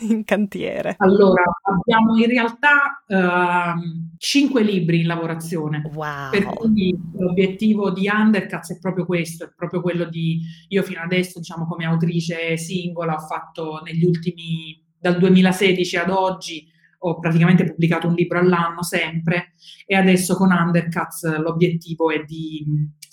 in 0.06 0.24
cantiere? 0.24 0.96
Allora, 0.98 1.42
abbiamo 1.62 2.16
in 2.16 2.26
realtà 2.26 3.02
uh, 3.06 3.80
cinque 4.18 4.62
libri 4.62 5.00
in 5.00 5.06
lavorazione. 5.06 5.82
Wow. 5.92 6.30
Per 6.30 6.44
cui 6.44 6.96
l'obiettivo 7.16 7.90
di 7.90 8.08
Undercuts 8.12 8.72
è 8.72 8.78
proprio 8.78 9.06
questo, 9.06 9.44
è 9.44 9.52
proprio 9.54 9.80
quello 9.80 10.04
di 10.04 10.40
io 10.68 10.82
fino 10.82 11.00
adesso, 11.00 11.38
diciamo, 11.38 11.66
come 11.66 11.86
autrice 11.86 12.56
singola, 12.56 13.14
ho 13.14 13.20
fatto 13.20 13.80
negli 13.84 14.04
ultimi 14.04 14.82
dal 14.98 15.18
2016 15.18 15.96
ad 15.98 16.08
oggi 16.08 16.66
ho 17.06 17.18
praticamente 17.18 17.64
pubblicato 17.64 18.08
un 18.08 18.14
libro 18.14 18.38
all'anno 18.38 18.82
sempre 18.82 19.52
e 19.86 19.94
adesso 19.94 20.34
con 20.36 20.50
Undercuts 20.50 21.36
l'obiettivo 21.38 22.10
è 22.10 22.24
di 22.24 22.64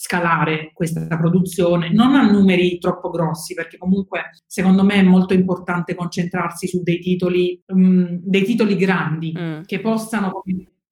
scalare 0.02 0.72
questa 0.74 1.16
produzione, 1.16 1.94
non 1.94 2.16
a 2.16 2.28
numeri 2.28 2.80
troppo 2.80 3.12
grossi, 3.12 3.54
perché 3.54 3.78
comunque 3.78 4.32
secondo 4.48 4.84
me 4.84 4.96
è 4.96 5.04
molto 5.04 5.36
importante 5.36 5.94
concentrarsi 5.94 6.68
su 6.68 6.82
dei 6.82 7.00
titoli, 7.00 7.62
um, 7.68 8.20
dei 8.20 8.44
titoli 8.44 8.76
grandi 8.78 9.32
mm. 9.38 9.62
che 9.62 9.80
possano 9.80 10.42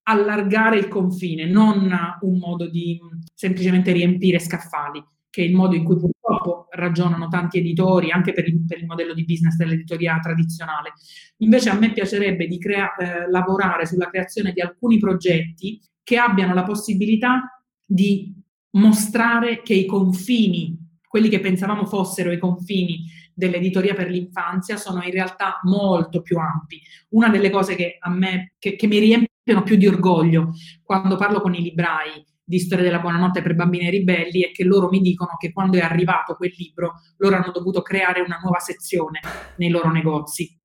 allargare 0.03 0.77
il 0.77 0.87
confine, 0.87 1.47
non 1.47 1.91
un 2.21 2.37
modo 2.37 2.69
di 2.69 2.99
semplicemente 3.33 3.91
riempire 3.91 4.37
scaffali 4.37 5.03
che 5.31 5.43
è 5.43 5.45
il 5.45 5.53
modo 5.53 5.75
in 5.75 5.83
cui 5.83 5.95
purtroppo 5.95 6.67
ragionano 6.71 7.27
tanti 7.27 7.59
editori, 7.59 8.09
anche 8.09 8.33
per 8.33 8.47
il, 8.47 8.65
per 8.65 8.79
il 8.79 8.87
modello 8.87 9.13
di 9.13 9.25
business 9.25 9.55
dell'editoria 9.57 10.17
tradizionale. 10.19 10.93
Invece 11.37 11.69
a 11.69 11.77
me 11.77 11.93
piacerebbe 11.93 12.47
di 12.47 12.57
crea- 12.57 12.95
eh, 12.95 13.29
lavorare 13.29 13.85
sulla 13.85 14.09
creazione 14.09 14.53
di 14.53 14.61
alcuni 14.61 14.97
progetti 14.97 15.79
che 16.03 16.17
abbiano 16.17 16.55
la 16.55 16.63
possibilità 16.63 17.63
di 17.85 18.38
mostrare 18.71 19.61
che 19.61 19.73
i 19.73 19.85
confini, 19.85 20.77
quelli 21.07 21.29
che 21.29 21.39
pensavamo 21.39 21.85
fossero 21.85 22.31
i 22.31 22.37
confini 22.37 23.05
dell'editoria 23.33 23.93
per 23.93 24.09
l'infanzia, 24.09 24.77
sono 24.77 25.01
in 25.03 25.11
realtà 25.11 25.59
molto 25.63 26.21
più 26.21 26.37
ampi. 26.37 26.81
Una 27.09 27.29
delle 27.29 27.49
cose 27.49 27.75
che 27.75 27.97
a 27.99 28.09
me, 28.09 28.53
che, 28.59 28.75
che 28.75 28.87
mi 28.87 28.99
riempiono 28.99 29.63
più 29.63 29.77
di 29.77 29.87
orgoglio 29.87 30.51
quando 30.83 31.15
parlo 31.15 31.41
con 31.41 31.55
i 31.55 31.61
librai 31.61 32.23
di 32.49 32.59
Storia 32.59 32.83
della 32.83 32.99
Buonanotte 32.99 33.43
per 33.43 33.53
bambini 33.53 33.91
ribelli 33.91 34.41
è 34.41 34.51
che 34.51 34.63
loro 34.63 34.89
mi 34.89 35.01
dicono 35.01 35.35
che 35.37 35.51
quando 35.51 35.77
è 35.77 35.81
arrivato 35.81 36.33
quel 36.33 36.51
libro 36.57 36.93
loro 37.17 37.35
hanno 37.35 37.51
dovuto 37.51 37.83
creare 37.83 38.21
una 38.21 38.39
nuova 38.41 38.57
sezione 38.57 39.19
nei 39.57 39.69
loro 39.69 39.91
negozi. 39.91 40.57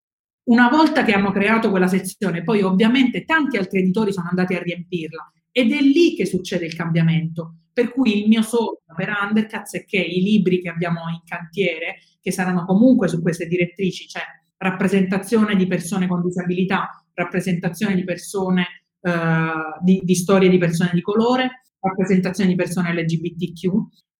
Una 0.44 0.70
volta 0.70 1.04
che 1.04 1.12
hanno 1.12 1.30
creato 1.30 1.68
quella 1.68 1.86
sezione, 1.86 2.42
poi 2.42 2.62
ovviamente 2.62 3.24
tanti 3.24 3.58
altri 3.58 3.80
editori 3.80 4.14
sono 4.14 4.28
andati 4.30 4.54
a 4.54 4.62
riempirla 4.62 5.30
ed 5.52 5.72
è 5.72 5.80
lì 5.80 6.14
che 6.14 6.24
succede 6.24 6.64
il 6.64 6.74
cambiamento. 6.74 7.63
Per 7.74 7.92
cui 7.92 8.22
il 8.22 8.28
mio 8.28 8.42
sogno 8.42 8.78
per 8.96 9.08
Undercats 9.08 9.74
è 9.74 9.84
che 9.84 9.98
i 9.98 10.22
libri 10.22 10.62
che 10.62 10.68
abbiamo 10.68 11.00
in 11.10 11.20
cantiere, 11.24 11.96
che 12.20 12.30
saranno 12.30 12.64
comunque 12.64 13.08
su 13.08 13.20
queste 13.20 13.46
direttrici, 13.46 14.06
cioè 14.06 14.22
rappresentazione 14.56 15.56
di 15.56 15.66
persone 15.66 16.06
con 16.06 16.22
disabilità, 16.22 17.04
rappresentazione 17.12 17.96
di 17.96 18.04
persone, 18.04 18.84
eh, 19.00 19.80
di, 19.82 20.00
di 20.04 20.14
storie 20.14 20.48
di 20.48 20.58
persone 20.58 20.92
di 20.94 21.02
colore, 21.02 21.64
rappresentazione 21.80 22.50
di 22.50 22.56
persone 22.56 22.94
LGBTQ 22.94 23.68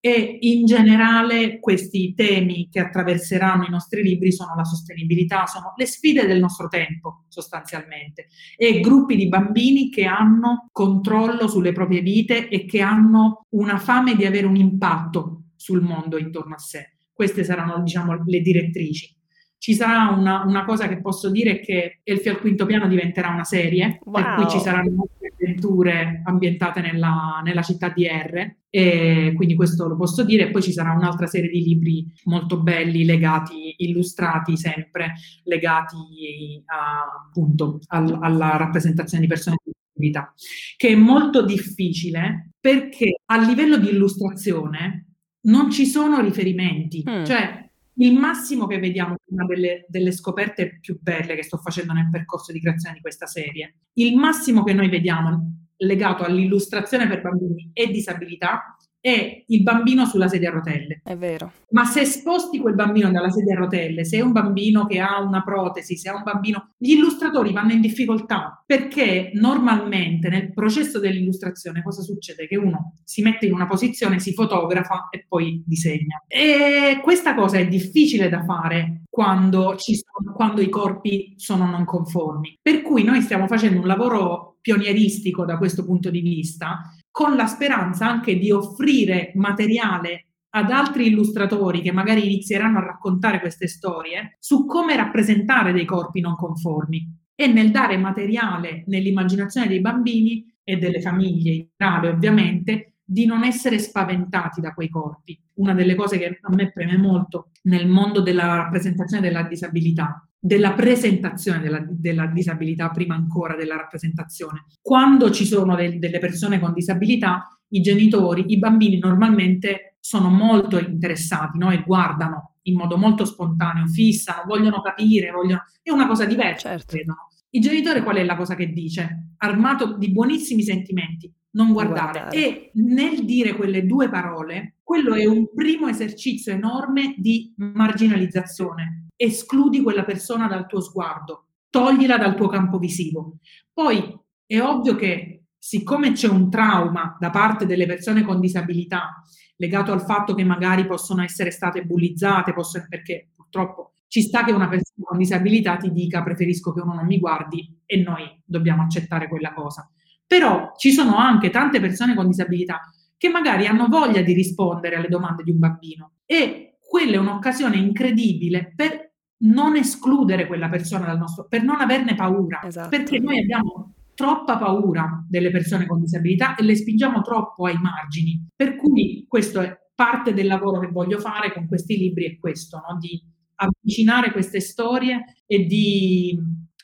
e 0.07 0.37
in 0.39 0.67
generale 0.67 1.59
questi 1.61 2.13
temi 2.13 2.69
che 2.71 2.79
attraverseranno 2.79 3.65
i 3.65 3.71
nostri 3.71 4.03
libri 4.03 4.33
sono 4.33 4.55
la 4.55 4.63
sostenibilità, 4.63 5.47
sono 5.47 5.73
le 5.77 5.87
sfide 5.87 6.27
del 6.27 6.41
nostro 6.41 6.69
tempo 6.69 7.25
sostanzialmente 7.29 8.27
e 8.55 8.81
gruppi 8.81 9.17
di 9.17 9.29
bambini 9.29 9.89
che 9.89 10.05
hanno 10.05 10.69
controllo 10.73 11.49
sulle 11.49 11.73
proprie 11.73 12.03
vite 12.03 12.51
e 12.51 12.67
che 12.67 12.83
hanno 12.83 13.47
una 13.53 13.79
fame 13.79 14.15
di 14.15 14.27
avere 14.27 14.45
un 14.45 14.57
impatto 14.57 15.45
sul 15.57 15.81
mondo 15.81 16.19
intorno 16.19 16.55
a 16.57 16.59
sé. 16.59 16.97
Queste 17.11 17.43
saranno 17.43 17.81
diciamo 17.83 18.23
le 18.27 18.41
direttrici. 18.41 19.24
Ci 19.65 19.73
sarà 19.73 20.11
una, 20.11 20.45
una 20.45 20.67
cosa 20.67 20.89
che 20.89 21.01
posso 21.01 21.31
dire 21.31 21.59
che 21.59 22.01
Elfie 22.03 22.33
al 22.33 22.39
quinto 22.39 22.67
piano 22.67 22.87
diventerà 22.87 23.31
una 23.31 23.45
serie, 23.45 23.99
wow. 24.05 24.13
per 24.13 24.35
cui 24.35 24.51
ci 24.51 24.59
saranno 24.59 24.93
molte 24.95 25.33
avventure 25.33 26.21
ambientate 26.23 26.83
nella, 26.83 27.41
nella 27.43 27.63
città 27.63 27.89
di 27.89 28.07
R, 28.07 28.57
e 28.69 29.33
quindi 29.35 29.55
questo 29.55 29.89
lo 29.89 29.97
posso 29.97 30.23
dire. 30.23 30.51
Poi 30.51 30.61
ci 30.61 30.71
sarà 30.71 30.93
un'altra 30.93 31.27
serie 31.27 31.49
di 31.49 31.63
libri 31.63 32.05
molto 32.25 32.61
belli, 32.61 33.07
legati, 33.07 33.75
illustrati 33.79 34.55
sempre, 34.59 35.15
legati 35.45 36.63
a, 36.67 37.27
appunto 37.27 37.79
al, 37.87 38.19
alla 38.21 38.59
rappresentazione 38.59 39.23
di 39.23 39.31
persone 39.31 39.57
con 39.65 39.73
disabilità, 39.95 40.35
che 40.77 40.89
è 40.89 40.95
molto 40.95 41.43
difficile 41.43 42.51
perché 42.61 43.21
a 43.25 43.39
livello 43.39 43.79
di 43.79 43.89
illustrazione 43.89 45.07
non 45.47 45.71
ci 45.71 45.87
sono 45.87 46.21
riferimenti, 46.21 47.03
mm. 47.09 47.25
cioè 47.25 47.64
il 47.97 48.15
massimo 48.15 48.67
che 48.67 48.79
vediamo, 48.79 49.17
una 49.27 49.47
delle, 49.47 49.85
delle, 49.89 50.13
scoperte 50.13 50.79
più 50.81 50.99
belle 51.01 51.37
che 51.37 51.43
sto 51.45 51.59
facendo 51.59 51.93
nel 51.93 52.11
percorso 52.11 52.53
di 52.53 52.61
creazione 52.61 52.97
di 52.97 53.01
questa 53.01 53.27
serie, 53.27 53.77
il 53.95 54.17
massimo 54.17 54.65
che 54.65 54.73
noi 54.73 54.89
vediamo 54.89 55.53
legato 55.77 56.25
all'illustrazione 56.25 57.07
per 57.07 57.21
bambini 57.21 57.71
e 57.73 57.89
disabilità 57.89 58.77
è 59.05 59.45
il 59.49 59.63
bambino 59.63 60.07
sulla 60.07 60.29
sedia 60.29 60.49
a 60.49 60.53
rotelle. 60.55 61.03
È 61.05 61.15
vero. 61.15 61.53
Ma 61.73 61.85
se 61.85 62.07
sposti 62.07 62.59
quel 62.59 62.75
bambino 62.75 63.11
dalla 63.11 63.29
sedia 63.29 63.55
a 63.55 63.59
rotelle, 63.59 64.03
se 64.03 64.17
è 64.17 64.23
un 64.23 64.33
bambino 64.33 64.87
che 64.87 64.99
ha 64.99 65.21
una 65.21 65.43
protesi, 65.43 65.99
se 65.99 66.09
è 66.09 66.15
un 66.15 66.23
bambino, 66.23 66.71
gli 66.79 66.93
illustratori 66.93 67.53
vanno 67.53 67.73
in 67.73 67.83
difficoltà 67.83 68.63
perché 68.65 69.31
normalmente 69.35 70.31
nel 70.31 70.55
processo 70.55 71.01
dell'illustrazione 71.01 71.83
cosa 71.83 72.01
succede? 72.01 72.47
Che 72.47 72.57
uno 72.57 72.95
si 73.05 73.21
mette 73.21 73.45
in 73.45 73.53
una 73.53 73.67
posizione, 73.67 74.21
si 74.21 74.33
fotografa 74.33 75.09
e 75.11 75.27
poi 75.29 75.63
disegna. 75.67 76.25
E 76.27 76.99
questa 77.03 77.35
cosa 77.35 77.59
è 77.59 77.69
difficile 77.69 78.31
da 78.31 78.43
fare 78.43 79.03
quando, 79.11 79.77
sono, 79.77 80.33
quando 80.35 80.63
i 80.63 80.71
corpi 80.71 81.35
sono 81.37 81.67
non 81.67 81.85
conformi. 81.85 82.59
Per 82.63 82.81
cui 82.81 83.05
noi 83.05 83.21
stiamo 83.21 83.47
facendo 83.49 83.81
un 83.81 83.87
lavoro 83.87 84.57
pionieristico 84.63 85.45
da 85.45 85.59
questo 85.59 85.85
punto 85.85 86.09
di 86.09 86.21
vista 86.21 86.91
con 87.15 87.37
la 87.37 87.47
speranza 87.47 88.09
anche 88.09 88.37
di 88.37 88.51
offrire 88.51 89.31
materiale 89.37 90.31
ad 90.57 90.73
altri 90.73 91.07
illustratori 91.07 91.81
che 91.81 91.93
magari 91.93 92.25
inizieranno 92.25 92.79
a 92.79 92.85
raccontare 92.85 93.39
queste 93.39 93.69
storie 93.69 94.37
su 94.41 94.67
come 94.67 94.97
rappresentare 94.97 95.73
dei 95.73 95.85
corpi 95.85 96.21
non 96.21 96.35
conformi 96.35 97.09
e 97.37 97.47
nel 97.47 97.71
dare 97.71 97.97
materiale 97.99 98.83
nell'immaginazione 98.89 99.69
dei 99.69 99.81
bambini 99.81 100.45
e 100.65 100.77
delle 100.77 101.01
famiglie 101.01 101.53
in 101.53 101.67
generale 101.77 102.09
ovviamente 102.09 102.95
di 103.05 103.27
non 103.27 103.45
essere 103.45 103.79
spaventati 103.79 104.61
da 104.61 104.75
quei 104.75 104.89
corpi. 104.89 105.41
Una 105.55 105.73
delle 105.73 105.95
cose 105.95 106.19
che 106.19 106.41
a 106.41 106.53
me 106.53 106.73
preme 106.73 106.97
molto 106.97 107.51
nel 107.63 107.87
mondo 107.87 108.23
della 108.23 108.57
rappresentazione 108.57 109.23
della 109.23 109.45
disabilità 109.45 110.29
della 110.45 110.75
presentazione 110.75 111.59
della, 111.61 111.83
della, 111.89 112.27
disabilità 112.27 112.91
prima 112.91 113.15
ancora 113.15 113.57
della 113.57 113.77
rappresentazione. 113.77 114.67
Quando 114.83 115.31
ci 115.31 115.47
sono 115.47 115.75
de, 115.75 115.99
delle 115.99 116.19
persone 116.19 116.61
con 116.61 116.75
disabilità, 116.75 117.49
i 117.69 117.81
genitori, 117.81 118.45
i 118.49 118.59
bambini 118.59 118.99
normalmente 118.99 119.97
sono 120.01 120.29
molto 120.29 120.79
interessati 120.79 121.57
no? 121.57 121.71
e 121.71 121.83
guardano 121.83 122.57
in 122.65 122.77
modo 122.77 122.99
molto 122.99 123.25
spontaneo, 123.25 123.87
fissano, 123.87 124.43
vogliono 124.47 124.83
capire, 124.83 125.31
vogliono... 125.31 125.65
è 125.81 125.91
una 125.91 126.07
cosa 126.07 126.27
diversa, 126.27 126.69
certo. 126.69 126.95
credono. 126.95 127.29
Il 127.49 127.63
genitore 127.63 128.03
qual 128.03 128.17
è 128.17 128.25
la 128.25 128.37
cosa 128.37 128.55
che 128.55 128.71
dice? 128.71 129.37
Armato 129.39 129.97
di 129.97 130.13
buonissimi 130.13 130.63
sentimenti, 130.63 131.33
non 131.53 131.73
guardare. 131.73 132.21
guardare. 132.21 132.37
E 132.37 132.71
nel 132.75 133.25
dire 133.25 133.55
quelle 133.55 133.87
due 133.87 134.11
parole, 134.11 134.75
quello 134.83 135.15
è 135.15 135.25
un 135.25 135.49
primo 135.55 135.89
esercizio 135.89 136.53
enorme 136.53 137.15
di 137.17 137.55
marginalizzazione 137.57 139.04
escludi 139.25 139.83
quella 139.83 140.05
persona 140.05 140.47
dal 140.47 140.67
tuo 140.67 140.81
sguardo, 140.81 141.47
toglila 141.71 142.17
dal 142.17 142.35
tuo 142.35 142.49
campo 142.49 142.79
visivo. 142.79 143.39
Poi 143.73 144.19
è 144.47 144.61
ovvio 144.61 144.95
che 144.95 145.45
siccome 145.59 146.13
c'è 146.13 146.29
un 146.29 146.51
trauma 146.51 147.17
da 147.19 147.31
parte 147.31 147.67
delle 147.67 147.87
persone 147.87 148.23
con 148.23 148.41
disabilità 148.41 149.23
legato 149.57 149.93
al 149.93 150.03
fatto 150.03 150.35
che 150.35 150.45
magari 150.45 150.87
possono 150.87 151.23
essere 151.23 151.51
state 151.51 151.85
bullizzate, 151.85 152.53
possono, 152.53 152.87
perché 152.89 153.31
purtroppo 153.35 153.95
ci 154.09 154.23
sta 154.23 154.45
che 154.45 154.53
una 154.53 154.69
persona 154.69 155.07
con 155.07 155.19
disabilità 155.19 155.77
ti 155.77 155.91
dica 155.91 156.23
preferisco 156.23 156.73
che 156.73 156.81
uno 156.81 156.95
non 156.95 157.07
mi 157.07 157.19
guardi 157.19 157.81
e 157.85 158.01
noi 158.01 158.41
dobbiamo 158.45 158.83
accettare 158.83 159.29
quella 159.29 159.53
cosa. 159.53 159.91
Però 160.27 160.73
ci 160.77 160.93
sono 160.93 161.17
anche 161.17 161.51
tante 161.51 161.81
persone 161.81 162.15
con 162.15 162.29
disabilità 162.29 162.81
che 163.17 163.29
magari 163.29 163.67
hanno 163.67 163.89
voglia 163.89 164.23
di 164.23 164.33
rispondere 164.33 164.97
alle 164.97 165.09
domande 165.09 165.43
di 165.43 165.51
un 165.51 165.59
bambino 165.59 166.13
e 166.27 166.79
quella 166.81 167.15
è 167.15 167.19
un'occasione 167.19 167.77
incredibile 167.77 168.73
per 168.77 169.04
non 169.45 169.77
escludere 169.77 170.47
quella 170.47 170.69
persona 170.69 171.07
dal 171.07 171.19
nostro, 171.19 171.47
per 171.49 171.63
non 171.63 171.81
averne 171.81 172.15
paura, 172.15 172.63
esatto. 172.63 172.89
perché 172.89 173.19
noi 173.19 173.39
abbiamo 173.39 173.95
troppa 174.15 174.57
paura 174.57 175.25
delle 175.29 175.51
persone 175.51 175.87
con 175.87 176.01
disabilità 176.01 176.55
e 176.55 176.63
le 176.63 176.77
spingiamo 176.77 177.21
troppo 177.23 177.67
ai 177.67 177.77
margini. 177.77 178.47
Per 178.55 178.77
cui 178.77 179.27
questo 179.29 179.61
è 179.61 179.77
parte 179.95 180.33
del 180.33 180.47
lavoro 180.47 180.81
che 180.81 180.89
voglio 180.89 181.19
fare 181.19 181.53
con 181.53 181.67
questi 181.67 181.97
libri, 181.97 182.27
è 182.27 182.39
questo, 182.39 182.79
no? 182.79 182.99
di 182.99 183.21
avvicinare 183.57 184.33
queste 184.33 184.61
storie 184.61 185.25
e 185.47 185.65
di, 185.65 186.39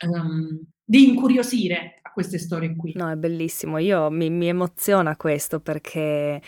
um, 0.07 0.61
di 0.85 1.09
incuriosire 1.09 2.00
queste 2.13 2.39
storie 2.39 2.75
qui. 2.77 2.93
No, 2.95 3.11
è 3.11 3.17
bellissimo. 3.17 3.79
Io 3.79 4.11
mi, 4.11 4.31
mi 4.31 4.49
emoziona 4.49 5.17
questo 5.17 5.61
perché 5.61 6.41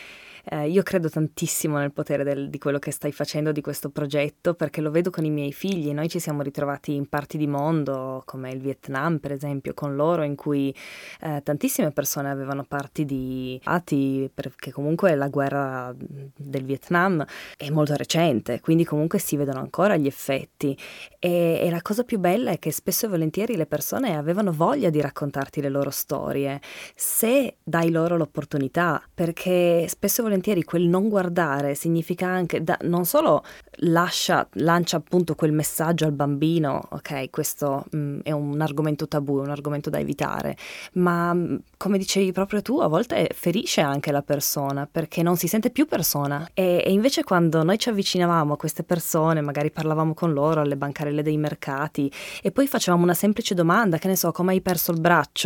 eh, 0.44 0.68
io 0.68 0.82
credo 0.82 1.08
tantissimo 1.08 1.78
nel 1.78 1.92
potere 1.92 2.24
del, 2.24 2.50
di 2.50 2.58
quello 2.58 2.78
che 2.78 2.90
stai 2.90 3.12
facendo, 3.12 3.52
di 3.52 3.60
questo 3.60 3.90
progetto, 3.90 4.54
perché 4.54 4.80
lo 4.80 4.90
vedo 4.90 5.10
con 5.10 5.24
i 5.24 5.30
miei 5.30 5.52
figli. 5.52 5.92
Noi 5.92 6.08
ci 6.08 6.18
siamo 6.18 6.42
ritrovati 6.42 6.94
in 6.94 7.08
parti 7.08 7.38
di 7.38 7.46
mondo, 7.46 8.22
come 8.24 8.50
il 8.50 8.60
Vietnam, 8.60 9.18
per 9.18 9.32
esempio, 9.32 9.72
con 9.74 9.94
loro, 9.94 10.22
in 10.22 10.34
cui 10.34 10.74
eh, 11.20 11.40
tantissime 11.44 11.92
persone 11.92 12.30
avevano 12.30 12.64
parti 12.64 13.04
di 13.04 13.60
atti, 13.64 14.30
perché 14.32 14.72
comunque 14.72 15.14
la 15.14 15.28
guerra 15.28 15.94
del 15.96 16.64
Vietnam 16.64 17.24
è 17.56 17.70
molto 17.70 17.94
recente, 17.94 18.60
quindi 18.60 18.84
comunque 18.84 19.18
si 19.18 19.36
vedono 19.36 19.60
ancora 19.60 19.96
gli 19.96 20.06
effetti. 20.06 20.76
E, 21.20 21.60
e 21.62 21.70
la 21.70 21.82
cosa 21.82 22.02
più 22.02 22.18
bella 22.18 22.50
è 22.50 22.58
che 22.58 22.72
spesso 22.72 23.06
e 23.06 23.08
volentieri 23.08 23.56
le 23.56 23.66
persone 23.66 24.16
avevano 24.16 24.52
voglia 24.52 24.90
di 24.90 25.00
raccontarti 25.00 25.60
le 25.62 25.70
loro 25.70 25.90
storie, 25.90 26.60
se 26.94 27.56
dai 27.62 27.90
loro 27.90 28.16
l'opportunità, 28.16 29.02
perché 29.14 29.86
spesso 29.88 30.20
e 30.20 30.24
volentieri 30.24 30.64
quel 30.64 30.82
non 30.82 31.08
guardare 31.08 31.74
significa 31.74 32.26
anche 32.26 32.62
da, 32.62 32.76
non 32.82 33.04
solo 33.06 33.42
lascia, 33.76 34.46
lancia 34.54 34.96
appunto 34.98 35.34
quel 35.34 35.52
messaggio 35.52 36.04
al 36.04 36.12
bambino, 36.12 36.80
ok, 36.90 37.30
questo 37.30 37.84
mh, 37.90 37.96
mm, 37.96 38.18
è 38.22 38.30
un 38.32 38.60
argomento 38.60 39.08
tabù, 39.08 39.38
è 39.38 39.42
un 39.42 39.50
argomento 39.50 39.90
da 39.90 39.98
evitare, 39.98 40.56
ma 40.94 41.32
mm, 41.32 41.56
come 41.76 41.98
dicevi 41.98 42.32
proprio 42.32 42.62
tu, 42.62 42.80
a 42.80 42.88
volte 42.88 43.30
ferisce 43.34 43.80
anche 43.80 44.12
la 44.12 44.22
persona 44.22 44.88
perché 44.90 45.22
non 45.22 45.36
si 45.36 45.46
sente 45.48 45.70
più 45.70 45.86
persona. 45.86 46.48
E, 46.54 46.82
e 46.84 46.92
invece 46.92 47.24
quando 47.24 47.62
noi 47.62 47.78
ci 47.78 47.88
avvicinavamo 47.88 48.54
a 48.54 48.56
queste 48.56 48.82
persone, 48.82 49.40
magari 49.40 49.70
parlavamo 49.70 50.14
con 50.14 50.32
loro 50.32 50.60
alle 50.60 50.76
bancarelle 50.76 51.22
dei 51.22 51.36
mercati 51.36 52.10
e 52.42 52.50
poi 52.50 52.66
facevamo 52.66 53.02
una 53.02 53.14
semplice 53.14 53.54
domanda, 53.54 53.98
che 53.98 54.08
ne 54.08 54.16
so, 54.16 54.32
come 54.32 54.52
hai 54.52 54.60
perso 54.60 54.92
il 54.92 55.00
braccio, 55.00 55.41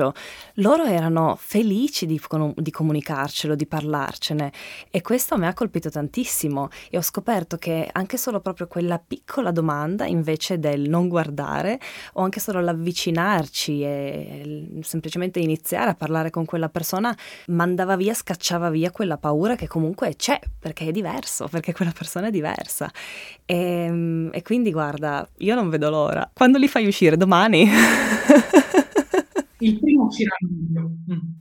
loro 0.55 0.85
erano 0.85 1.37
felici 1.39 2.07
di, 2.07 2.21
di 2.55 2.71
comunicarcelo, 2.71 3.55
di 3.55 3.67
parlarcene 3.67 4.53
e 4.91 5.03
questo 5.03 5.37
mi 5.37 5.47
ha 5.47 5.55
colpito 5.55 5.91
tantissimo 5.91 6.69
e 6.91 6.97
ho 6.97 7.03
scoperto 7.03 7.57
che 7.57 7.89
anche 7.93 8.17
solo 8.17 8.41
proprio 8.41 8.67
quella 8.67 8.99
piccola 8.99 9.51
domanda, 9.51 10.07
invece 10.07 10.59
del 10.59 10.89
non 10.89 11.09
guardare, 11.09 11.81
o 12.15 12.23
anche 12.23 12.41
solo 12.41 12.61
l'avvicinarci 12.61 13.83
e 13.83 14.69
semplicemente 14.83 15.39
iniziare 15.41 15.91
a 15.91 15.95
parlare 15.95 16.31
con 16.31 16.45
quella 16.45 16.69
persona, 16.69 17.17
mandava 17.49 17.97
via, 17.97 18.15
scacciava 18.15 18.71
via 18.71 18.91
quella 18.91 19.19
paura 19.19 19.55
che 19.57 19.67
comunque 19.67 20.15
c'è, 20.17 20.39
perché 20.59 20.87
è 20.87 20.93
diverso, 20.93 21.49
perché 21.49 21.73
quella 21.73 21.93
persona 21.97 22.29
è 22.29 22.31
diversa. 22.31 22.91
E, 23.45 23.57
ehm, 23.57 24.31
e 24.33 24.43
quindi 24.43 24.73
guarda, 24.73 25.27
io 25.39 25.55
non 25.55 25.69
vedo 25.69 25.91
l'ora. 25.91 26.29
Quando 26.33 26.59
li 26.59 26.69
fai 26.69 26.87
uscire? 26.87 27.17
Domani? 27.17 27.69
Il 29.67 29.81
primo 29.81 30.05
uscirà 30.05 30.31
a 30.31 30.47
luglio. 30.47 30.91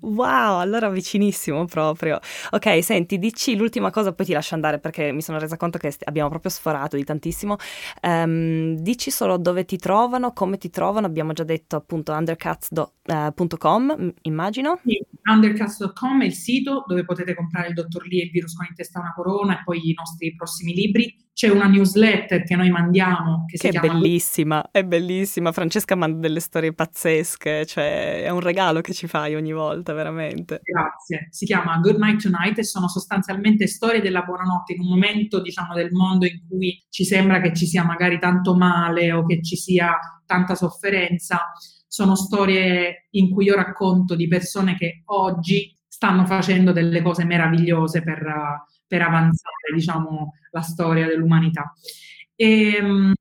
Wow, 0.02 0.60
allora 0.60 0.90
vicinissimo 0.90 1.66
proprio. 1.66 2.20
Ok, 2.52 2.84
senti, 2.84 3.20
dici 3.20 3.56
l'ultima 3.56 3.92
cosa, 3.92 4.14
poi 4.14 4.26
ti 4.26 4.34
lascio 4.34 4.56
andare 4.56 4.80
perché 4.80 5.12
mi 5.12 5.22
sono 5.22 5.38
resa 5.38 5.58
conto 5.58 5.78
che 5.78 5.94
abbiamo 6.06 6.30
proprio 6.30 6.50
sforato 6.50 6.96
di 6.96 7.04
tantissimo. 7.04 7.58
Um, 8.02 8.76
dici 8.78 9.12
solo 9.12 9.38
dove 9.38 9.66
ti 9.66 9.78
trovano, 9.78 10.34
come 10.34 10.58
ti 10.58 10.72
trovano. 10.72 11.06
Abbiamo 11.06 11.34
già 11.34 11.44
detto 11.44 11.76
appunto 11.76 12.14
undercats.com, 12.14 13.92
eh, 13.92 14.14
immagino. 14.24 14.80
Sì, 14.84 15.00
undercats.com 15.24 16.22
è 16.24 16.26
il 16.26 16.34
sito 16.34 16.84
dove 16.88 17.06
potete 17.06 17.36
comprare 17.36 17.68
il 17.68 17.74
dottor 17.76 18.08
Lee 18.08 18.22
e 18.22 18.26
il 18.26 18.32
virus 18.32 18.56
con 18.56 18.66
in 18.68 18.76
testa 18.76 19.00
una 19.00 19.14
corona 19.14 19.60
e 19.60 19.64
poi 19.64 19.90
i 19.90 19.94
nostri 19.96 20.34
prossimi 20.36 20.74
libri 20.74 21.16
c'è 21.36 21.50
una 21.50 21.68
newsletter 21.68 22.44
che 22.44 22.56
noi 22.56 22.70
mandiamo 22.70 23.44
che, 23.46 23.58
che 23.58 23.68
è 23.68 23.72
chiama... 23.72 24.00
bellissima, 24.00 24.70
è 24.72 24.86
bellissima. 24.86 25.52
Francesca 25.52 25.94
manda 25.94 26.18
delle 26.18 26.40
storie 26.40 26.72
pazzesche, 26.72 27.66
cioè 27.66 28.15
è 28.24 28.30
un 28.30 28.40
regalo 28.40 28.82
che 28.82 28.94
ci 28.94 29.08
fai 29.08 29.36
ogni 29.36 29.54
volta, 29.54 29.94
veramente. 29.94 30.62
Grazie. 30.64 31.28
Si 31.32 31.46
chiama 31.46 31.78
Good 31.78 31.98
Night 31.98 32.22
Tonight 32.22 32.58
e 32.58 32.64
sono 32.64 32.88
sostanzialmente 32.88 33.68
storie 33.68 34.02
della 34.02 34.22
buonanotte 34.22 34.74
in 34.74 34.82
un 34.82 34.88
momento, 34.88 35.42
diciamo, 35.42 35.74
del 35.74 35.92
mondo 35.92 36.26
in 36.26 36.42
cui 36.48 36.84
ci 36.90 37.06
sembra 37.06 37.42
che 37.42 37.54
ci 37.54 37.66
sia 37.66 37.84
magari 37.84 38.20
tanto 38.20 38.56
male 38.56 39.12
o 39.12 39.26
che 39.26 39.42
ci 39.42 39.56
sia 39.56 39.98
tanta 40.26 40.56
sofferenza. 40.56 41.52
Sono 41.88 42.16
storie 42.16 43.08
in 43.12 43.30
cui 43.30 43.46
io 43.46 43.56
racconto 43.56 44.16
di 44.16 44.28
persone 44.28 44.76
che 44.76 45.04
oggi 45.06 45.74
stanno 45.88 46.26
facendo 46.26 46.72
delle 46.72 47.02
cose 47.02 47.24
meravigliose 47.26 48.02
per 48.04 48.66
per 48.88 49.02
avanzare, 49.02 49.74
diciamo, 49.74 50.34
la 50.52 50.62
storia 50.62 51.08
dell'umanità. 51.08 51.74
E, 52.36 52.76
ehm, 52.76 53.14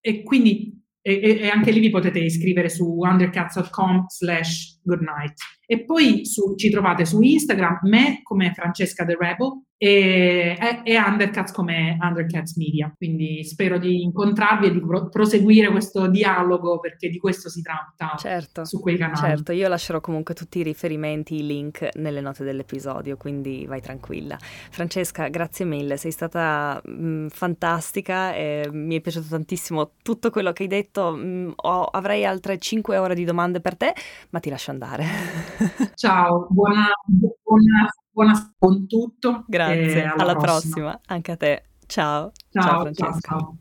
e 0.00 0.22
quindi 0.22 0.81
e, 1.02 1.40
e, 1.40 1.48
anche 1.48 1.72
lì 1.72 1.80
vi 1.80 1.90
potete 1.90 2.20
iscrivere 2.20 2.68
su 2.68 2.86
undercats.com 2.86 4.06
slash 4.06 4.80
goodnight. 4.82 5.34
E 5.66 5.84
poi 5.84 6.24
su, 6.24 6.54
ci 6.54 6.70
trovate 6.70 7.04
su 7.04 7.20
Instagram 7.20 7.80
me 7.82 8.20
come 8.22 8.52
Francesca 8.54 9.04
The 9.04 9.16
Rebel 9.18 9.64
e, 9.84 10.56
e, 10.84 10.96
Undercats 10.96 11.50
come 11.50 11.98
Undercats 12.00 12.56
Media. 12.56 12.92
Quindi 12.96 13.42
spero 13.42 13.78
di 13.78 14.04
incontrarvi 14.04 14.66
e 14.66 14.70
di 14.70 14.80
pro- 14.80 15.08
proseguire 15.08 15.72
questo 15.72 16.06
dialogo 16.06 16.78
perché 16.78 17.08
di 17.08 17.18
questo 17.18 17.48
si 17.48 17.62
tratta 17.62 18.14
certo, 18.16 18.64
su 18.64 18.78
quei 18.78 18.96
canali. 18.96 19.16
Certo, 19.16 19.50
io 19.50 19.66
lascerò 19.66 20.00
comunque 20.00 20.34
tutti 20.34 20.60
i 20.60 20.62
riferimenti, 20.62 21.34
i 21.34 21.44
link 21.44 21.88
nelle 21.96 22.20
note 22.20 22.44
dell'episodio, 22.44 23.16
quindi 23.16 23.66
vai 23.66 23.80
tranquilla. 23.80 24.36
Francesca, 24.38 25.26
grazie 25.26 25.64
mille, 25.64 25.96
sei 25.96 26.12
stata 26.12 26.80
mh, 26.84 27.04
mm, 27.04 27.26
fantastica 27.26 28.34
e 28.34 28.68
mi 28.70 28.94
è 28.94 29.00
piaciuto 29.00 29.26
tantissimo 29.30 29.94
tutto 30.04 30.30
quello 30.30 30.52
che 30.52 30.62
hai 30.62 30.68
detto. 30.68 31.10
Mh, 31.10 31.26
mm, 31.26 31.50
ho, 31.56 31.84
avrei 31.86 32.24
altre 32.24 32.58
5 32.58 32.98
ore 32.98 33.16
di 33.16 33.24
domande 33.24 33.60
per 33.60 33.76
te, 33.76 33.92
ma 34.30 34.38
ti 34.38 34.48
lascio 34.48 34.70
andare. 34.70 35.04
Ciao, 35.96 36.46
buona, 36.48 36.86
buona 37.42 37.90
buona 38.12 38.54
con 38.58 38.86
tutto. 38.86 39.44
Grazie, 39.46 40.04
alla, 40.04 40.22
alla 40.22 40.36
prossima. 40.36 40.74
prossima. 40.74 41.00
Anche 41.06 41.32
a 41.32 41.36
te. 41.36 41.64
Ciao. 41.86 42.32
Ciao, 42.50 42.62
ciao 42.62 42.80
Francesca. 42.80 43.18
Ciao, 43.20 43.38
ciao. 43.38 43.56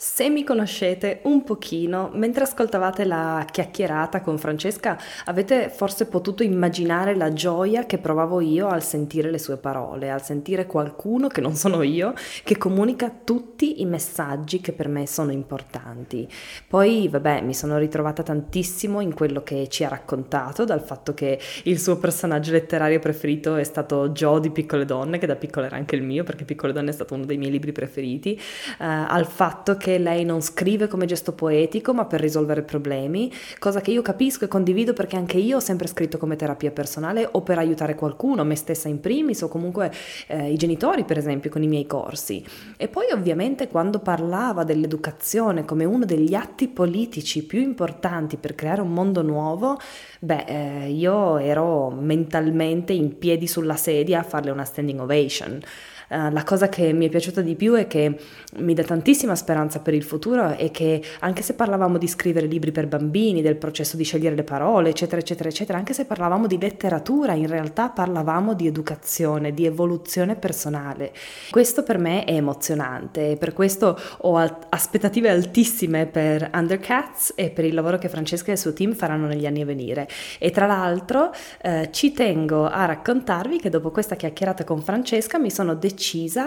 Se 0.00 0.28
mi 0.28 0.44
conoscete 0.44 1.22
un 1.24 1.42
pochino, 1.42 2.08
mentre 2.14 2.44
ascoltavate 2.44 3.04
la 3.04 3.44
chiacchierata 3.50 4.20
con 4.20 4.38
Francesca, 4.38 4.96
avete 5.24 5.70
forse 5.70 6.06
potuto 6.06 6.44
immaginare 6.44 7.16
la 7.16 7.32
gioia 7.32 7.84
che 7.84 7.98
provavo 7.98 8.40
io 8.40 8.68
al 8.68 8.84
sentire 8.84 9.28
le 9.28 9.40
sue 9.40 9.56
parole, 9.56 10.08
al 10.08 10.22
sentire 10.22 10.66
qualcuno 10.66 11.26
che 11.26 11.40
non 11.40 11.56
sono 11.56 11.82
io, 11.82 12.14
che 12.44 12.56
comunica 12.56 13.12
tutti 13.24 13.80
i 13.80 13.86
messaggi 13.86 14.60
che 14.60 14.70
per 14.70 14.86
me 14.86 15.04
sono 15.08 15.32
importanti. 15.32 16.28
Poi, 16.68 17.08
vabbè, 17.08 17.42
mi 17.42 17.52
sono 17.52 17.76
ritrovata 17.76 18.22
tantissimo 18.22 19.00
in 19.00 19.12
quello 19.12 19.42
che 19.42 19.66
ci 19.66 19.82
ha 19.82 19.88
raccontato, 19.88 20.64
dal 20.64 20.80
fatto 20.80 21.12
che 21.12 21.40
il 21.64 21.80
suo 21.80 21.96
personaggio 21.98 22.52
letterario 22.52 23.00
preferito 23.00 23.56
è 23.56 23.64
stato 23.64 24.10
Joe 24.10 24.38
di 24.38 24.50
Piccole 24.50 24.84
Donne, 24.84 25.18
che 25.18 25.26
da 25.26 25.34
piccola 25.34 25.66
era 25.66 25.74
anche 25.74 25.96
il 25.96 26.02
mio, 26.02 26.22
perché 26.22 26.44
Piccole 26.44 26.72
Donne 26.72 26.90
è 26.90 26.94
stato 26.94 27.14
uno 27.14 27.24
dei 27.24 27.36
miei 27.36 27.50
libri 27.50 27.72
preferiti, 27.72 28.34
eh, 28.36 28.84
al 28.84 29.26
fatto 29.26 29.76
che 29.76 29.86
che 29.88 29.96
lei 29.96 30.22
non 30.22 30.42
scrive 30.42 30.86
come 30.86 31.06
gesto 31.06 31.32
poetico 31.32 31.94
ma 31.94 32.04
per 32.04 32.20
risolvere 32.20 32.60
problemi, 32.60 33.32
cosa 33.58 33.80
che 33.80 33.90
io 33.90 34.02
capisco 34.02 34.44
e 34.44 34.48
condivido 34.48 34.92
perché 34.92 35.16
anche 35.16 35.38
io 35.38 35.56
ho 35.56 35.60
sempre 35.60 35.88
scritto 35.88 36.18
come 36.18 36.36
terapia 36.36 36.70
personale 36.70 37.26
o 37.32 37.40
per 37.40 37.56
aiutare 37.56 37.94
qualcuno, 37.94 38.44
me 38.44 38.54
stessa 38.54 38.88
in 38.88 39.00
primis 39.00 39.40
o 39.40 39.48
comunque 39.48 39.90
eh, 40.26 40.52
i 40.52 40.56
genitori 40.56 41.04
per 41.04 41.16
esempio 41.16 41.48
con 41.48 41.62
i 41.62 41.68
miei 41.68 41.86
corsi. 41.86 42.44
E 42.76 42.88
poi 42.88 43.10
ovviamente 43.12 43.68
quando 43.68 44.00
parlava 44.00 44.62
dell'educazione 44.62 45.64
come 45.64 45.86
uno 45.86 46.04
degli 46.04 46.34
atti 46.34 46.68
politici 46.68 47.46
più 47.46 47.62
importanti 47.62 48.36
per 48.36 48.54
creare 48.54 48.82
un 48.82 48.92
mondo 48.92 49.22
nuovo, 49.22 49.78
beh, 50.20 50.44
eh, 50.84 50.90
io 50.90 51.38
ero 51.38 51.88
mentalmente 51.88 52.92
in 52.92 53.16
piedi 53.16 53.46
sulla 53.46 53.76
sedia 53.76 54.20
a 54.20 54.22
farle 54.22 54.50
una 54.50 54.64
standing 54.64 55.00
ovation. 55.00 55.62
Uh, 56.08 56.32
la 56.32 56.42
cosa 56.42 56.70
che 56.70 56.94
mi 56.94 57.06
è 57.06 57.10
piaciuta 57.10 57.42
di 57.42 57.54
più 57.54 57.74
è 57.74 57.86
che 57.86 58.18
mi 58.56 58.72
dà 58.72 58.82
tantissima 58.82 59.34
speranza 59.34 59.80
per 59.80 59.92
il 59.92 60.02
futuro 60.02 60.56
è 60.56 60.70
che 60.70 61.02
anche 61.18 61.42
se 61.42 61.52
parlavamo 61.52 61.98
di 61.98 62.08
scrivere 62.08 62.46
libri 62.46 62.72
per 62.72 62.86
bambini, 62.86 63.42
del 63.42 63.56
processo 63.56 63.98
di 63.98 64.04
scegliere 64.04 64.34
le 64.34 64.42
parole, 64.42 64.88
eccetera, 64.88 65.20
eccetera, 65.20 65.50
eccetera, 65.50 65.76
anche 65.76 65.92
se 65.92 66.06
parlavamo 66.06 66.46
di 66.46 66.58
letteratura, 66.58 67.34
in 67.34 67.46
realtà 67.46 67.90
parlavamo 67.90 68.54
di 68.54 68.66
educazione, 68.66 69.52
di 69.52 69.66
evoluzione 69.66 70.34
personale. 70.36 71.12
Questo 71.50 71.82
per 71.82 71.98
me 71.98 72.24
è 72.24 72.32
emozionante 72.32 73.32
e 73.32 73.36
per 73.36 73.52
questo 73.52 73.98
ho 74.18 74.36
aspettative 74.70 75.28
altissime 75.28 76.06
per 76.06 76.48
Undercats 76.54 77.34
e 77.36 77.50
per 77.50 77.66
il 77.66 77.74
lavoro 77.74 77.98
che 77.98 78.08
Francesca 78.08 78.48
e 78.48 78.52
il 78.52 78.58
suo 78.58 78.72
team 78.72 78.94
faranno 78.94 79.26
negli 79.26 79.44
anni 79.44 79.60
a 79.60 79.66
venire. 79.66 80.08
E 80.38 80.50
tra 80.52 80.64
l'altro 80.64 81.32
eh, 81.60 81.90
ci 81.92 82.12
tengo 82.12 82.66
a 82.66 82.86
raccontarvi 82.86 83.60
che 83.60 83.68
dopo 83.68 83.90
questa 83.90 84.16
chiacchierata 84.16 84.64
con 84.64 84.80
Francesca 84.80 85.38
mi 85.38 85.50
sono 85.50 85.74
decisa 85.74 85.96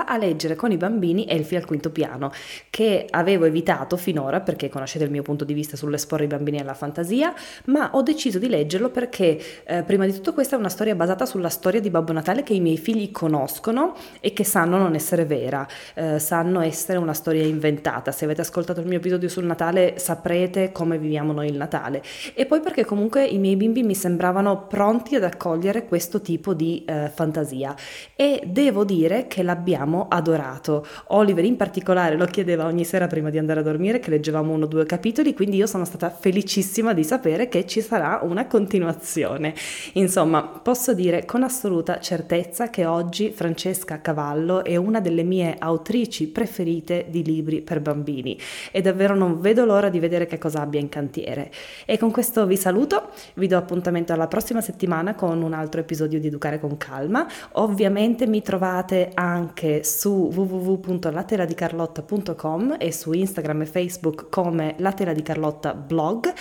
a 0.06 0.18
leggere 0.18 0.56
con 0.56 0.72
i 0.72 0.78
bambini 0.78 1.26
Elfi 1.28 1.56
al 1.56 1.66
quinto 1.66 1.92
piano, 1.92 2.32
che 2.70 3.06
avevo 3.10 3.46
evitato 3.46 3.98
finora 3.98 4.40
perché 4.40 4.70
conoscete 4.70 5.04
il 5.04 5.12
mio 5.12 5.22
punto 5.22 5.44
di 5.44 5.54
vista 5.54 5.76
sull'esporre 5.76 6.24
i 6.24 6.28
bambini 6.28 6.60
alla 6.60 6.74
fantasia, 6.74 7.34
ma 7.66 7.92
ho 7.94 8.02
deciso 8.02 8.40
di 8.40 8.48
leggerlo 8.48 8.90
perché 8.90 9.40
eh, 9.66 9.84
prima 9.84 10.06
di 10.06 10.14
tutto 10.14 10.34
questa 10.34 10.56
è 10.56 10.60
una 10.60 10.70
storia 10.70 10.96
basata 10.96 11.26
sulla 11.26 11.50
storia 11.50 11.80
di 11.80 11.90
Babbo 11.90 12.14
Natale 12.14 12.44
che 12.44 12.54
i 12.54 12.60
miei 12.60 12.78
figli 12.78 13.12
conoscono 13.12 13.96
e 14.20 14.34
che 14.34 14.44
sanno 14.44 14.78
non 14.78 14.96
essere 14.96 15.26
vera, 15.26 15.68
eh, 15.94 16.20
sanno 16.20 16.62
essere 16.62 16.98
una 16.98 17.14
storia 17.14 17.46
inventata. 17.46 18.12
Se 18.12 18.26
avete 18.26 18.42
ascoltato 18.42 18.80
il 18.80 18.88
mio 18.88 18.98
episodio 18.98 19.30
sul 19.30 19.46
Natale 19.46 19.96
saprete 19.98 20.72
come 20.72 20.98
viviamo 20.98 21.34
noi 21.34 21.48
il 21.48 21.56
Natale. 21.56 22.02
E 22.34 22.46
poi 22.46 22.62
perché 22.62 22.86
comunque 22.86 23.26
i 23.26 23.38
miei 23.38 23.56
bimbi 23.56 23.84
mi 23.84 23.96
sembravano 23.96 24.68
pronti 24.68 25.16
ad 25.16 25.24
accogliere 25.24 25.86
questo 25.86 26.22
tipo 26.22 26.54
di 26.54 26.84
eh, 26.86 27.12
fantasia 27.14 27.76
e 28.16 28.42
devo 28.46 28.84
dire 28.84 29.28
che 29.28 29.41
l'abbiamo 29.44 30.08
adorato. 30.10 30.86
Oliver 31.08 31.46
in 31.46 31.56
particolare 31.56 32.16
lo 32.16 32.26
chiedeva 32.26 32.66
ogni 32.66 32.86
sera 32.86 33.08
prima 33.08 33.30
di 33.30 33.38
andare 33.38 33.60
a 33.60 33.64
dormire 33.64 34.00
che 34.00 34.10
leggevamo 34.10 34.54
uno 34.54 34.66
o 34.66 34.68
due 34.68 34.86
capitoli, 34.86 35.34
quindi 35.34 35.58
io 35.58 35.68
sono 35.68 35.86
stata 35.86 36.10
felicissima 36.10 36.94
di 36.94 37.04
sapere 37.04 37.48
che 37.48 37.66
ci 37.66 37.82
sarà 37.82 38.20
una 38.24 38.48
continuazione. 38.48 39.54
Insomma, 39.94 40.44
posso 40.44 40.94
dire 40.94 41.26
con 41.26 41.44
assoluta 41.44 42.00
certezza 42.00 42.70
che 42.70 42.86
oggi 42.86 43.32
Francesca 43.32 44.02
Cavallo 44.02 44.64
è 44.64 44.76
una 44.76 45.00
delle 45.00 45.24
mie 45.24 45.56
autrici 45.58 46.28
preferite 46.28 47.06
di 47.10 47.24
libri 47.24 47.62
per 47.62 47.82
bambini 47.82 48.38
e 48.72 48.82
davvero 48.82 49.16
non 49.16 49.40
vedo 49.40 49.66
l'ora 49.66 49.90
di 49.90 50.00
vedere 50.00 50.26
che 50.26 50.38
cosa 50.38 50.62
abbia 50.62 50.80
in 50.80 50.90
cantiere. 50.90 51.52
E 51.86 51.98
con 51.98 52.12
questo 52.12 52.46
vi 52.46 52.58
saluto, 52.58 53.10
vi 53.36 53.48
do 53.48 53.58
appuntamento 53.58 54.14
alla 54.14 54.28
prossima 54.28 54.62
settimana 54.62 55.16
con 55.16 55.42
un 55.42 55.54
altro 55.54 55.82
episodio 55.82 56.20
di 56.20 56.28
Educare 56.28 56.60
con 56.60 56.78
Calma. 56.78 57.28
Ovviamente 57.54 58.28
mi 58.28 58.42
trovate 58.42 59.12
anche 59.32 59.84
su 59.84 60.30
www.lateradicarlotta.com 60.34 62.78
e 62.80 62.92
su 62.92 63.14
Instagram 63.14 63.62
e 63.62 63.66
Facebook 63.66 64.30
come 64.30 64.76
Latera 64.78 65.14
di 65.14 65.22
Carlotta 65.22 65.74
blog 65.74 66.34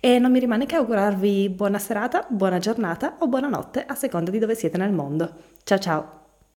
e 0.00 0.18
non 0.18 0.30
mi 0.30 0.38
rimane 0.38 0.66
che 0.66 0.76
augurarvi 0.76 1.48
buona 1.50 1.78
serata, 1.78 2.26
buona 2.28 2.58
giornata 2.58 3.16
o 3.18 3.28
buonanotte 3.28 3.84
a 3.84 3.94
seconda 3.94 4.30
di 4.30 4.38
dove 4.38 4.54
siete 4.54 4.78
nel 4.78 4.92
mondo. 4.92 5.32
Ciao 5.64 5.78
ciao! 5.78 6.25